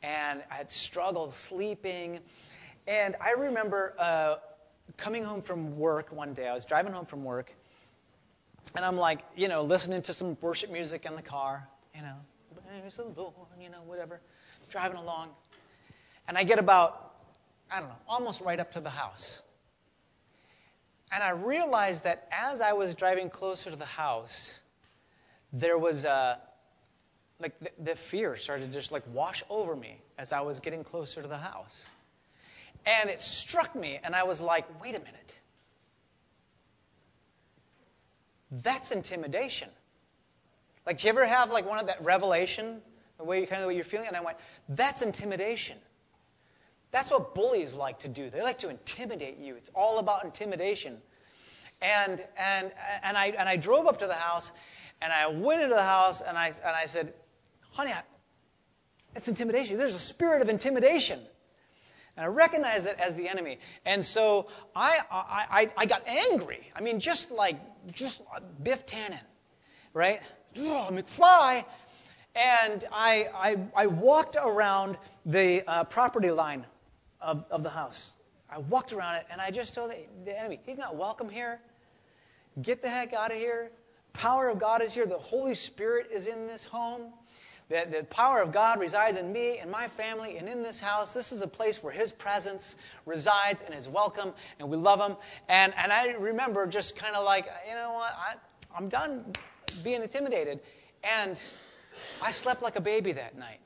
And 0.01 0.41
I 0.49 0.55
had 0.55 0.72
struggled 0.72 1.32
sleeping. 1.32 2.20
And 2.88 3.15
I 3.22 3.34
remember 3.34 3.93
uh, 3.99 4.38
coming 4.97 5.24
home 5.24 5.41
from 5.41 5.78
work 5.78 6.11
one 6.11 6.34
day. 6.34 6.47
I 6.47 6.55
was 6.55 6.65
driving 6.65 6.93
home 6.93 7.05
from 7.05 7.24
work. 7.24 7.53
And 8.76 8.84
I'm 8.84 8.97
like, 8.97 9.20
you 9.36 9.47
know, 9.47 9.61
listening 9.61 10.01
to 10.03 10.13
some 10.13 10.38
worship 10.41 10.72
music 10.72 11.05
in 11.05 11.15
the 11.15 11.22
car, 11.22 11.68
you 11.95 12.01
know, 12.01 12.15
you 13.61 13.70
know, 13.70 13.82
whatever, 13.86 14.22
driving 14.70 14.97
along. 14.97 15.30
And 16.28 16.38
I 16.38 16.43
get 16.43 16.59
about 16.59 17.07
I 17.72 17.80
don't 17.80 17.89
know, 17.89 17.95
almost 18.07 18.41
right 18.41 18.59
up 18.59 18.72
to 18.74 18.80
the 18.80 18.89
house. 18.89 19.41
And 21.11 21.24
I 21.24 21.30
realized 21.30 22.03
that 22.03 22.28
as 22.32 22.61
I 22.61 22.74
was 22.74 22.93
driving 22.93 23.30
closer 23.30 23.70
to 23.70 23.76
the 23.76 23.86
house, 23.86 24.59
there 25.53 25.78
was 25.78 26.05
a, 26.05 26.39
like 27.39 27.57
the, 27.59 27.72
the, 27.84 27.95
fear 27.95 28.36
started 28.36 28.68
to 28.68 28.74
just 28.74 28.91
like 28.91 29.03
wash 29.13 29.43
over 29.49 29.76
me 29.76 30.01
as 30.18 30.34
I 30.34 30.41
was 30.41 30.59
getting 30.59 30.84
closer 30.84 31.22
to 31.22 31.28
the 31.28 31.38
house. 31.38 31.86
And 32.86 33.09
it 33.09 33.20
struck 33.20 33.76
me, 33.76 33.99
and 34.03 34.15
I 34.15 34.24
was 34.24 34.39
like, 34.39 34.65
wait 34.82 34.95
a 34.95 34.99
minute. 34.99 35.36
That's 38.51 38.91
intimidation. 38.91 39.70
Like, 40.86 40.99
do 40.99 41.07
you 41.07 41.09
ever 41.09 41.26
have 41.26 41.51
like 41.51 41.68
one 41.68 41.80
of 41.80 41.88
that 41.88 42.01
revelation, 42.03 42.82
the 43.18 43.24
way 43.24 43.41
you 43.41 43.47
kind 43.47 43.61
of 43.61 43.63
the 43.63 43.68
way 43.68 43.76
you're 43.76 43.84
feeling? 43.84 44.07
And 44.07 44.15
I 44.15 44.22
went, 44.22 44.38
that's 44.70 45.01
intimidation. 45.01 45.78
That's 46.92 47.12
what 47.12 47.36
bullies 47.36 47.74
like 47.74 48.00
to 48.00 48.08
do. 48.08 48.30
They 48.30 48.42
like 48.42 48.60
to 48.60 48.70
intimidate 48.70 49.38
you. 49.40 49.56
It's 49.56 49.70
all 49.76 50.00
about 50.00 50.24
intimidation. 50.24 50.98
And, 51.82 52.24
and, 52.38 52.72
and, 53.04 53.18
I, 53.18 53.28
and 53.38 53.48
I 53.48 53.56
drove 53.56 53.88
up 53.88 54.00
to 54.00 54.08
the 54.08 54.16
house, 54.16 54.52
and 55.02 55.14
I 55.14 55.28
went 55.28 55.62
into 55.62 55.76
the 55.76 55.84
house, 55.84 56.22
and 56.22 56.38
I, 56.38 56.48
and 56.48 56.76
I 56.76 56.88
said, 56.88 57.14
honey, 57.72 57.92
I, 57.92 58.02
it's 59.16 59.28
intimidation. 59.28 59.78
There's 59.78 59.94
a 59.94 60.00
spirit 60.00 60.42
of 60.42 60.50
intimidation. 60.50 61.20
And 62.16 62.26
I 62.26 62.30
recognized 62.30 62.88
it 62.88 62.98
as 63.00 63.16
the 63.16 63.30
enemy. 63.30 63.60
And 63.86 64.04
so 64.04 64.48
I, 64.76 65.00
I, 65.12 65.72
I 65.78 65.86
got 65.86 66.08
angry. 66.08 66.72
I 66.76 66.82
mean, 66.82 67.00
just 67.00 67.32
like, 67.32 67.60
just 67.94 68.22
Biff 68.64 68.88
Tannen, 68.88 69.20
right? 69.94 70.22
Oh, 70.58 70.90
McFly. 70.92 71.64
And 72.36 72.86
I, 72.92 73.30
I, 73.36 73.58
I 73.76 73.88
walked 73.88 74.36
around 74.36 74.98
the 75.26 75.64
uh, 75.68 75.84
property 75.84 76.32
line 76.32 76.66
of, 77.22 77.45
of 77.51 77.63
the 77.63 77.70
house. 77.70 78.13
I 78.49 78.59
walked 78.59 78.93
around 78.93 79.15
it 79.15 79.26
and 79.32 79.41
I 79.41 79.51
just 79.51 79.74
told 79.74 79.91
the, 79.91 79.97
the 80.26 80.38
enemy, 80.38 80.59
he's 80.65 80.78
not 80.78 80.95
welcome 80.95 81.30
here. 81.30 81.59
Get 82.61 82.82
the 82.82 82.89
heck 82.89 83.13
out 83.13 83.32
of 83.32 83.38
here. 83.38 83.72
Power 84.13 84.49
of 84.49 84.59
God 84.59 84.82
is 84.82 84.93
here. 84.93 85.05
The 85.05 85.18
Holy 85.18 85.53
Spirit 85.53 86.07
is 86.11 86.26
in 86.26 86.47
this 86.47 86.63
home. 86.63 87.13
The, 87.70 87.86
the 87.91 88.03
power 88.05 88.41
of 88.41 88.51
God 88.53 88.80
resides 88.80 89.18
in 89.18 89.32
me 89.32 89.59
and 89.59 89.70
my 89.70 89.88
family 89.88 90.38
and 90.38 90.47
in 90.47 90.63
this 90.63 90.80
house. 90.80 91.13
This 91.13 91.32
is 91.32 91.41
a 91.41 91.47
place 91.47 91.84
where 91.84 91.91
His 91.91 92.11
presence 92.11 92.78
resides 93.05 93.61
and 93.61 93.76
is 93.76 93.89
welcome, 93.89 94.32
and 94.59 94.70
we 94.70 94.78
love 94.78 94.99
Him. 94.99 95.18
And, 95.49 95.74
and 95.78 95.91
I 95.91 96.13
remember 96.13 96.65
just 96.65 96.95
kind 96.95 97.15
of 97.15 97.26
like, 97.26 97.47
you 97.68 97.76
know 97.76 97.93
what? 97.93 98.13
I, 98.18 98.36
I'm 98.76 98.88
done 98.88 99.26
being 99.84 100.01
intimidated. 100.01 100.61
And 101.03 101.39
I 102.22 102.32
slept 102.32 102.61
like 102.63 102.78
a 102.78 102.82
baby 102.82 103.11
that 103.11 103.38
night. 103.38 103.59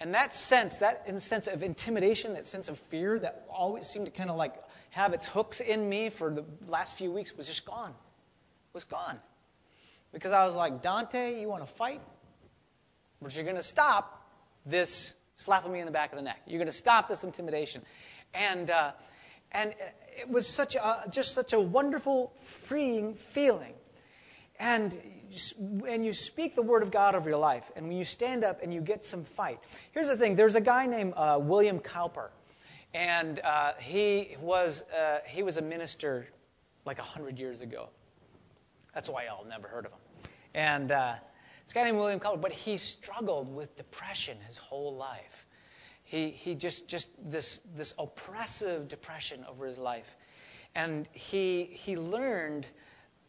And 0.00 0.14
that 0.14 0.32
sense, 0.32 0.78
that 0.78 1.20
sense 1.20 1.48
of 1.48 1.62
intimidation, 1.62 2.34
that 2.34 2.46
sense 2.46 2.68
of 2.68 2.78
fear 2.78 3.18
that 3.18 3.46
always 3.50 3.86
seemed 3.86 4.06
to 4.06 4.12
kind 4.12 4.30
of 4.30 4.36
like 4.36 4.54
have 4.90 5.12
its 5.12 5.26
hooks 5.26 5.60
in 5.60 5.88
me 5.88 6.08
for 6.08 6.30
the 6.30 6.44
last 6.68 6.96
few 6.96 7.10
weeks 7.10 7.36
was 7.36 7.46
just 7.46 7.64
gone. 7.64 7.94
Was 8.72 8.84
gone. 8.84 9.18
Because 10.12 10.32
I 10.32 10.44
was 10.44 10.54
like, 10.54 10.82
Dante, 10.82 11.40
you 11.40 11.48
want 11.48 11.66
to 11.66 11.72
fight? 11.74 12.00
But 13.20 13.34
you're 13.34 13.44
going 13.44 13.56
to 13.56 13.62
stop 13.62 14.24
this 14.64 15.16
slapping 15.36 15.72
me 15.72 15.80
in 15.80 15.86
the 15.86 15.92
back 15.92 16.12
of 16.12 16.16
the 16.16 16.22
neck. 16.22 16.40
You're 16.46 16.58
going 16.58 16.68
to 16.68 16.72
stop 16.72 17.08
this 17.08 17.24
intimidation. 17.24 17.82
And, 18.34 18.70
uh, 18.70 18.92
and 19.52 19.74
it 20.16 20.28
was 20.28 20.46
such 20.46 20.76
a, 20.76 21.04
just 21.10 21.34
such 21.34 21.52
a 21.52 21.60
wonderful, 21.60 22.32
freeing 22.36 23.14
feeling. 23.14 23.74
And 24.58 24.96
and 25.86 26.04
you 26.04 26.12
speak 26.12 26.54
the 26.54 26.62
word 26.62 26.82
of 26.82 26.90
God 26.90 27.14
over 27.14 27.28
your 27.28 27.38
life, 27.38 27.70
and 27.76 27.86
when 27.86 27.96
you 27.96 28.04
stand 28.04 28.44
up 28.44 28.62
and 28.62 28.72
you 28.72 28.80
get 28.80 29.04
some 29.04 29.24
fight. 29.24 29.60
Here's 29.92 30.08
the 30.08 30.16
thing 30.16 30.34
there's 30.34 30.54
a 30.54 30.60
guy 30.60 30.86
named 30.86 31.12
uh, 31.16 31.38
William 31.40 31.78
Cowper, 31.80 32.30
and 32.94 33.40
uh, 33.40 33.74
he, 33.78 34.36
was, 34.40 34.84
uh, 34.96 35.18
he 35.26 35.42
was 35.42 35.56
a 35.58 35.62
minister 35.62 36.28
like 36.84 36.98
100 36.98 37.38
years 37.38 37.60
ago. 37.60 37.88
That's 38.94 39.08
why 39.08 39.26
y'all 39.26 39.44
never 39.44 39.68
heard 39.68 39.86
of 39.86 39.92
him. 39.92 39.98
And 40.54 40.92
uh, 40.92 41.14
this 41.64 41.72
guy 41.72 41.84
named 41.84 41.98
William 41.98 42.18
Cowper, 42.18 42.38
but 42.38 42.52
he 42.52 42.78
struggled 42.78 43.54
with 43.54 43.76
depression 43.76 44.38
his 44.46 44.56
whole 44.56 44.96
life. 44.96 45.46
He, 46.04 46.30
he 46.30 46.54
just, 46.54 46.88
just 46.88 47.10
this, 47.30 47.60
this 47.76 47.92
oppressive 47.98 48.88
depression 48.88 49.44
over 49.48 49.66
his 49.66 49.78
life. 49.78 50.16
And 50.74 51.06
he, 51.12 51.64
he 51.64 51.96
learned 51.96 52.66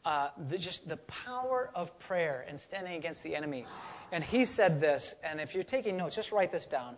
uh, 0.06 0.30
the, 0.48 0.58
just 0.58 0.88
the 0.88 0.98
power 0.98 1.72
of 1.76 1.98
prayer 2.00 2.46
and 2.48 2.60
standing 2.60 2.96
against 2.96 3.24
the 3.24 3.36
enemy. 3.36 3.66
And 4.12 4.24
he 4.24 4.46
said 4.46 4.80
this, 4.80 5.16
and 5.24 5.40
if 5.40 5.54
you're 5.54 5.64
taking 5.64 5.98
notes, 5.98 6.16
just 6.16 6.32
write 6.32 6.52
this 6.52 6.66
down. 6.66 6.96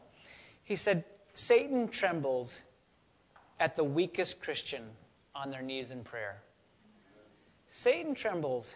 He 0.63 0.75
said, 0.75 1.03
Satan 1.33 1.87
trembles 1.87 2.61
at 3.59 3.75
the 3.75 3.83
weakest 3.83 4.41
Christian 4.41 4.83
on 5.35 5.49
their 5.51 5.61
knees 5.61 5.91
in 5.91 6.03
prayer. 6.03 6.41
Satan 7.67 8.13
trembles 8.13 8.75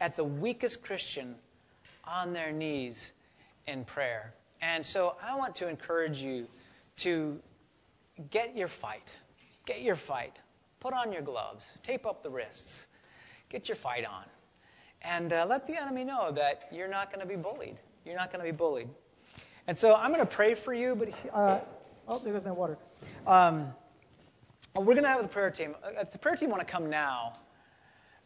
at 0.00 0.16
the 0.16 0.24
weakest 0.24 0.82
Christian 0.82 1.34
on 2.04 2.32
their 2.32 2.52
knees 2.52 3.12
in 3.66 3.84
prayer. 3.84 4.34
And 4.60 4.84
so 4.84 5.16
I 5.22 5.34
want 5.36 5.54
to 5.56 5.68
encourage 5.68 6.18
you 6.18 6.46
to 6.98 7.40
get 8.30 8.56
your 8.56 8.68
fight. 8.68 9.12
Get 9.66 9.82
your 9.82 9.96
fight. 9.96 10.38
Put 10.80 10.92
on 10.92 11.12
your 11.12 11.22
gloves. 11.22 11.66
Tape 11.82 12.06
up 12.06 12.22
the 12.22 12.30
wrists 12.30 12.86
get 13.54 13.68
your 13.68 13.76
fight 13.76 14.04
on. 14.04 14.24
And 15.02 15.32
uh, 15.32 15.46
let 15.48 15.64
the 15.64 15.80
enemy 15.80 16.02
know 16.02 16.32
that 16.32 16.68
you're 16.72 16.88
not 16.88 17.12
going 17.12 17.20
to 17.20 17.26
be 17.26 17.40
bullied. 17.40 17.76
You're 18.04 18.16
not 18.16 18.32
going 18.32 18.44
to 18.44 18.50
be 18.50 18.56
bullied. 18.56 18.88
And 19.68 19.78
so 19.78 19.94
I'm 19.94 20.12
going 20.12 20.26
to 20.26 20.26
pray 20.26 20.54
for 20.54 20.74
you, 20.74 20.96
but 20.96 21.10
uh, 21.32 21.60
oh, 22.08 22.18
there 22.18 22.32
goes 22.32 22.44
my 22.44 22.50
water. 22.50 22.76
Um, 23.28 23.72
we're 24.74 24.94
going 24.94 25.04
to 25.04 25.08
have 25.08 25.22
the 25.22 25.28
prayer 25.28 25.52
team. 25.52 25.76
Uh, 25.84 26.00
if 26.00 26.10
the 26.10 26.18
prayer 26.18 26.34
team 26.34 26.50
want 26.50 26.66
to 26.66 26.70
come 26.70 26.90
now, 26.90 27.34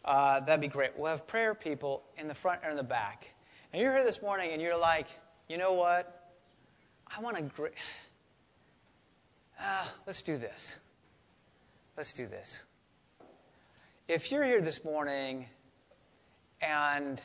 uh, 0.07 0.41
that'd 0.41 0.63
be 0.63 0.69
great. 0.69 0.93
We'll 0.97 1.11
have 1.11 1.27
prayer 1.27 1.55
people 1.55 2.05
in 2.17 2.27
the 2.27 2.35
front 2.35 2.61
and 2.63 2.71
in 2.71 2.77
the 2.79 2.83
back. 2.83 3.29
And 3.75 3.83
you're 3.83 3.93
here 3.93 4.05
this 4.05 4.23
morning 4.23 4.53
and 4.53 4.63
you're 4.63 4.79
like, 4.79 5.09
you 5.47 5.59
know 5.59 5.75
what? 5.75 6.33
I 7.15 7.21
want 7.21 7.37
to. 7.37 7.43
Gr- 7.43 7.67
ah, 9.61 9.93
let's 10.07 10.23
do 10.23 10.39
this. 10.39 10.79
Let's 11.99 12.15
do 12.15 12.27
this. 12.27 12.65
If 14.09 14.33
you're 14.33 14.43
here 14.43 14.63
this 14.63 14.85
morning 14.85 15.45
and, 16.63 17.21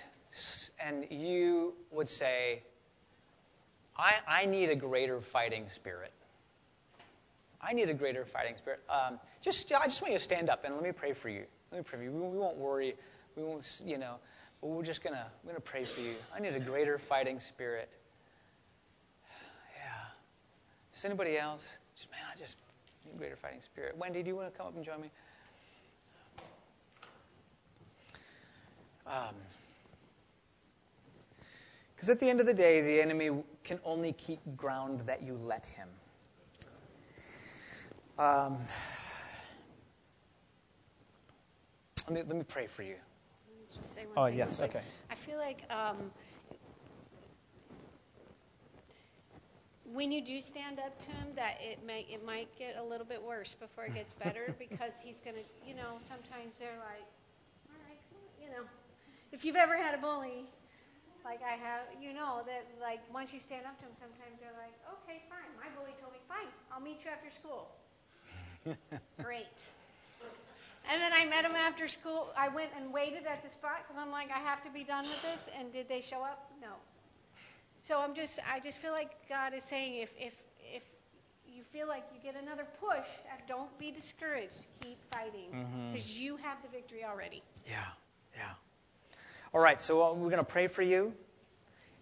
and 0.85 1.07
you 1.09 1.75
would 1.91 2.09
say, 2.09 2.61
I, 3.97 4.15
I 4.27 4.45
need 4.45 4.69
a 4.69 4.75
greater 4.75 5.21
fighting 5.21 5.67
spirit. 5.73 6.11
I 7.61 7.71
need 7.71 7.89
a 7.89 7.93
greater 7.93 8.25
fighting 8.25 8.57
spirit. 8.57 8.81
Um, 8.89 9.17
just, 9.41 9.71
I 9.71 9.85
just 9.85 10.01
want 10.01 10.11
you 10.11 10.17
to 10.17 10.23
stand 10.23 10.49
up 10.49 10.65
and 10.65 10.75
let 10.75 10.83
me 10.83 10.91
pray 10.91 11.13
for 11.13 11.29
you. 11.29 11.45
Let 11.71 11.77
me 11.77 11.83
pray 11.85 11.99
for 11.99 12.03
you. 12.03 12.11
We, 12.11 12.19
we 12.19 12.37
won't 12.37 12.57
worry. 12.57 12.95
We 13.37 13.43
won't, 13.43 13.81
you 13.85 13.97
know, 13.97 14.15
but 14.59 14.67
we're 14.67 14.83
just 14.83 15.01
gonna, 15.01 15.27
we're 15.45 15.53
gonna 15.53 15.61
pray 15.61 15.85
for 15.85 16.01
you. 16.01 16.15
I 16.35 16.41
need 16.41 16.53
a 16.53 16.59
greater 16.59 16.97
fighting 16.97 17.39
spirit. 17.39 17.87
Yeah. 19.77 20.93
Is 20.93 21.05
anybody 21.05 21.37
else? 21.37 21.77
Just 21.95 22.11
man, 22.11 22.19
I 22.29 22.37
just 22.37 22.57
need 23.05 23.15
a 23.15 23.17
greater 23.17 23.37
fighting 23.37 23.61
spirit. 23.61 23.95
Wendy, 23.97 24.21
do 24.21 24.27
you 24.27 24.35
want 24.35 24.51
to 24.51 24.57
come 24.57 24.67
up 24.67 24.75
and 24.75 24.83
join 24.83 24.99
me? 24.99 25.11
Because 29.05 29.29
um, 32.09 32.11
at 32.11 32.19
the 32.19 32.29
end 32.29 32.39
of 32.39 32.45
the 32.45 32.53
day, 32.53 32.81
the 32.81 33.01
enemy 33.01 33.31
can 33.63 33.79
only 33.83 34.13
keep 34.13 34.39
ground 34.55 35.01
that 35.01 35.21
you 35.23 35.33
let 35.35 35.65
him. 35.65 35.89
Um, 38.17 38.57
Let 42.09 42.13
me, 42.15 42.23
let 42.27 42.35
me 42.37 42.43
pray 42.43 42.67
for 42.67 42.83
you. 42.83 42.95
Just 43.73 43.95
say 43.95 44.01
one 44.05 44.17
Oh, 44.17 44.25
thing 44.27 44.37
yes, 44.37 44.59
real 44.59 44.67
okay. 44.69 44.81
I 45.09 45.15
feel 45.15 45.37
like 45.37 45.63
um, 45.71 46.11
when 49.93 50.11
you 50.11 50.21
do 50.21 50.41
stand 50.41 50.79
up 50.79 50.99
to 50.99 51.07
him, 51.07 51.27
that 51.35 51.57
it 51.61 51.79
may 51.85 52.05
it 52.11 52.25
might 52.25 52.47
get 52.59 52.75
a 52.77 52.83
little 52.83 53.05
bit 53.05 53.21
worse 53.23 53.55
before 53.55 53.85
it 53.85 53.95
gets 53.95 54.13
better 54.13 54.53
because 54.59 54.91
he's 55.01 55.15
gonna, 55.23 55.45
you 55.65 55.75
know, 55.75 55.95
sometimes 55.99 56.57
they're 56.57 56.77
like, 56.79 57.07
all 57.69 57.79
right, 57.87 57.99
come 58.09 58.19
on," 58.19 58.43
you 58.43 58.49
know, 58.51 58.67
if 59.33 59.43
you've 59.43 59.57
ever 59.57 59.75
had 59.75 59.95
a 59.95 59.97
bully, 59.97 60.45
like 61.25 61.41
I 61.43 61.57
have, 61.57 61.81
you 61.99 62.13
know 62.13 62.43
that 62.45 62.65
like 62.79 63.01
once 63.11 63.33
you 63.33 63.39
stand 63.39 63.65
up 63.65 63.75
to 63.79 63.85
them, 63.85 63.93
sometimes 63.93 64.39
they're 64.39 64.55
like, 64.61 64.77
okay, 64.93 65.23
fine, 65.27 65.49
my 65.57 65.67
bully 65.75 65.97
told 65.99 66.13
me, 66.13 66.19
fine, 66.29 66.47
I'll 66.71 66.79
meet 66.79 67.03
you 67.03 67.09
after 67.09 67.33
school. 67.33 67.67
Great. 69.23 69.59
And 70.89 71.01
then 71.01 71.11
I 71.13 71.25
met 71.25 71.45
him 71.45 71.55
after 71.55 71.87
school. 71.87 72.29
I 72.37 72.49
went 72.49 72.69
and 72.77 72.93
waited 72.93 73.25
at 73.25 73.41
the 73.43 73.49
spot 73.49 73.83
because 73.87 73.99
I'm 73.99 74.11
like, 74.11 74.29
I 74.29 74.39
have 74.39 74.63
to 74.65 74.69
be 74.69 74.83
done 74.83 75.03
with 75.05 75.21
this. 75.21 75.47
And 75.57 75.71
did 75.71 75.87
they 75.87 76.01
show 76.01 76.21
up? 76.21 76.51
No. 76.61 76.73
So 77.81 77.99
I'm 78.01 78.13
just, 78.13 78.39
I 78.51 78.59
just 78.59 78.77
feel 78.79 78.91
like 78.91 79.11
God 79.29 79.53
is 79.53 79.63
saying, 79.63 79.95
if 79.95 80.13
if 80.19 80.33
if 80.73 80.83
you 81.47 81.63
feel 81.63 81.87
like 81.87 82.03
you 82.13 82.19
get 82.21 82.41
another 82.41 82.65
push, 82.79 83.07
uh, 83.31 83.39
don't 83.47 83.77
be 83.79 83.91
discouraged. 83.91 84.67
Keep 84.81 84.97
fighting 85.11 85.55
because 85.91 86.19
you 86.19 86.35
have 86.37 86.57
the 86.61 86.69
victory 86.69 87.03
already. 87.05 87.41
Yeah, 87.65 87.79
yeah. 88.35 88.51
All 89.55 89.61
right, 89.61 89.79
so 89.79 90.01
uh, 90.01 90.13
we're 90.13 90.31
going 90.31 90.43
to 90.43 90.51
pray 90.51 90.65
for 90.65 90.81
you. 90.81 91.13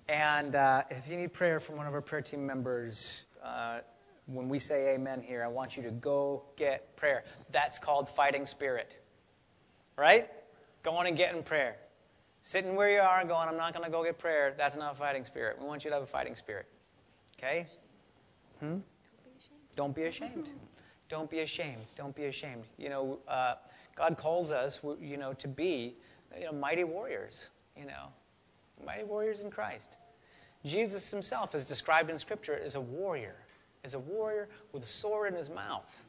And 0.08 0.56
uh, 0.56 0.84
if 0.90 1.10
you 1.10 1.18
need 1.18 1.34
prayer 1.34 1.60
from 1.60 1.76
one 1.76 1.86
of 1.86 1.94
our 1.94 2.00
prayer 2.00 2.22
team 2.22 2.48
members, 2.48 3.26
uh, 3.44 3.80
when 4.26 4.48
we 4.48 4.58
say 4.58 4.96
amen 4.96 5.22
here, 5.22 5.44
I 5.44 5.50
want 5.50 5.76
you 5.76 5.84
to 5.84 5.92
go 5.92 6.44
get 6.56 6.96
prayer. 6.96 7.26
That's 7.52 7.78
called 7.78 8.08
fighting 8.08 8.46
spirit. 8.46 9.04
Right? 9.98 10.30
Going 10.82 11.08
and 11.08 11.18
getting 11.18 11.44
prayer. 11.44 11.76
Sitting 12.42 12.78
where 12.78 12.90
you 12.90 13.02
are 13.02 13.26
going, 13.26 13.50
I'm 13.50 13.58
not 13.58 13.74
going 13.74 13.84
to 13.84 13.92
go 13.92 14.02
get 14.02 14.18
prayer, 14.18 14.54
that's 14.58 14.78
not 14.78 14.98
fighting 14.98 15.26
spirit. 15.26 15.58
We 15.60 15.68
want 15.68 15.84
you 15.84 15.90
to 15.90 15.96
have 15.96 16.04
a 16.04 16.08
fighting 16.08 16.38
spirit. 16.38 16.68
Okay? 17.38 17.68
Hmm? 18.62 18.78
Don't 19.76 19.94
be 19.94 20.04
ashamed. 20.04 20.48
Don't 21.10 21.30
be 21.30 21.40
ashamed. 21.40 21.88
Don't 21.98 22.16
be 22.16 22.28
ashamed. 22.28 22.64
You 22.78 22.88
know, 22.88 23.20
uh, 23.28 23.56
God 23.98 24.18
calls 24.18 24.52
us, 24.52 24.80
you 25.02 25.18
know, 25.18 25.34
to 25.34 25.50
be, 25.50 25.98
you 26.38 26.46
know, 26.46 26.54
mighty 26.54 26.84
warriors. 26.84 27.48
You 27.78 27.86
know, 27.86 28.08
mighty 28.86 29.04
warriors 29.04 29.42
in 29.42 29.52
Christ. 29.52 29.96
Jesus 30.66 31.10
himself 31.10 31.56
is 31.56 31.66
described 31.66 32.10
in 32.10 32.20
Scripture 32.20 32.60
as 32.64 32.76
a 32.76 32.82
warrior, 32.82 33.36
as 33.84 33.94
a 33.94 34.00
warrior 34.00 34.50
with 34.74 34.84
a 34.84 34.88
sword 34.88 35.32
in 35.32 35.38
his 35.38 35.50
mouth. 35.50 36.02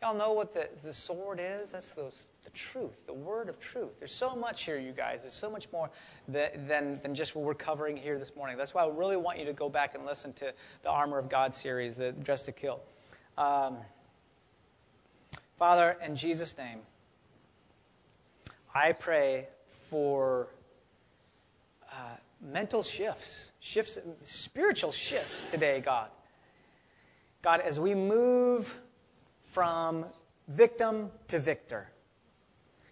Y'all 0.00 0.14
know 0.14 0.32
what 0.32 0.54
the, 0.54 0.66
the 0.82 0.92
sword 0.92 1.38
is? 1.42 1.72
That's 1.72 1.90
the, 1.90 2.10
the 2.44 2.50
truth, 2.50 3.04
the 3.06 3.12
word 3.12 3.50
of 3.50 3.60
truth. 3.60 3.98
There's 3.98 4.14
so 4.14 4.34
much 4.34 4.64
here, 4.64 4.78
you 4.78 4.92
guys. 4.92 5.22
There's 5.22 5.34
so 5.34 5.50
much 5.50 5.68
more 5.72 5.90
that, 6.28 6.66
than, 6.66 6.98
than 7.02 7.14
just 7.14 7.34
what 7.34 7.44
we're 7.44 7.52
covering 7.52 7.98
here 7.98 8.18
this 8.18 8.34
morning. 8.34 8.56
That's 8.56 8.72
why 8.72 8.84
I 8.84 8.88
really 8.88 9.18
want 9.18 9.38
you 9.38 9.44
to 9.44 9.52
go 9.52 9.68
back 9.68 9.94
and 9.94 10.06
listen 10.06 10.32
to 10.34 10.54
the 10.82 10.88
Armor 10.88 11.18
of 11.18 11.28
God 11.28 11.52
series, 11.52 11.96
the 11.96 12.12
Dress 12.12 12.44
to 12.44 12.52
Kill. 12.52 12.80
Um, 13.36 13.76
Father, 15.58 15.98
in 16.02 16.16
Jesus' 16.16 16.56
name, 16.56 16.78
I 18.74 18.92
pray 18.92 19.48
for 19.90 20.46
uh, 21.92 22.14
mental 22.40 22.82
shifts, 22.82 23.50
shifts, 23.58 23.98
spiritual 24.22 24.92
shifts 24.92 25.42
today, 25.50 25.82
God. 25.84 26.10
God, 27.42 27.60
as 27.60 27.80
we 27.80 27.94
move 27.94 28.80
from 29.42 30.06
victim 30.46 31.10
to 31.26 31.40
victor. 31.40 31.90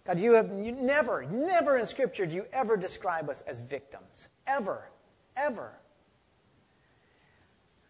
God, 0.03 0.19
you 0.19 0.33
have 0.33 0.49
you 0.49 0.73
never, 0.73 1.25
never 1.25 1.77
in 1.77 1.85
Scripture 1.85 2.25
do 2.25 2.35
you 2.35 2.45
ever 2.51 2.75
describe 2.75 3.29
us 3.29 3.41
as 3.47 3.59
victims. 3.59 4.27
Ever. 4.45 4.89
Ever. 5.37 5.78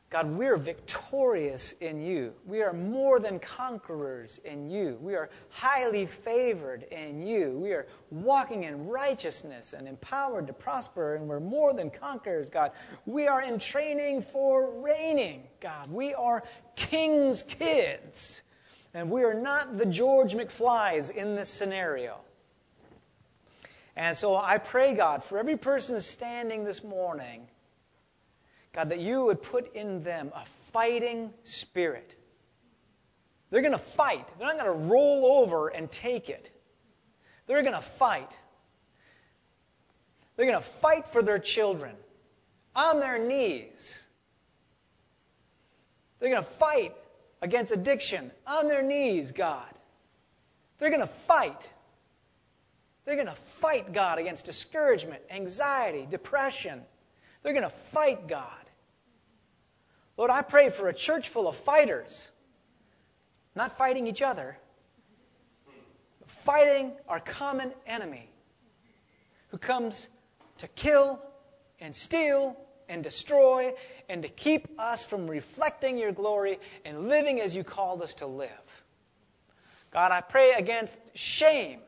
God, 0.09 0.35
we're 0.35 0.57
victorious 0.57 1.73
in 1.73 2.01
you. 2.01 2.33
We 2.47 2.63
are 2.63 2.73
more 2.73 3.19
than 3.19 3.37
conquerors 3.37 4.39
in 4.39 4.67
you. 4.67 4.97
We 5.01 5.13
are 5.13 5.29
highly 5.49 6.07
favored 6.07 6.83
in 6.91 7.21
you. 7.21 7.51
We 7.59 7.73
are 7.73 7.85
walking 8.09 8.63
in 8.63 8.87
righteousness 8.87 9.73
and 9.73 9.87
empowered 9.87 10.47
to 10.47 10.53
prosper, 10.53 11.13
and 11.13 11.27
we're 11.27 11.39
more 11.39 11.73
than 11.73 11.91
conquerors, 11.91 12.49
God. 12.49 12.71
We 13.05 13.27
are 13.27 13.43
in 13.43 13.59
training 13.59 14.23
for 14.23 14.81
reigning, 14.81 15.43
God. 15.59 15.91
We 15.91 16.15
are 16.15 16.43
king's 16.75 17.43
kids, 17.43 18.41
and 18.95 19.11
we 19.11 19.23
are 19.23 19.35
not 19.35 19.77
the 19.77 19.85
George 19.85 20.33
McFlys 20.33 21.11
in 21.11 21.35
this 21.35 21.49
scenario. 21.49 22.17
And 23.95 24.17
so 24.17 24.35
I 24.35 24.57
pray, 24.57 24.95
God, 24.95 25.23
for 25.23 25.37
every 25.37 25.57
person 25.57 26.01
standing 26.01 26.63
this 26.63 26.83
morning 26.83 27.48
God, 28.73 28.89
that 28.89 28.99
you 28.99 29.25
would 29.25 29.41
put 29.41 29.73
in 29.73 30.03
them 30.03 30.31
a 30.35 30.45
fighting 30.45 31.33
spirit. 31.43 32.15
They're 33.49 33.61
going 33.61 33.73
to 33.73 33.77
fight. 33.79 34.27
They're 34.37 34.47
not 34.47 34.63
going 34.63 34.79
to 34.79 34.85
roll 34.85 35.25
over 35.39 35.69
and 35.69 35.91
take 35.91 36.29
it. 36.29 36.51
They're 37.47 37.63
going 37.63 37.73
to 37.73 37.81
fight. 37.81 38.37
They're 40.35 40.45
going 40.45 40.57
to 40.57 40.63
fight 40.63 41.07
for 41.07 41.21
their 41.21 41.39
children 41.39 41.95
on 42.75 42.99
their 42.99 43.17
knees. 43.17 44.03
They're 46.19 46.29
going 46.29 46.43
to 46.43 46.49
fight 46.49 46.95
against 47.41 47.71
addiction 47.71 48.31
on 48.45 48.67
their 48.67 48.83
knees, 48.83 49.31
God. 49.31 49.73
They're 50.77 50.89
going 50.89 51.01
to 51.01 51.07
fight. 51.07 51.69
They're 53.05 53.15
going 53.15 53.27
to 53.27 53.33
fight, 53.33 53.93
God, 53.93 54.19
against 54.19 54.45
discouragement, 54.45 55.23
anxiety, 55.31 56.07
depression. 56.09 56.83
They're 57.41 57.53
going 57.53 57.63
to 57.63 57.69
fight 57.69 58.27
God. 58.27 58.45
Lord, 60.17 60.31
I 60.31 60.41
pray 60.41 60.69
for 60.69 60.89
a 60.89 60.93
church 60.93 61.29
full 61.29 61.47
of 61.47 61.55
fighters, 61.55 62.31
not 63.55 63.71
fighting 63.71 64.05
each 64.05 64.21
other, 64.21 64.57
but 66.19 66.29
fighting 66.29 66.91
our 67.07 67.21
common 67.21 67.73
enemy 67.87 68.29
who 69.47 69.57
comes 69.57 70.09
to 70.57 70.67
kill 70.67 71.21
and 71.79 71.95
steal 71.95 72.57
and 72.89 73.03
destroy 73.03 73.73
and 74.09 74.21
to 74.23 74.29
keep 74.29 74.67
us 74.79 75.05
from 75.05 75.29
reflecting 75.29 75.97
your 75.97 76.11
glory 76.11 76.59
and 76.83 77.07
living 77.07 77.39
as 77.39 77.55
you 77.55 77.63
called 77.63 78.01
us 78.01 78.13
to 78.15 78.25
live. 78.25 78.49
God, 79.91 80.11
I 80.11 80.21
pray 80.21 80.53
against 80.53 80.97
shame. 81.13 81.79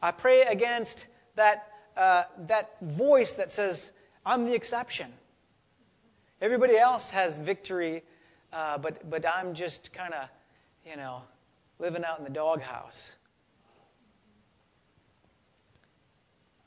I 0.00 0.10
pray 0.10 0.42
against 0.42 1.06
that, 1.34 1.68
uh, 1.96 2.24
that 2.46 2.80
voice 2.80 3.34
that 3.34 3.52
says, 3.52 3.92
I'm 4.24 4.44
the 4.44 4.54
exception. 4.54 5.12
Everybody 6.40 6.76
else 6.76 7.10
has 7.10 7.38
victory, 7.38 8.02
uh, 8.52 8.78
but, 8.78 9.08
but 9.10 9.26
I'm 9.26 9.54
just 9.54 9.92
kind 9.92 10.14
of, 10.14 10.28
you 10.88 10.96
know, 10.96 11.22
living 11.78 12.04
out 12.04 12.18
in 12.18 12.24
the 12.24 12.30
doghouse. 12.30 13.14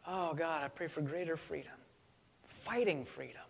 Oh, 0.08 0.34
God, 0.34 0.64
I 0.64 0.68
pray 0.68 0.88
for 0.88 1.02
greater 1.02 1.38
freedom, 1.38 1.72
fighting 2.46 3.06
freedom. 3.06 3.42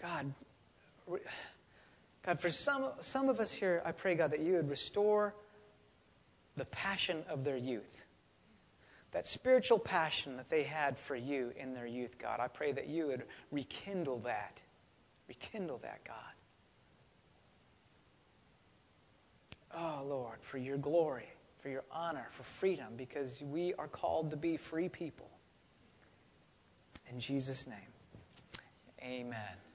God, 0.00 0.32
God, 2.24 2.40
for 2.40 2.50
some, 2.50 2.86
some 3.00 3.28
of 3.28 3.40
us 3.40 3.52
here, 3.52 3.82
I 3.84 3.92
pray, 3.92 4.14
God, 4.14 4.30
that 4.30 4.40
you 4.40 4.54
would 4.54 4.70
restore 4.70 5.34
the 6.56 6.64
passion 6.66 7.22
of 7.28 7.44
their 7.44 7.56
youth 7.56 8.04
that 9.12 9.26
spiritual 9.26 9.78
passion 9.78 10.36
that 10.36 10.48
they 10.48 10.62
had 10.62 10.96
for 10.98 11.16
you 11.16 11.52
in 11.56 11.74
their 11.74 11.86
youth, 11.86 12.18
God. 12.18 12.40
I 12.40 12.48
pray 12.48 12.72
that 12.72 12.88
you 12.88 13.08
would 13.08 13.24
rekindle 13.50 14.20
that. 14.20 14.60
Rekindle 15.28 15.78
that, 15.78 16.04
God. 16.04 16.16
Oh, 19.74 20.04
Lord, 20.06 20.42
for 20.42 20.58
your 20.58 20.76
glory, 20.76 21.28
for 21.58 21.68
your 21.68 21.84
honor, 21.92 22.26
for 22.30 22.42
freedom, 22.42 22.94
because 22.96 23.40
we 23.42 23.74
are 23.74 23.88
called 23.88 24.30
to 24.30 24.36
be 24.36 24.56
free 24.56 24.88
people. 24.88 25.30
In 27.08 27.18
Jesus' 27.18 27.66
name, 27.66 27.76
amen. 29.02 29.69